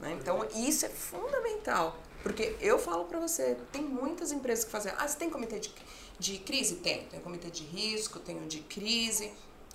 Né? 0.00 0.18
Então, 0.20 0.46
isso 0.54 0.86
é 0.86 0.88
fundamental. 0.88 1.96
Porque 2.22 2.56
eu 2.60 2.78
falo 2.78 3.04
para 3.04 3.18
você, 3.18 3.56
tem 3.72 3.82
muitas 3.82 4.30
empresas 4.32 4.64
que 4.64 4.70
fazem. 4.70 4.92
Ah, 4.98 5.08
você 5.08 5.16
tem 5.16 5.30
comitê 5.30 5.58
de, 5.58 5.72
de 6.18 6.38
crise? 6.38 6.76
Tem. 6.76 7.04
Tem 7.04 7.20
comitê 7.20 7.50
de 7.50 7.64
risco, 7.64 8.18
tem 8.18 8.36
o 8.42 8.46
de 8.46 8.60
crise. 8.60 9.32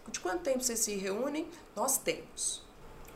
De 0.08 0.19
quanto 0.19 0.43
tempo 0.43 0.63
vocês 0.63 0.79
se 0.79 0.95
reúnem? 0.95 1.47
Nós 1.75 1.97
temos. 1.97 2.62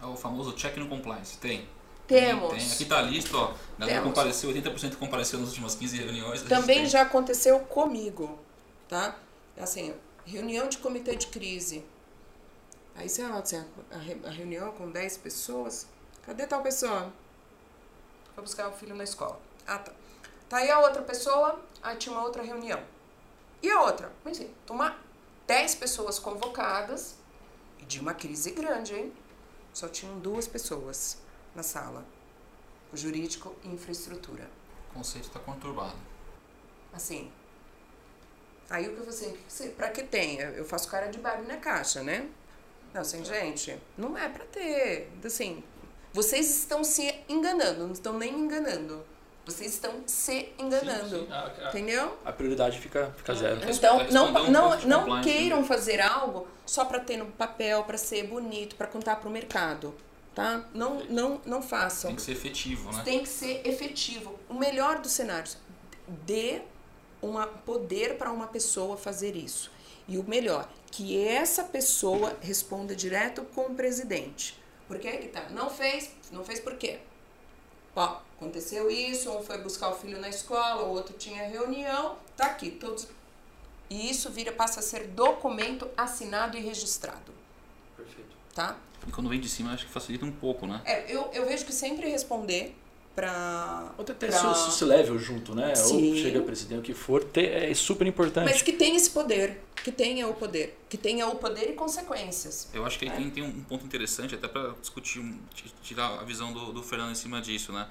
É 0.02 0.06
o 0.06 0.16
famoso 0.16 0.54
check 0.54 0.76
no 0.78 0.88
compliance. 0.88 1.38
Tem. 1.38 1.68
Temos. 2.08 2.50
Tem, 2.50 2.60
tem. 2.60 2.72
Aqui 2.72 2.86
tá 2.86 3.00
a 3.00 3.02
lista, 3.04 3.38
ó. 3.38 3.54
Galera 3.78 4.02
compareceu, 4.02 4.50
80% 4.52 4.96
compareceu 4.96 5.40
nas 5.40 5.50
últimas 5.50 5.76
15 5.76 5.98
reuniões. 5.98 6.42
Também 6.44 6.88
já 6.88 7.04
aconteceu 7.04 7.60
comigo, 7.60 8.40
tá? 8.88 9.16
Assim, 9.56 9.94
reunião 10.26 10.68
de 10.68 10.80
comitê 10.80 11.16
de 11.16 11.28
crise. 11.28 11.86
Aí 12.96 13.08
você 13.08 13.22
anota 13.22 13.66
a 13.92 14.30
reunião 14.30 14.72
com 14.72 14.90
10 14.90 15.18
pessoas. 15.18 15.88
Cadê 16.24 16.48
tal 16.48 16.64
pessoa? 16.64 17.14
Foi 18.40 18.44
buscar 18.46 18.70
o 18.70 18.72
filho 18.72 18.96
na 18.96 19.04
escola. 19.04 19.38
Ah, 19.68 19.80
tá. 19.80 19.92
Tá 20.48 20.58
aí 20.60 20.72
a 20.72 20.80
outra 20.80 21.02
pessoa, 21.02 21.62
aí 21.84 21.98
tinha 21.98 22.16
uma 22.16 22.24
outra 22.24 22.42
reunião. 22.42 22.82
E 23.62 23.70
a 23.70 23.82
outra? 23.82 24.14
Mas 24.24 24.38
sim, 24.38 24.50
tomar 24.66 25.04
10 25.46 25.76
pessoas 25.76 26.18
convocadas 26.20 27.16
e 27.80 27.84
de 27.84 28.00
uma 28.00 28.14
crise 28.14 28.52
grande, 28.52 28.96
hein? 28.96 29.14
Só 29.74 29.90
tinham 29.90 30.18
duas 30.20 30.48
pessoas 30.48 31.18
na 31.54 31.62
sala. 31.62 32.06
O 32.94 32.98
jurídico 32.98 33.54
e 33.62 33.68
infraestrutura. 33.68 34.50
O 34.92 34.94
conceito 34.94 35.28
está 35.28 35.40
conturbado. 35.42 35.98
Assim. 36.94 37.30
Aí 38.70 38.88
o 38.88 38.96
que 38.96 39.02
você. 39.02 39.38
Pra 39.76 39.90
que 39.90 40.04
tem? 40.04 40.40
Eu 40.40 40.64
faço 40.64 40.88
cara 40.90 41.08
de 41.08 41.20
barulho 41.20 41.46
na 41.50 41.58
caixa, 41.58 42.02
né? 42.02 42.30
Não, 42.94 43.02
assim, 43.02 43.24
gente, 43.26 43.78
não 43.98 44.18
é 44.18 44.30
para 44.30 44.46
ter. 44.46 45.12
Assim, 45.26 45.62
vocês 46.14 46.50
estão 46.50 46.84
se 46.84 47.14
enganando, 47.28 47.86
não 47.86 47.94
estão 47.94 48.18
nem 48.18 48.34
enganando. 48.34 49.04
Vocês 49.46 49.74
estão 49.74 50.04
se 50.06 50.50
enganando. 50.60 51.20
Sim, 51.20 51.26
sim. 51.26 51.32
A, 51.32 51.66
a, 51.66 51.70
entendeu? 51.70 52.18
A 52.24 52.32
prioridade 52.32 52.80
fica, 52.80 53.12
fica 53.18 53.34
zero. 53.34 53.60
Então, 53.68 54.06
não, 54.12 54.32
não, 54.32 54.50
não, 54.52 55.08
não 55.08 55.22
queiram 55.22 55.64
fazer 55.64 56.00
algo 56.00 56.48
só 56.66 56.86
para 56.86 57.00
ter 57.00 57.18
no 57.18 57.26
papel, 57.26 57.84
para 57.84 57.98
ser 57.98 58.28
bonito, 58.28 58.76
para 58.76 58.86
contar 58.86 59.16
para 59.16 59.28
o 59.28 59.32
mercado. 59.32 59.96
Tá? 60.36 60.64
Não, 60.74 61.04
não, 61.06 61.42
não 61.46 61.62
façam. 61.62 62.10
Tem 62.10 62.16
que 62.16 62.22
ser 62.22 62.32
efetivo, 62.34 62.92
né? 62.92 63.02
Tem 63.04 63.24
que 63.24 63.30
ser 63.30 63.68
efetivo. 63.68 64.40
O 64.48 64.54
melhor 64.54 65.00
dos 65.00 65.12
cenários, 65.12 65.58
dê 66.08 66.62
um 67.22 67.34
poder 67.66 68.18
para 68.18 68.32
uma 68.32 68.48
pessoa 68.48 68.96
fazer 68.98 69.36
isso. 69.36 69.72
E 70.08 70.18
o 70.18 70.24
melhor, 70.24 70.70
que 70.92 71.26
essa 71.26 71.64
pessoa 71.64 72.38
responda 72.42 72.96
direto 72.96 73.44
com 73.56 73.64
o 73.64 73.76
presidente. 73.76 74.59
Por 74.90 74.98
que 74.98 75.12
que 75.18 75.28
tá? 75.28 75.48
Não 75.52 75.70
fez, 75.70 76.10
não 76.32 76.44
fez 76.44 76.60
por 76.60 76.76
quê? 76.76 76.98
Ó, 77.96 78.22
aconteceu 78.36 78.90
isso, 78.90 79.32
um 79.32 79.44
foi 79.44 79.60
buscar 79.60 79.90
o 79.90 79.96
filho 79.96 80.20
na 80.20 80.28
escola, 80.28 80.82
o 80.82 80.90
outro 80.90 81.16
tinha 81.16 81.48
reunião, 81.48 82.18
tá 82.36 82.48
aqui, 82.48 82.72
todos. 82.72 83.08
E 83.88 84.10
isso 84.10 84.32
vira, 84.32 84.52
passa 84.52 84.80
a 84.80 84.84
ser 84.84 85.08
documento 85.10 85.88
assinado 85.96 86.58
e 86.58 86.60
registrado. 86.60 87.32
Perfeito. 87.96 88.36
Tá? 88.56 88.78
E 89.08 89.12
quando 89.12 89.30
vem 89.30 89.40
de 89.40 89.48
cima, 89.48 89.74
acho 89.74 89.86
que 89.86 89.92
facilita 89.92 90.26
um 90.26 90.32
pouco, 90.32 90.66
né? 90.66 90.82
É, 90.86 91.06
eu, 91.14 91.30
eu 91.34 91.46
vejo 91.46 91.66
que 91.66 91.72
sempre 91.72 92.10
responder 92.10 92.76
para 93.16 93.92
Ou 93.98 94.04
até 94.04 94.14
pra... 94.14 94.54
se, 94.54 94.86
level 94.86 95.18
junto, 95.20 95.54
né? 95.54 95.76
Sim. 95.76 96.12
Ou 96.12 96.16
chega 96.18 96.42
presidente, 96.42 96.80
o 96.80 96.82
que 96.82 96.94
for, 96.94 97.24
ter, 97.24 97.70
é 97.70 97.74
super 97.74 98.08
importante. 98.08 98.50
Mas 98.50 98.62
que 98.62 98.74
tenha 98.74 98.96
esse 98.96 99.10
poder, 99.10 99.62
que 99.84 99.92
tenha 99.92 100.28
o 100.28 100.34
poder, 100.34 100.78
que 100.90 100.98
tenha 100.98 101.28
o 101.28 101.36
poder 101.36 101.70
e 101.70 101.74
consequências. 101.74 102.70
Eu 102.74 102.86
acho 102.86 102.98
que 102.98 103.06
aí 103.06 103.12
é. 103.12 103.16
tem, 103.16 103.30
tem 103.30 103.44
um 103.44 103.64
ponto 103.64 103.86
interessante, 103.86 104.36
até 104.36 104.48
para 104.48 104.74
discutir, 104.80 105.24
tirar 105.84 106.20
a 106.20 106.24
visão 106.24 106.54
do, 106.54 106.72
do 106.72 106.84
Fernando 106.84 107.12
em 107.12 107.16
cima 107.16 107.42
disso, 107.42 107.72
né? 107.72 107.88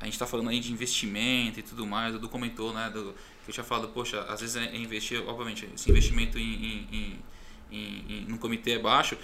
A 0.00 0.04
gente 0.04 0.14
está 0.14 0.26
falando 0.26 0.50
aí 0.50 0.58
de 0.58 0.72
investimento 0.72 1.60
e 1.60 1.62
tudo 1.62 1.86
mais, 1.86 2.12
o 2.14 2.16
Edu 2.18 2.28
comentou, 2.28 2.72
né? 2.72 2.90
Do, 2.90 3.14
que 3.44 3.50
eu 3.50 3.54
tinha 3.54 3.64
falado, 3.64 3.88
poxa, 3.88 4.20
às 4.22 4.40
vezes 4.40 4.56
é 4.56 4.76
investir, 4.76 5.22
obviamente, 5.26 5.68
esse 5.74 5.90
investimento 5.90 6.38
em, 6.38 6.42
em, 6.42 7.22
em, 7.70 8.04
em, 8.08 8.26
em 8.28 8.36
comitê 8.36 8.72
é 8.72 8.78
baixo, 8.78 9.16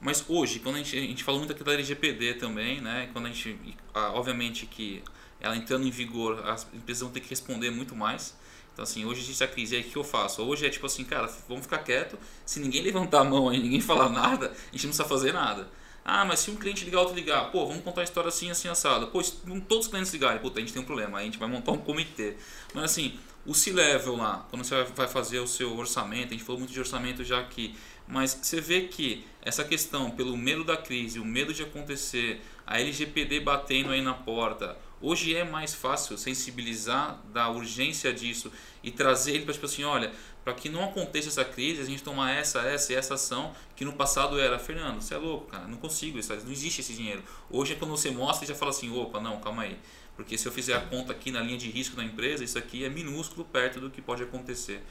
mas 0.00 0.24
hoje, 0.28 0.60
quando 0.60 0.76
a 0.76 0.78
gente, 0.78 0.96
a 0.96 1.00
gente 1.00 1.24
falou 1.24 1.40
muito 1.40 1.52
aqui 1.52 1.64
da 1.64 1.72
LGPD 1.72 2.34
também, 2.34 2.80
né? 2.80 3.08
Quando 3.12 3.26
a 3.26 3.28
gente, 3.28 3.58
obviamente 3.94 4.66
que 4.66 5.02
ela 5.40 5.56
entrando 5.56 5.86
em 5.86 5.90
vigor, 5.90 6.46
as 6.48 6.66
empresas 6.72 7.02
vão 7.02 7.10
ter 7.10 7.20
que 7.20 7.28
responder 7.28 7.70
muito 7.70 7.94
mais. 7.94 8.36
Então, 8.72 8.82
assim, 8.82 9.06
hoje 9.06 9.22
existe 9.22 9.42
a 9.42 9.48
crise, 9.48 9.74
e 9.74 9.78
aí 9.78 9.84
o 9.84 9.90
que 9.90 9.96
eu 9.96 10.04
faço? 10.04 10.42
Hoje 10.42 10.66
é 10.66 10.68
tipo 10.68 10.84
assim, 10.84 11.02
cara, 11.02 11.32
vamos 11.48 11.64
ficar 11.64 11.78
quieto, 11.78 12.18
se 12.44 12.60
ninguém 12.60 12.82
levantar 12.82 13.20
a 13.20 13.24
mão 13.24 13.52
e 13.52 13.58
ninguém 13.58 13.80
falar 13.82 14.10
nada, 14.10 14.48
a 14.48 14.72
gente 14.72 14.86
não 14.86 14.90
precisa 14.90 15.04
fazer 15.04 15.32
nada. 15.32 15.66
Ah, 16.04 16.24
mas 16.24 16.40
se 16.40 16.50
um 16.50 16.56
cliente 16.56 16.84
ligar, 16.84 17.00
outro 17.00 17.16
ligar, 17.16 17.50
pô, 17.50 17.66
vamos 17.66 17.82
contar 17.82 18.02
a 18.02 18.04
história 18.04 18.28
assim, 18.28 18.50
assim, 18.50 18.68
assado. 18.68 19.08
Pô, 19.08 19.20
se 19.22 19.32
todos 19.66 19.86
os 19.86 19.90
clientes 19.90 20.12
ligarem, 20.12 20.40
puta, 20.40 20.58
a 20.58 20.60
gente 20.60 20.72
tem 20.72 20.80
um 20.80 20.84
problema, 20.84 21.18
a 21.18 21.22
gente 21.22 21.38
vai 21.38 21.48
montar 21.48 21.72
um 21.72 21.78
comitê. 21.78 22.36
Mas 22.72 22.84
assim, 22.84 23.18
o 23.46 23.54
C-Level 23.54 24.14
lá, 24.14 24.46
quando 24.50 24.62
você 24.64 24.84
vai 24.84 25.08
fazer 25.08 25.40
o 25.40 25.46
seu 25.46 25.76
orçamento, 25.76 26.28
a 26.28 26.32
gente 26.32 26.44
falou 26.44 26.60
muito 26.60 26.72
de 26.72 26.78
orçamento 26.78 27.24
já 27.24 27.40
aqui, 27.40 27.74
mas 28.06 28.38
você 28.40 28.60
vê 28.60 28.82
que 28.82 29.24
essa 29.42 29.64
questão, 29.64 30.10
pelo 30.10 30.36
medo 30.36 30.64
da 30.64 30.76
crise, 30.76 31.18
o 31.18 31.24
medo 31.24 31.52
de 31.52 31.62
acontecer, 31.62 32.40
a 32.66 32.80
LGPD 32.80 33.40
batendo 33.40 33.90
aí 33.90 34.00
na 34.00 34.14
porta, 34.14 34.76
hoje 35.00 35.34
é 35.34 35.44
mais 35.44 35.74
fácil 35.74 36.16
sensibilizar 36.18 37.20
da 37.32 37.48
urgência 37.48 38.12
disso 38.12 38.52
e 38.82 38.90
trazer 38.90 39.34
ele 39.34 39.44
para 39.44 39.54
tipo 39.54 39.66
assim, 39.66 39.84
olha, 39.84 40.12
para 40.44 40.54
que 40.54 40.68
não 40.68 40.84
aconteça 40.84 41.28
essa 41.28 41.44
crise, 41.44 41.82
a 41.82 41.84
gente 41.84 42.02
tomar 42.02 42.32
essa, 42.32 42.60
essa 42.60 42.92
e 42.92 42.96
essa 42.96 43.14
ação 43.14 43.52
que 43.74 43.84
no 43.84 43.92
passado 43.92 44.38
era, 44.38 44.58
Fernando, 44.58 45.00
você 45.00 45.14
é 45.14 45.18
louco, 45.18 45.46
cara, 45.46 45.66
não 45.66 45.76
consigo, 45.76 46.18
isso, 46.18 46.32
não 46.34 46.52
existe 46.52 46.80
esse 46.80 46.94
dinheiro. 46.94 47.22
Hoje 47.50 47.72
é 47.72 47.76
quando 47.76 47.90
você 47.90 48.10
mostra 48.10 48.44
e 48.44 48.48
já 48.48 48.54
fala 48.54 48.70
assim, 48.70 48.96
opa, 48.96 49.20
não, 49.20 49.40
calma 49.40 49.62
aí. 49.64 49.76
Porque 50.14 50.38
se 50.38 50.46
eu 50.46 50.52
fizer 50.52 50.74
a 50.74 50.80
conta 50.80 51.12
aqui 51.12 51.30
na 51.30 51.40
linha 51.40 51.58
de 51.58 51.68
risco 51.68 51.94
da 51.94 52.02
empresa, 52.02 52.42
isso 52.42 52.56
aqui 52.56 52.84
é 52.84 52.88
minúsculo 52.88 53.44
perto 53.44 53.80
do 53.80 53.90
que 53.90 54.00
pode 54.00 54.22
acontecer. 54.22 54.82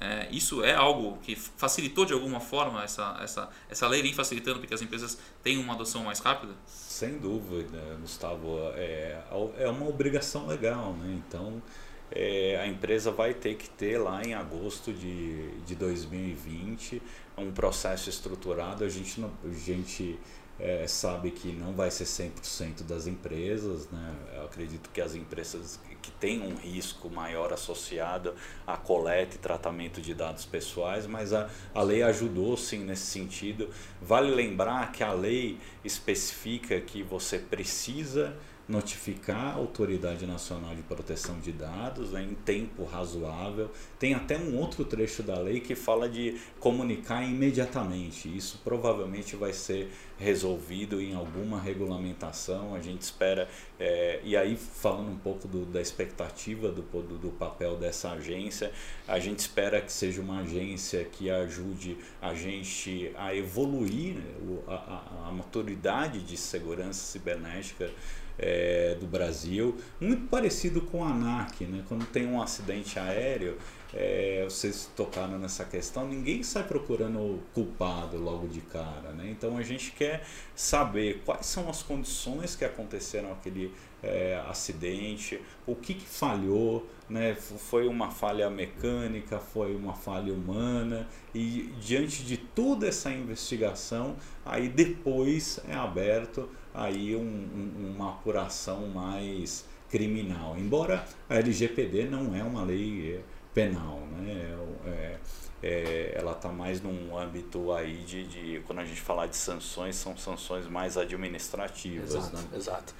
É, 0.00 0.28
isso 0.30 0.64
é 0.64 0.74
algo 0.74 1.18
que 1.18 1.36
facilitou 1.36 2.04
de 2.04 2.12
alguma 2.12 2.40
forma 2.40 2.82
essa, 2.82 3.18
essa, 3.22 3.48
essa 3.70 3.86
lei 3.86 4.02
vem 4.02 4.12
facilitando 4.12 4.58
porque 4.58 4.74
as 4.74 4.82
empresas 4.82 5.16
têm 5.42 5.58
uma 5.58 5.74
adoção 5.74 6.04
mais 6.04 6.18
rápida? 6.18 6.52
Sem 6.66 7.18
dúvida, 7.18 7.78
Gustavo. 8.00 8.58
É, 8.74 9.22
é 9.58 9.68
uma 9.68 9.88
obrigação 9.88 10.46
legal, 10.46 10.92
né? 10.94 11.20
Então 11.26 11.62
é, 12.10 12.58
a 12.60 12.66
empresa 12.66 13.10
vai 13.10 13.32
ter 13.32 13.56
que 13.56 13.70
ter 13.70 13.98
lá 13.98 14.22
em 14.22 14.34
agosto 14.34 14.92
de, 14.92 15.50
de 15.60 15.74
2020 15.74 17.00
um 17.38 17.50
processo 17.50 18.10
estruturado. 18.10 18.84
A 18.84 18.88
gente, 18.88 19.20
não, 19.20 19.30
a 19.44 19.54
gente 19.54 20.18
é, 20.58 20.86
sabe 20.86 21.30
que 21.30 21.52
não 21.52 21.72
vai 21.72 21.90
ser 21.90 22.04
100% 22.04 22.82
das 22.82 23.06
empresas, 23.06 23.88
né? 23.90 24.14
Eu 24.34 24.44
acredito 24.44 24.90
que 24.90 25.00
as 25.00 25.14
empresas 25.14 25.80
têm 26.22 26.40
um 26.40 26.54
risco 26.54 27.10
maior 27.10 27.52
associado 27.52 28.32
à 28.64 28.76
coleta 28.76 29.34
e 29.34 29.38
tratamento 29.40 30.00
de 30.00 30.14
dados 30.14 30.44
pessoais, 30.44 31.04
mas 31.04 31.32
a, 31.32 31.50
a 31.74 31.82
lei 31.82 32.00
ajudou 32.04 32.56
sim 32.56 32.84
nesse 32.84 33.06
sentido. 33.06 33.68
Vale 34.00 34.30
lembrar 34.30 34.92
que 34.92 35.02
a 35.02 35.12
lei 35.12 35.58
especifica 35.84 36.80
que 36.80 37.02
você 37.02 37.40
precisa 37.40 38.36
notificar 38.68 39.48
a 39.48 39.54
Autoridade 39.54 40.24
Nacional 40.24 40.74
de 40.76 40.82
Proteção 40.82 41.40
de 41.40 41.50
Dados 41.50 42.12
né, 42.12 42.22
em 42.22 42.34
tempo 42.34 42.84
razoável. 42.84 43.70
Tem 43.98 44.14
até 44.14 44.38
um 44.38 44.56
outro 44.56 44.84
trecho 44.84 45.24
da 45.24 45.38
lei 45.38 45.60
que 45.60 45.74
fala 45.74 46.08
de 46.08 46.40
comunicar 46.60 47.24
imediatamente. 47.24 48.34
Isso 48.34 48.60
provavelmente 48.62 49.34
vai 49.34 49.52
ser 49.52 49.90
resolvido 50.22 51.00
em 51.00 51.14
alguma 51.14 51.60
regulamentação. 51.60 52.74
A 52.74 52.80
gente 52.80 53.02
espera, 53.02 53.48
é, 53.78 54.20
e 54.22 54.36
aí 54.36 54.56
falando 54.56 55.10
um 55.10 55.18
pouco 55.18 55.48
do, 55.48 55.66
da 55.66 55.80
expectativa 55.80 56.70
do, 56.70 56.82
do, 56.82 57.18
do, 57.18 57.30
papel 57.30 57.76
dessa 57.76 58.12
agência, 58.12 58.70
a 59.06 59.18
gente 59.18 59.40
espera 59.40 59.80
que 59.80 59.92
seja 59.92 60.20
uma 60.20 60.40
agência 60.40 61.04
que 61.04 61.28
ajude 61.28 61.96
a 62.20 62.34
gente 62.34 63.12
a 63.16 63.34
evoluir 63.34 64.14
né, 64.14 64.22
a, 64.68 64.74
a, 64.74 65.28
a 65.28 65.32
maturidade 65.32 66.20
de 66.20 66.36
segurança 66.36 67.04
cibernética 67.04 67.90
é, 68.38 68.96
do 68.98 69.06
Brasil, 69.06 69.76
muito 70.00 70.26
parecido 70.28 70.80
com 70.80 71.04
a 71.04 71.10
ANAC, 71.10 71.64
né? 71.64 71.84
quando 71.88 72.06
tem 72.06 72.26
um 72.26 72.40
acidente 72.40 72.98
aéreo, 72.98 73.58
é, 73.94 74.42
vocês 74.44 74.90
tocaram 74.96 75.38
nessa 75.38 75.64
questão, 75.64 76.08
ninguém 76.08 76.42
sai 76.42 76.64
procurando 76.64 77.18
o 77.18 77.42
culpado 77.52 78.16
logo 78.16 78.48
de 78.48 78.60
cara. 78.60 79.12
Né? 79.12 79.28
Então 79.30 79.56
a 79.56 79.62
gente 79.62 79.92
quer 79.92 80.24
saber 80.54 81.22
quais 81.24 81.46
são 81.46 81.68
as 81.68 81.82
condições 81.82 82.56
que 82.56 82.64
aconteceram 82.64 83.32
aquele 83.32 83.72
é, 84.02 84.42
acidente, 84.48 85.40
o 85.66 85.76
que, 85.76 85.94
que 85.94 86.06
falhou, 86.06 86.88
né? 87.08 87.34
foi 87.34 87.86
uma 87.86 88.10
falha 88.10 88.48
mecânica, 88.48 89.38
foi 89.38 89.76
uma 89.76 89.94
falha 89.94 90.32
humana, 90.32 91.06
e 91.34 91.72
diante 91.80 92.24
de 92.24 92.36
toda 92.36 92.88
essa 92.88 93.10
investigação, 93.12 94.16
aí 94.44 94.68
depois 94.68 95.60
é 95.68 95.74
aberto 95.74 96.48
aí 96.74 97.14
um, 97.14 97.20
um, 97.20 97.94
uma 97.94 98.10
apuração 98.10 98.88
mais 98.88 99.66
criminal. 99.90 100.56
Embora 100.58 101.04
a 101.28 101.36
LGPD 101.36 102.06
não 102.06 102.34
é 102.34 102.42
uma 102.42 102.64
lei 102.64 103.22
penal, 103.54 104.00
né? 104.18 104.56
É, 104.86 105.16
é, 105.62 106.14
ela 106.16 106.32
está 106.32 106.48
mais 106.48 106.80
num 106.80 107.16
âmbito 107.16 107.72
aí 107.72 107.98
de, 107.98 108.24
de, 108.24 108.62
quando 108.66 108.80
a 108.80 108.84
gente 108.84 109.00
falar 109.00 109.26
de 109.26 109.36
sanções, 109.36 109.94
são 109.94 110.16
sanções 110.16 110.66
mais 110.66 110.96
administrativas. 110.96 112.14
Exato, 112.14 112.36
né? 112.36 112.44
exato. 112.56 112.94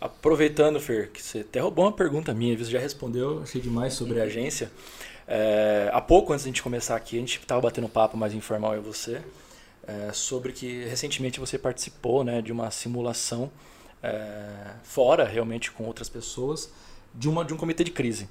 Aproveitando, 0.00 0.78
Fer, 0.78 1.10
que 1.10 1.20
você 1.20 1.40
até 1.40 1.58
roubou 1.58 1.84
uma 1.84 1.92
pergunta 1.92 2.32
minha, 2.32 2.56
você 2.56 2.70
já 2.70 2.78
respondeu, 2.78 3.42
achei 3.42 3.60
demais 3.60 3.94
sobre 3.94 4.20
a 4.20 4.24
agência. 4.24 4.70
É, 5.26 5.90
há 5.92 6.00
pouco 6.00 6.32
antes 6.32 6.44
de 6.44 6.50
a 6.50 6.52
gente 6.52 6.62
começar 6.62 6.94
aqui, 6.94 7.16
a 7.16 7.20
gente 7.20 7.38
estava 7.40 7.60
batendo 7.60 7.86
um 7.86 7.90
papo 7.90 8.16
mais 8.16 8.32
informal 8.32 8.74
eu 8.74 8.80
e 8.80 8.84
você, 8.84 9.20
é, 9.86 10.12
sobre 10.12 10.52
que 10.52 10.84
recentemente 10.84 11.40
você 11.40 11.58
participou 11.58 12.22
né, 12.22 12.40
de 12.40 12.52
uma 12.52 12.70
simulação 12.70 13.50
é, 14.02 14.74
fora, 14.84 15.24
realmente 15.24 15.72
com 15.72 15.84
outras 15.84 16.08
pessoas, 16.08 16.70
de, 17.12 17.28
uma, 17.28 17.44
de 17.44 17.52
um 17.52 17.56
comitê 17.56 17.82
de 17.82 17.90
crise. 17.90 18.28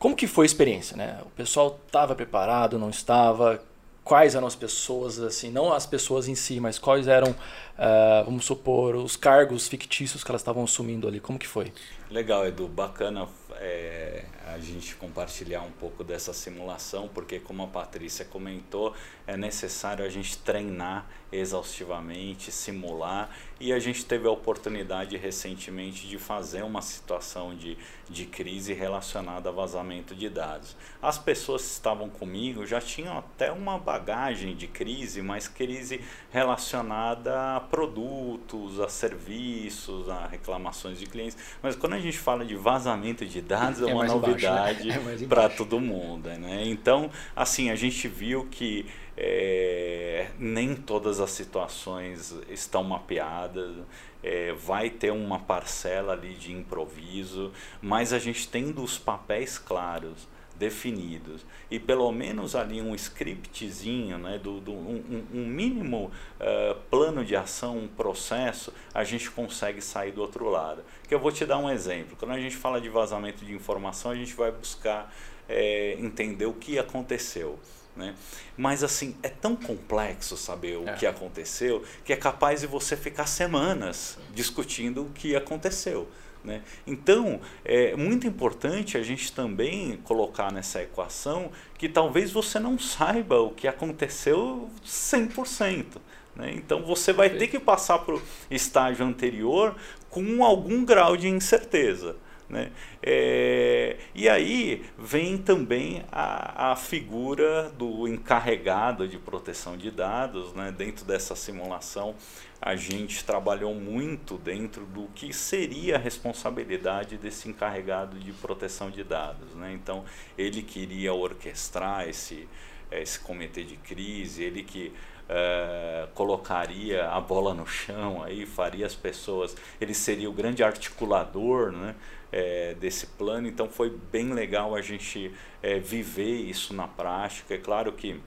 Como 0.00 0.16
que 0.16 0.26
foi 0.26 0.46
a 0.46 0.46
experiência? 0.46 0.96
Né? 0.96 1.18
O 1.26 1.28
pessoal 1.28 1.78
estava 1.86 2.14
preparado, 2.14 2.78
não 2.78 2.88
estava? 2.88 3.62
Quais 4.02 4.34
eram 4.34 4.46
as 4.46 4.56
pessoas, 4.56 5.20
assim, 5.20 5.50
não 5.50 5.74
as 5.74 5.84
pessoas 5.84 6.26
em 6.26 6.34
si, 6.34 6.58
mas 6.58 6.78
quais 6.78 7.06
eram, 7.06 7.32
uh, 7.32 8.24
vamos 8.24 8.46
supor, 8.46 8.96
os 8.96 9.14
cargos 9.14 9.68
fictícios 9.68 10.24
que 10.24 10.30
elas 10.30 10.40
estavam 10.40 10.64
assumindo 10.64 11.06
ali? 11.06 11.20
Como 11.20 11.38
que 11.38 11.46
foi? 11.46 11.70
Legal, 12.10 12.44
Edu, 12.44 12.66
bacana 12.66 13.28
é, 13.60 14.24
a 14.48 14.58
gente 14.58 14.96
compartilhar 14.96 15.62
um 15.62 15.70
pouco 15.70 16.02
dessa 16.02 16.32
simulação, 16.32 17.08
porque 17.08 17.38
como 17.38 17.62
a 17.62 17.66
Patrícia 17.68 18.24
comentou, 18.24 18.94
é 19.28 19.36
necessário 19.36 20.04
a 20.04 20.08
gente 20.08 20.36
treinar 20.38 21.06
exaustivamente, 21.32 22.50
simular, 22.50 23.30
e 23.60 23.72
a 23.72 23.78
gente 23.78 24.04
teve 24.04 24.26
a 24.26 24.30
oportunidade 24.30 25.16
recentemente 25.16 26.08
de 26.08 26.18
fazer 26.18 26.62
uma 26.62 26.82
situação 26.82 27.54
de, 27.54 27.78
de 28.08 28.26
crise 28.26 28.72
relacionada 28.72 29.48
a 29.48 29.52
vazamento 29.52 30.14
de 30.14 30.28
dados. 30.28 30.76
As 31.00 31.18
pessoas 31.18 31.62
que 31.62 31.68
estavam 31.68 32.08
comigo 32.08 32.66
já 32.66 32.80
tinham 32.80 33.16
até 33.16 33.52
uma 33.52 33.78
bagagem 33.78 34.56
de 34.56 34.66
crise, 34.66 35.22
mas 35.22 35.46
crise 35.46 36.00
relacionada 36.30 37.56
a 37.56 37.60
produtos, 37.60 38.80
a 38.80 38.88
serviços, 38.88 40.08
a 40.08 40.26
reclamações 40.26 40.98
de 40.98 41.06
clientes. 41.06 41.36
Mas 41.62 41.76
quando 41.76 41.92
a 41.92 41.99
gente 42.00 42.18
fala 42.18 42.44
de 42.44 42.54
vazamento 42.54 43.24
de 43.24 43.40
dados, 43.40 43.82
é, 43.82 43.90
é 43.90 43.94
uma 43.94 44.04
novidade 44.04 44.88
né? 44.88 45.18
é 45.22 45.26
para 45.26 45.48
todo 45.48 45.80
mundo. 45.80 46.28
Né? 46.28 46.64
Então, 46.66 47.10
assim, 47.34 47.70
a 47.70 47.76
gente 47.76 48.08
viu 48.08 48.46
que 48.50 48.86
é, 49.16 50.28
nem 50.38 50.74
todas 50.74 51.20
as 51.20 51.30
situações 51.30 52.34
estão 52.48 52.82
mapeadas, 52.82 53.76
é, 54.22 54.52
vai 54.52 54.90
ter 54.90 55.10
uma 55.10 55.38
parcela 55.38 56.12
ali 56.12 56.34
de 56.34 56.52
improviso, 56.52 57.52
mas 57.80 58.12
a 58.12 58.18
gente 58.18 58.48
tendo 58.48 58.82
os 58.82 58.98
papéis 58.98 59.58
claros, 59.58 60.28
definidos 60.60 61.46
e 61.70 61.80
pelo 61.80 62.12
menos 62.12 62.54
ali 62.54 62.82
um 62.82 62.94
scriptzinho, 62.94 64.18
né, 64.18 64.38
do, 64.38 64.60
do 64.60 64.72
um, 64.72 65.26
um, 65.32 65.46
mínimo 65.46 66.12
uh, 66.38 66.78
plano 66.90 67.24
de 67.24 67.34
ação, 67.34 67.78
um 67.78 67.88
processo, 67.88 68.72
a 68.92 69.02
gente 69.02 69.30
consegue 69.30 69.80
sair 69.80 70.12
do 70.12 70.20
outro 70.20 70.50
lado. 70.50 70.84
Que 71.08 71.14
eu 71.14 71.18
vou 71.18 71.32
te 71.32 71.46
dar 71.46 71.56
um 71.56 71.70
exemplo. 71.70 72.14
Quando 72.16 72.32
a 72.32 72.38
gente 72.38 72.56
fala 72.56 72.78
de 72.78 72.90
vazamento 72.90 73.42
de 73.42 73.54
informação, 73.54 74.10
a 74.10 74.14
gente 74.14 74.34
vai 74.34 74.52
buscar 74.52 75.12
é, 75.48 75.96
entender 75.98 76.44
o 76.44 76.52
que 76.52 76.78
aconteceu. 76.78 77.58
Né? 77.96 78.14
Mas 78.56 78.84
assim, 78.84 79.16
é 79.22 79.30
tão 79.30 79.56
complexo 79.56 80.36
saber 80.36 80.76
o 80.76 80.86
é. 80.86 80.94
que 80.94 81.06
aconteceu 81.06 81.82
que 82.04 82.12
é 82.12 82.16
capaz 82.16 82.60
de 82.60 82.66
você 82.66 82.96
ficar 82.96 83.26
semanas 83.26 84.18
discutindo 84.34 85.06
o 85.06 85.10
que 85.10 85.34
aconteceu. 85.34 86.06
Né? 86.42 86.62
Então, 86.86 87.40
é 87.64 87.94
muito 87.94 88.26
importante 88.26 88.96
a 88.96 89.02
gente 89.02 89.32
também 89.32 89.98
colocar 90.04 90.50
nessa 90.52 90.82
equação 90.82 91.50
que 91.76 91.88
talvez 91.88 92.30
você 92.30 92.58
não 92.58 92.78
saiba 92.78 93.40
o 93.40 93.50
que 93.50 93.68
aconteceu 93.68 94.70
100%. 94.84 95.98
Né? 96.34 96.52
Então, 96.54 96.82
você 96.82 97.12
vai 97.12 97.30
ter 97.30 97.48
que 97.48 97.58
passar 97.58 97.98
para 97.98 98.14
o 98.14 98.22
estágio 98.50 99.04
anterior 99.04 99.76
com 100.08 100.44
algum 100.44 100.84
grau 100.84 101.16
de 101.16 101.28
incerteza. 101.28 102.16
Né? 102.50 102.72
É, 103.00 103.96
e 104.12 104.28
aí 104.28 104.84
vem 104.98 105.38
também 105.38 106.04
a, 106.10 106.72
a 106.72 106.76
figura 106.76 107.70
do 107.70 108.08
encarregado 108.08 109.06
de 109.06 109.18
proteção 109.18 109.76
de 109.76 109.90
dados. 109.90 110.52
Né? 110.52 110.74
Dentro 110.76 111.04
dessa 111.04 111.36
simulação, 111.36 112.16
a 112.60 112.74
gente 112.74 113.24
trabalhou 113.24 113.74
muito 113.74 114.36
dentro 114.36 114.84
do 114.84 115.06
que 115.14 115.32
seria 115.32 115.94
a 115.94 115.98
responsabilidade 115.98 117.16
desse 117.16 117.48
encarregado 117.48 118.18
de 118.18 118.32
proteção 118.32 118.90
de 118.90 119.04
dados. 119.04 119.54
Né? 119.54 119.72
Então, 119.72 120.04
ele 120.36 120.62
queria 120.62 121.14
orquestrar 121.14 122.08
esse, 122.08 122.48
esse 122.90 123.20
comitê 123.20 123.62
de 123.62 123.76
crise, 123.76 124.42
ele 124.42 124.64
que 124.64 124.92
é, 125.30 126.08
colocaria 126.12 127.08
a 127.08 127.20
bola 127.20 127.54
no 127.54 127.64
chão, 127.64 128.20
aí 128.24 128.44
faria 128.44 128.84
as 128.84 128.96
pessoas, 128.96 129.56
ele 129.80 129.94
seria 129.94 130.28
o 130.28 130.32
grande 130.32 130.64
articulador 130.64 131.70
né, 131.70 131.94
é, 132.32 132.74
desse 132.74 133.06
plano, 133.06 133.48
então 133.48 133.68
foi 133.68 133.90
bem 133.90 134.32
legal 134.32 134.74
a 134.74 134.82
gente 134.82 135.32
é, 135.62 135.78
viver 135.78 136.36
isso 136.36 136.74
na 136.74 136.86
prática. 136.86 137.54
É 137.54 137.58
claro 137.58 137.92
que 137.92 138.20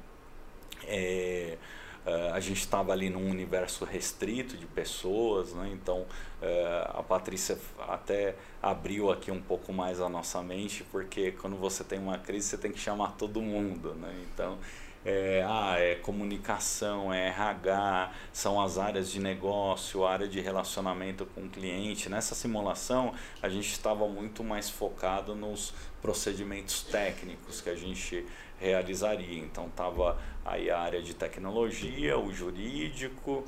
a 2.33 2.39
gente 2.41 2.59
estava 2.59 2.91
ali 2.91 3.09
num 3.09 3.29
universo 3.29 3.85
restrito 3.85 4.57
de 4.57 4.65
pessoas, 4.65 5.53
né? 5.53 5.69
então 5.71 6.05
a 6.93 7.01
Patrícia 7.01 7.57
até 7.87 8.35
abriu 8.61 9.09
aqui 9.09 9.31
um 9.31 9.41
pouco 9.41 9.71
mais 9.71 10.01
a 10.01 10.09
nossa 10.09 10.41
mente, 10.43 10.83
porque 10.91 11.31
quando 11.31 11.55
você 11.55 11.81
tem 11.81 11.99
uma 11.99 12.17
crise 12.17 12.49
você 12.49 12.57
tem 12.57 12.73
que 12.73 12.79
chamar 12.79 13.13
todo 13.13 13.41
mundo. 13.41 13.93
Né? 13.93 14.13
Então 14.33 14.57
é, 15.05 15.43
ah, 15.45 15.75
é 15.77 15.95
comunicação, 15.95 17.13
é 17.13 17.27
RH, 17.27 18.11
são 18.31 18.61
as 18.61 18.77
áreas 18.77 19.09
de 19.09 19.19
negócio, 19.19 20.05
área 20.05 20.27
de 20.27 20.39
relacionamento 20.39 21.25
com 21.25 21.41
o 21.41 21.49
cliente. 21.49 22.09
Nessa 22.09 22.33
simulação, 22.35 23.13
a 23.41 23.49
gente 23.49 23.71
estava 23.71 24.07
muito 24.07 24.43
mais 24.43 24.69
focado 24.69 25.35
nos 25.35 25.73
procedimentos 26.01 26.83
técnicos 26.83 27.59
que 27.59 27.69
a 27.69 27.75
gente 27.75 28.25
realizaria. 28.59 29.39
Então, 29.39 29.67
estava 29.67 30.17
aí 30.45 30.69
a 30.69 30.79
área 30.79 31.01
de 31.01 31.13
tecnologia, 31.13 32.17
o 32.17 32.31
jurídico, 32.33 33.43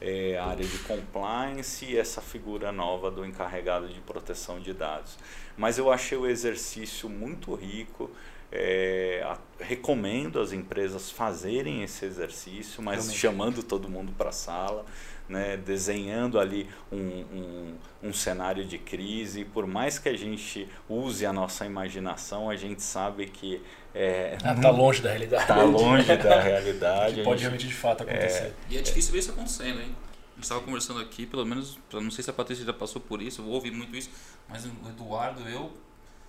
é, 0.00 0.38
a 0.38 0.46
área 0.46 0.64
de 0.64 0.78
compliance 0.78 1.84
e 1.84 1.98
essa 1.98 2.20
figura 2.20 2.72
nova 2.72 3.10
do 3.10 3.24
encarregado 3.24 3.88
de 3.88 4.00
proteção 4.00 4.60
de 4.60 4.72
dados. 4.72 5.18
Mas 5.56 5.76
eu 5.76 5.92
achei 5.92 6.16
o 6.16 6.26
exercício 6.26 7.08
muito 7.08 7.54
rico. 7.54 8.10
É, 8.52 9.22
a, 9.24 9.38
recomendo 9.60 10.40
as 10.40 10.52
empresas 10.52 11.10
fazerem 11.10 11.82
esse 11.82 12.04
exercício, 12.04 12.82
mas 12.82 12.96
Realmente. 12.96 13.18
chamando 13.18 13.62
todo 13.62 13.88
mundo 13.88 14.12
para 14.16 14.30
a 14.30 14.32
sala, 14.32 14.84
né, 15.28 15.56
desenhando 15.56 16.40
ali 16.40 16.68
um, 16.90 16.98
um, 16.98 17.74
um, 18.02 18.12
cenário 18.12 18.64
de 18.64 18.76
crise. 18.76 19.44
Por 19.44 19.66
mais 19.66 19.98
que 19.98 20.08
a 20.08 20.16
gente 20.16 20.68
use 20.88 21.24
a 21.24 21.32
nossa 21.32 21.64
imaginação, 21.64 22.50
a 22.50 22.56
gente 22.56 22.82
sabe 22.82 23.26
que 23.26 23.62
está 23.94 23.94
é, 23.94 24.38
ah, 24.42 24.70
longe 24.70 25.00
da 25.00 25.10
realidade. 25.10 25.42
Está 25.42 25.62
longe 25.62 26.16
da 26.16 26.40
realidade. 26.40 27.14
que 27.16 27.22
pode 27.22 27.38
gente, 27.38 27.42
realmente 27.42 27.68
de 27.68 27.74
fato 27.74 28.02
acontecer. 28.02 28.46
É, 28.46 28.54
e 28.68 28.78
é 28.78 28.82
difícil 28.82 29.12
ver 29.12 29.20
isso 29.20 29.30
acontecendo, 29.30 29.80
hein? 29.80 29.94
A 30.32 30.34
gente 30.34 30.44
estava 30.44 30.60
conversando 30.62 31.00
aqui, 31.00 31.26
pelo 31.26 31.46
menos, 31.46 31.78
não 31.92 32.10
sei 32.10 32.24
se 32.24 32.30
a 32.30 32.32
Patrícia 32.32 32.64
já 32.64 32.72
passou 32.72 33.00
por 33.00 33.20
isso, 33.20 33.40
eu 33.40 33.44
vou 33.44 33.54
ouvir 33.54 33.70
muito 33.70 33.94
isso, 33.94 34.10
mas 34.48 34.64
o 34.64 34.70
Eduardo, 34.88 35.46
eu, 35.48 35.70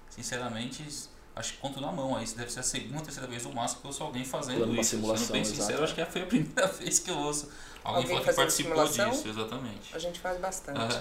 sinceramente, 0.09 0.83
acho 1.35 1.53
que 1.53 1.59
conto 1.59 1.79
na 1.79 1.91
mão. 1.91 2.15
Aí 2.15 2.25
deve 2.25 2.51
ser 2.51 2.59
a 2.59 2.63
segunda, 2.63 3.01
terceira 3.01 3.27
vez 3.27 3.43
no 3.43 3.53
máximo 3.53 3.81
que 3.81 3.87
eu 3.87 3.89
ouço 3.89 4.03
alguém 4.03 4.25
fazendo 4.25 4.57
Plano 4.57 4.79
isso. 4.79 4.91
Simulação, 4.91 5.25
Sendo 5.25 5.33
bem 5.33 5.45
sincero, 5.45 5.83
acho 5.83 5.95
que 5.95 6.05
foi 6.05 6.21
a 6.21 6.25
primeira 6.27 6.67
vez 6.67 6.99
que 6.99 7.11
eu 7.11 7.17
ouço 7.17 7.49
alguém, 7.83 8.03
alguém 8.03 8.17
falar 8.17 8.29
que 8.29 8.33
participou 8.33 8.87
disso, 8.87 9.27
exatamente. 9.27 9.95
A 9.95 9.99
gente 9.99 10.19
faz 10.19 10.39
bastante. 10.39 10.99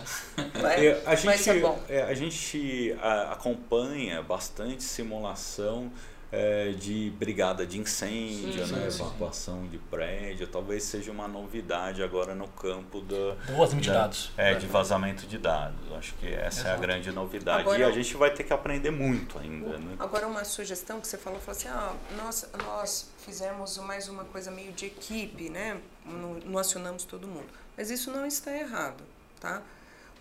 É, 0.65 1.03
a 1.07 1.15
gente, 1.15 1.51
é, 1.89 2.03
a 2.03 2.15
gente 2.15 2.97
a, 3.01 3.33
acompanha 3.33 4.23
bastante 4.23 4.83
simulação 4.83 5.91
é, 6.33 6.71
de 6.71 7.11
brigada 7.19 7.67
de 7.67 7.79
incêndio, 7.79 8.67
sim, 8.67 8.75
né? 8.75 8.91
sim, 8.91 9.03
evacuação 9.03 9.63
sim. 9.63 9.69
de 9.69 9.79
prédio, 9.79 10.47
talvez 10.47 10.85
seja 10.85 11.11
uma 11.11 11.27
novidade 11.27 12.03
agora 12.03 12.35
no 12.35 12.47
campo 12.49 13.01
do 13.01 13.35
vazamento 13.57 13.81
de 13.81 13.91
dados. 13.91 14.33
É, 14.37 14.55
de 14.55 14.67
vazamento 14.67 15.27
de 15.27 15.39
dados. 15.39 15.93
Acho 15.93 16.15
que 16.15 16.29
essa 16.29 16.61
Exato. 16.61 16.69
é 16.69 16.73
a 16.73 16.77
grande 16.77 17.11
novidade. 17.11 17.63
Agora, 17.63 17.79
e 17.79 17.83
a 17.83 17.91
gente 17.91 18.17
vai 18.17 18.31
ter 18.33 18.45
que 18.45 18.53
aprender 18.53 18.91
muito 18.91 19.39
ainda. 19.39 19.77
Né? 19.79 19.97
Agora 19.99 20.27
uma 20.27 20.45
sugestão 20.45 21.01
que 21.01 21.09
você 21.09 21.19
falou, 21.19 21.41
falou 21.41 21.59
assim, 21.59 21.69
ah, 21.69 21.95
nós, 22.17 22.49
nós 22.65 23.11
fizemos 23.25 23.77
mais 23.79 24.09
uma 24.09 24.25
coisa 24.25 24.51
meio 24.51 24.73
de 24.73 24.87
equipe, 24.87 25.51
né? 25.51 25.81
Não, 26.07 26.59
acionamos 26.59 27.05
todo 27.05 27.27
mundo. 27.27 27.49
Mas 27.77 27.91
isso 27.91 28.11
não 28.11 28.25
está 28.25 28.57
errado, 28.57 29.03
tá? 29.41 29.63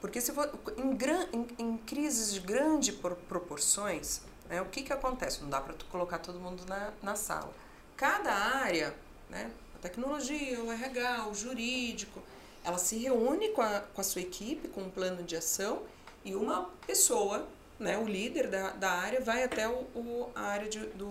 Porque 0.01 0.21
se 0.21 0.31
for, 0.31 0.49
em, 0.77 0.95
gran, 0.95 1.25
em, 1.33 1.47
em 1.59 1.77
crises 1.77 2.33
de 2.33 2.39
grandes 2.39 2.95
proporções, 3.27 4.21
né? 4.49 4.61
O 4.61 4.65
que, 4.65 4.81
que 4.81 4.91
acontece? 4.91 5.41
Não 5.41 5.49
dá 5.49 5.61
para 5.61 5.75
colocar 5.91 6.17
todo 6.17 6.39
mundo 6.39 6.65
na, 6.67 6.91
na 7.01 7.15
sala. 7.15 7.53
Cada 7.95 8.33
área, 8.33 8.95
né? 9.29 9.51
a 9.75 9.79
tecnologia, 9.79 10.61
o 10.61 10.71
RH, 10.71 11.27
o 11.27 11.35
jurídico, 11.35 12.21
ela 12.63 12.77
se 12.77 12.97
reúne 12.97 13.49
com 13.49 13.61
a, 13.61 13.79
com 13.79 14.01
a 14.01 14.03
sua 14.03 14.21
equipe, 14.21 14.67
com 14.67 14.81
um 14.81 14.89
plano 14.89 15.23
de 15.23 15.35
ação 15.35 15.83
e 16.23 16.35
uma 16.35 16.69
pessoa, 16.85 17.47
né, 17.79 17.97
o 17.97 18.05
líder 18.05 18.49
da, 18.49 18.71
da 18.71 18.91
área, 18.91 19.21
vai 19.21 19.43
até 19.43 19.67
o, 19.67 19.87
o 19.95 20.29
a 20.35 20.41
área 20.41 20.69
de, 20.69 20.79
do, 20.79 21.09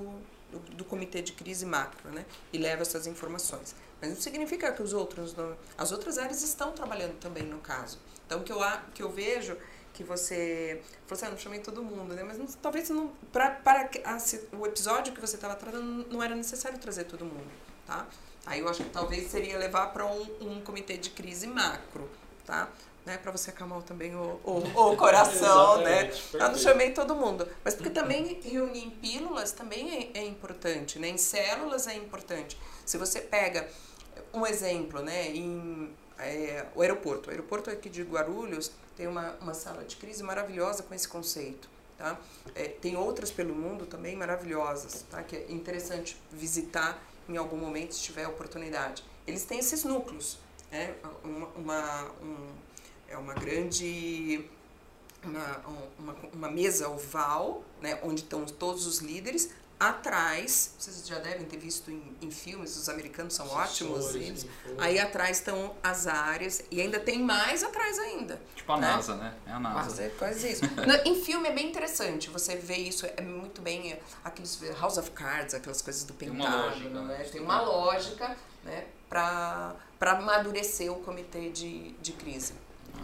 do, 0.52 0.58
do, 0.76 0.84
comitê 0.84 1.22
de 1.22 1.32
crise 1.32 1.64
macro 1.64 2.10
né, 2.10 2.26
e 2.52 2.58
leva 2.58 2.82
essas 2.82 3.06
informações. 3.06 3.74
Mas 4.00 4.10
não 4.10 4.20
significa 4.20 4.70
que 4.70 4.82
os 4.82 4.92
outros, 4.92 5.34
as 5.76 5.90
outras 5.90 6.18
áreas 6.18 6.42
estão 6.42 6.72
trabalhando 6.72 7.18
também 7.18 7.42
no 7.42 7.58
caso. 7.58 7.98
Então, 8.26 8.40
o 8.40 8.44
que 8.44 8.52
eu, 8.52 8.60
que 8.94 9.02
eu 9.02 9.10
vejo 9.10 9.56
que 9.98 10.04
você 10.04 10.80
falou 11.08 11.18
assim, 11.18 11.26
ah, 11.26 11.30
não 11.30 11.38
chamei 11.38 11.58
todo 11.58 11.82
mundo, 11.82 12.14
né? 12.14 12.22
Mas 12.22 12.38
não, 12.38 12.46
talvez 12.46 12.88
não 12.88 13.08
pra, 13.32 13.50
para 13.50 13.90
a, 14.04 14.56
o 14.56 14.64
episódio 14.64 15.12
que 15.12 15.20
você 15.20 15.34
estava 15.34 15.56
tratando 15.56 16.06
não 16.08 16.22
era 16.22 16.36
necessário 16.36 16.78
trazer 16.78 17.02
todo 17.02 17.24
mundo, 17.24 17.50
tá? 17.84 18.06
Aí 18.46 18.60
eu 18.60 18.68
acho 18.68 18.84
que 18.84 18.90
talvez 18.90 19.28
seria 19.28 19.58
levar 19.58 19.88
para 19.88 20.06
um, 20.06 20.22
um 20.40 20.60
comitê 20.60 20.96
de 20.96 21.10
crise 21.10 21.48
macro, 21.48 22.08
tá? 22.46 22.68
Né, 23.04 23.18
para 23.18 23.32
você 23.32 23.50
acalmar 23.50 23.82
também 23.82 24.14
o, 24.14 24.38
o, 24.44 24.92
o 24.92 24.94
coração, 24.96 25.78
né? 25.78 26.12
Eu 26.32 26.48
não 26.48 26.58
chamei 26.58 26.92
todo 26.92 27.16
mundo. 27.16 27.48
Mas 27.64 27.74
porque 27.74 27.90
também 27.90 28.40
reunir 28.40 28.84
em 28.84 28.90
pílulas 28.90 29.50
também 29.50 30.12
é, 30.14 30.20
é 30.20 30.24
importante, 30.24 31.00
né? 31.00 31.08
Em 31.08 31.18
células 31.18 31.88
é 31.88 31.94
importante. 31.94 32.56
Se 32.86 32.96
você 32.96 33.20
pega 33.20 33.68
um 34.32 34.46
exemplo, 34.46 35.02
né? 35.02 35.28
Em 35.30 35.92
é, 36.18 36.66
o 36.74 36.82
aeroporto. 36.82 37.28
O 37.28 37.30
aeroporto 37.30 37.70
aqui 37.70 37.88
de 37.88 38.02
Guarulhos 38.02 38.70
tem 38.96 39.06
uma, 39.06 39.32
uma 39.40 39.54
sala 39.54 39.84
de 39.84 39.96
crise 39.96 40.22
maravilhosa 40.22 40.82
com 40.82 40.94
esse 40.94 41.06
conceito. 41.06 41.68
Tá? 41.96 42.18
É, 42.54 42.68
tem 42.68 42.96
outras 42.96 43.30
pelo 43.30 43.54
mundo 43.54 43.86
também 43.86 44.14
maravilhosas, 44.16 45.04
tá? 45.10 45.22
que 45.22 45.36
é 45.36 45.50
interessante 45.50 46.16
visitar 46.30 47.02
em 47.28 47.36
algum 47.36 47.56
momento, 47.56 47.94
se 47.94 48.02
tiver 48.02 48.26
oportunidade. 48.26 49.04
Eles 49.26 49.44
têm 49.44 49.58
esses 49.58 49.84
núcleos, 49.84 50.38
né? 50.70 50.94
uma, 51.24 51.46
uma, 51.48 52.04
um, 52.22 52.48
é 53.08 53.16
uma 53.16 53.34
grande 53.34 54.48
uma, 55.24 55.58
uma, 55.98 56.16
uma 56.32 56.50
mesa 56.50 56.88
oval, 56.88 57.62
né? 57.80 57.98
onde 58.02 58.22
estão 58.22 58.44
todos 58.46 58.86
os 58.86 58.98
líderes, 58.98 59.50
atrás, 59.78 60.74
vocês 60.78 61.06
já 61.06 61.18
devem 61.18 61.46
ter 61.46 61.56
visto 61.56 61.90
em, 61.90 62.16
em 62.20 62.30
filmes, 62.30 62.76
os 62.76 62.88
americanos 62.88 63.34
são 63.34 63.48
ótimos, 63.48 64.14
eles, 64.14 64.46
aí 64.76 64.98
atrás 64.98 65.38
estão 65.38 65.74
as 65.82 66.06
áreas, 66.06 66.64
e 66.70 66.80
ainda 66.80 66.98
tem 66.98 67.22
mais 67.22 67.62
atrás 67.62 67.98
ainda. 67.98 68.40
Tipo 68.56 68.72
a 68.72 68.76
né? 68.76 68.86
NASA, 68.88 69.16
né? 69.16 69.34
É 69.46 69.52
a 69.52 69.60
NASA. 69.60 70.10
Quase, 70.10 70.10
quase 70.18 70.52
isso. 70.52 70.64
em 71.04 71.22
filme 71.22 71.48
é 71.48 71.52
bem 71.52 71.68
interessante, 71.68 72.28
você 72.28 72.56
vê 72.56 72.76
isso, 72.76 73.06
é 73.16 73.22
muito 73.22 73.60
bem, 73.60 73.92
é, 73.92 74.00
aqueles 74.24 74.60
House 74.80 74.98
of 74.98 75.10
Cards, 75.12 75.54
aquelas 75.54 75.80
coisas 75.80 76.02
do 76.04 76.14
Pentágono, 76.14 77.04
né? 77.04 77.24
Tem 77.30 77.40
uma 77.40 77.60
lógica, 77.60 78.36
né? 78.64 78.86
Para 79.08 79.76
amadurecer 80.00 80.92
o 80.92 80.96
comitê 80.96 81.50
de, 81.50 81.92
de 81.92 82.12
crise. 82.12 82.54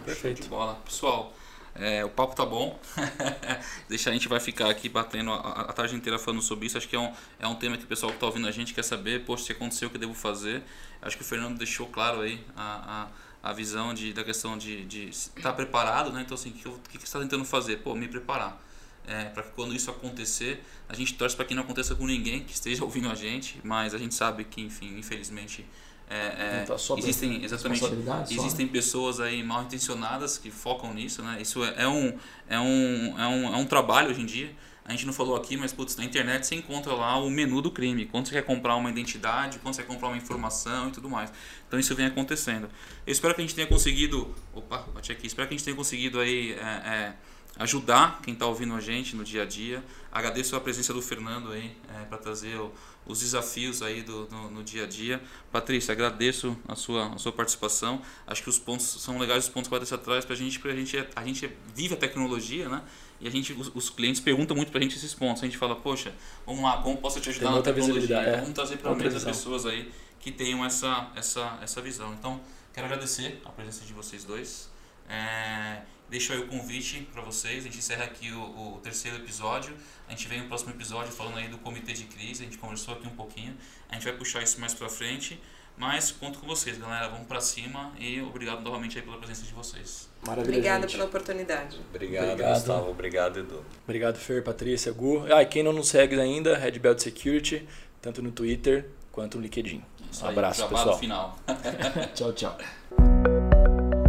Perfeito. 0.05 0.43
de 0.43 0.49
bola. 0.49 0.75
Pessoal, 0.85 1.33
é, 1.75 2.05
o 2.05 2.09
papo 2.09 2.37
tá 2.37 2.47
bom. 2.47 2.79
Deixa 3.89 4.11
a 4.11 4.13
gente 4.13 4.29
vai 4.29 4.39
ficar 4.39 4.71
aqui 4.71 4.89
batendo 4.89 5.33
a, 5.33 5.63
a, 5.63 5.73
tarde 5.73 5.97
inteira 5.97 6.19
falando 6.19 6.41
sobre 6.41 6.67
isso. 6.67 6.79
Acho 6.79 6.89
que 6.89 6.95
é 6.95 7.01
um, 7.01 7.13
é 7.39 7.49
um 7.49 7.57
tema 7.57 7.77
que 7.77 7.85
o 7.85 7.87
pessoal 7.87 8.11
que 8.11 8.17
está 8.17 8.27
ouvindo 8.27 8.47
a 8.47 8.53
gente 8.53 8.73
quer 8.73 8.85
saber. 8.85 9.25
Poxa, 9.25 9.45
se 9.45 9.53
aconteceu, 9.53 9.89
o 9.89 9.91
que 9.91 9.97
eu 9.97 10.01
devo 10.01 10.15
fazer? 10.15 10.63
Acho 11.03 11.17
que 11.17 11.23
o 11.23 11.27
Fernando 11.27 11.59
deixou 11.59 11.87
claro 11.89 12.21
aí 12.21 12.45
a, 12.57 13.09
a, 13.43 13.51
a 13.51 13.53
visão 13.53 13.93
de, 13.93 14.13
da 14.13 14.23
questão 14.23 14.57
de, 14.57 14.87
estar 15.09 15.43
tá 15.43 15.53
preparado, 15.53 16.13
né? 16.13 16.23
Então, 16.23 16.37
assim, 16.37 16.51
o 16.51 16.53
que, 16.53 16.93
que, 16.93 16.99
você 16.99 17.05
está 17.05 17.19
tentando 17.19 17.45
fazer? 17.45 17.79
Pô, 17.79 17.95
me 17.95 18.07
preparar. 18.07 18.63
É, 19.07 19.25
para 19.27 19.43
que 19.43 19.51
quando 19.51 19.75
isso 19.75 19.91
acontecer, 19.91 20.65
a 20.89 20.95
gente 20.95 21.13
torce 21.15 21.37
para 21.37 21.45
que 21.45 21.55
não 21.55 21.63
aconteça 21.63 21.95
com 21.95 22.07
ninguém 22.07 22.45
que 22.45 22.55
esteja 22.55 22.83
ouvindo 22.85 23.11
a 23.11 23.15
gente, 23.15 23.61
mas 23.65 23.95
a 23.95 23.99
gente 23.99 24.15
sabe 24.15 24.45
que, 24.45 24.63
enfim, 24.63 24.97
infelizmente 24.97 25.67
é, 26.09 26.63
é, 26.63 26.65
tá 26.67 26.77
existem 26.99 27.43
exatamente 27.43 27.83
existem 28.31 28.69
pessoas 28.69 29.21
aí 29.21 29.43
mal 29.43 29.63
intencionadas 29.63 30.37
que 30.37 30.51
focam 30.51 30.93
nisso 30.93 31.23
né? 31.23 31.39
Isso 31.41 31.65
é, 31.65 31.75
é, 31.79 31.89
um, 31.89 32.19
é, 32.49 32.59
um, 32.59 33.19
é, 33.19 33.27
um, 33.27 33.55
é 33.55 33.57
um 33.57 33.65
trabalho 33.65 34.11
hoje 34.11 34.21
em 34.21 34.27
dia. 34.27 34.55
A 34.85 34.91
gente 34.91 35.07
não 35.07 35.15
falou 35.15 35.35
aqui 35.35 35.57
mas 35.57 35.73
putz, 35.73 35.97
na 35.97 36.05
internet 36.05 36.47
você 36.47 36.57
encontra 36.57 36.93
lá 36.93 37.17
o 37.17 37.31
menu 37.31 37.63
do 37.63 37.71
crime. 37.71 38.05
Quando 38.05 38.27
você 38.27 38.35
quer 38.35 38.43
comprar 38.43 38.77
uma 38.77 38.91
identidade 38.91 39.59
quando 39.61 39.75
você 39.75 39.83
quer 39.83 39.89
comprar 39.89 40.09
uma 40.09 40.17
informação 40.17 40.89
e 40.89 40.93
tudo 40.93 41.09
mais. 41.09 41.33
Então 41.67 41.81
isso 41.81 41.95
vem 41.95 42.07
acontecendo. 42.07 42.69
Eu 43.07 43.13
espero 43.13 43.35
que 43.35 43.41
a 43.41 43.45
gente 43.45 43.55
tenha 43.55 43.67
conseguido 43.67 44.35
opa 44.53 44.87
bati 44.95 45.11
aqui. 45.11 45.27
Espero 45.27 45.49
que 45.49 45.55
a 45.55 45.57
gente 45.57 45.65
tenha 45.65 45.77
conseguido 45.77 46.21
aí 46.21 46.53
é, 46.53 46.57
é 46.63 47.15
ajudar 47.59 48.21
quem 48.23 48.35
está 48.35 48.47
ouvindo 48.47 48.75
a 48.75 48.81
gente 48.81 49.15
no 49.15 49.25
dia 49.25 49.43
a 49.43 49.47
dia. 49.47 49.85
Agradeço 50.11 50.57
a 50.57 50.61
presença 50.61 50.93
do 50.93 51.01
Fernando 51.01 51.53
aí 51.53 51.77
é, 51.95 52.05
para 52.05 52.19
trazer 52.19 52.57
o, 52.57 52.73
os 53.07 53.21
desafios 53.21 53.83
aí 53.83 54.03
do, 54.03 54.29
no, 54.31 54.51
no, 54.51 54.65
dia 54.65 54.85
a 54.85 54.87
dia. 54.87 55.23
Patrícia, 55.53 55.93
agradeço 55.93 56.57
a 56.67 56.75
sua, 56.75 57.15
a 57.15 57.19
sua 57.19 57.33
participação. 57.33 58.01
Acho 58.27 58.43
que 58.43 58.49
os 58.49 58.59
pontos 58.59 58.87
são 58.87 59.19
legais, 59.19 59.45
os 59.45 59.51
pontos 59.51 59.69
que 59.69 59.79
você 59.79 59.99
traz 59.99 60.25
para 60.25 60.35
a 60.35 60.37
gente, 60.37 60.59
porque 60.59 60.75
a 60.75 60.77
gente, 60.77 61.09
a 61.15 61.25
gente 61.25 61.51
vive 61.75 61.95
a 61.95 61.97
tecnologia, 61.97 62.69
né? 62.69 62.83
E 63.21 63.29
a 63.29 63.31
gente, 63.31 63.53
os, 63.53 63.71
os 63.75 63.91
clientes 63.91 64.21
perguntam 64.21 64.57
muito 64.57 64.71
para 64.71 64.81
a 64.81 64.83
gente 64.83 64.97
esses 64.97 65.15
pontos. 65.15 65.43
A 65.43 65.47
gente 65.47 65.59
fala, 65.59 65.77
poxa, 65.77 66.13
vamos 66.45 66.63
lá, 66.63 66.83
como 66.83 66.97
posso 66.99 67.21
te 67.21 67.29
ajudar 67.31 67.49
Tem 67.49 67.57
na 67.57 67.63
tecnologia? 67.63 68.17
É. 68.17 68.41
Vamos 68.41 68.55
trazer 68.55 68.79
para 68.79 68.91
as 68.93 69.25
pessoas 69.25 69.67
aí 69.67 69.91
que 70.19 70.33
tenham 70.33 70.65
essa, 70.65 71.11
essa, 71.15 71.59
essa 71.63 71.81
visão. 71.81 72.13
Então, 72.15 72.41
quero 72.73 72.87
agradecer 72.87 73.41
a 73.45 73.51
presença 73.51 73.85
de 73.85 73.93
vocês 73.93 74.25
dois. 74.25 74.71
É, 75.09 75.83
deixo 76.15 76.33
aí 76.33 76.39
o 76.39 76.47
convite 76.47 77.09
para 77.13 77.23
vocês. 77.23 77.59
A 77.59 77.63
gente 77.63 77.79
encerra 77.79 78.05
aqui 78.05 78.31
o, 78.31 78.77
o, 78.77 78.81
terceiro 78.83 79.17
episódio. 79.17 79.75
A 80.07 80.13
gente 80.13 80.29
vem 80.29 80.41
no 80.43 80.47
próximo 80.47 80.71
episódio 80.71 81.11
falando 81.11 81.39
aí 81.39 81.49
do 81.49 81.59
comitê 81.59 81.93
de 81.93 82.05
crise. 82.05 82.43
A 82.43 82.45
gente 82.45 82.57
conversou 82.57 82.95
aqui 82.95 83.07
um 83.09 83.17
pouquinho. 83.17 83.53
A 83.89 83.95
gente 83.95 84.05
vai 84.05 84.13
puxar 84.13 84.41
isso 84.41 84.61
mais 84.61 84.73
para 84.73 84.89
frente. 84.89 85.41
Mas 85.77 86.13
conto 86.13 86.39
com 86.39 86.47
vocês, 86.47 86.79
galera. 86.79 87.09
Vamos 87.09 87.27
para 87.27 87.41
cima 87.41 87.93
e 87.99 88.21
obrigado 88.21 88.61
novamente 88.63 88.97
aí 88.97 89.03
pela 89.03 89.19
presença 89.19 89.43
de 89.43 89.53
vocês. 89.53 90.09
Maravilha. 90.25 90.51
Obrigada 90.51 90.83
gente. 90.83 90.93
pela 90.93 91.05
oportunidade. 91.07 91.81
Obrigado, 91.91 92.31
obrigado, 92.31 92.55
Gustavo. 92.55 92.91
Obrigado, 92.91 93.41
Edu. 93.41 93.65
Obrigado, 93.83 94.17
Fer, 94.17 94.45
Patrícia, 94.45 94.93
Gu. 94.93 95.27
Ah, 95.35 95.43
e 95.43 95.47
quem 95.47 95.65
não 95.65 95.73
nos 95.73 95.89
segue 95.89 96.21
ainda, 96.21 96.57
Red 96.57 96.79
Belt 96.79 97.01
Security, 97.01 97.67
tanto 98.01 98.23
no 98.23 98.31
Twitter 98.31 98.89
quanto 99.11 99.37
no 99.37 99.43
LinkedIn. 99.43 99.83
Um 100.23 100.27
abraço, 100.29 100.69
pessoal. 100.69 100.97
final. 100.97 101.37
tchau, 102.15 102.33
tchau. 102.33 102.57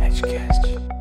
Edgecast. 0.05 0.94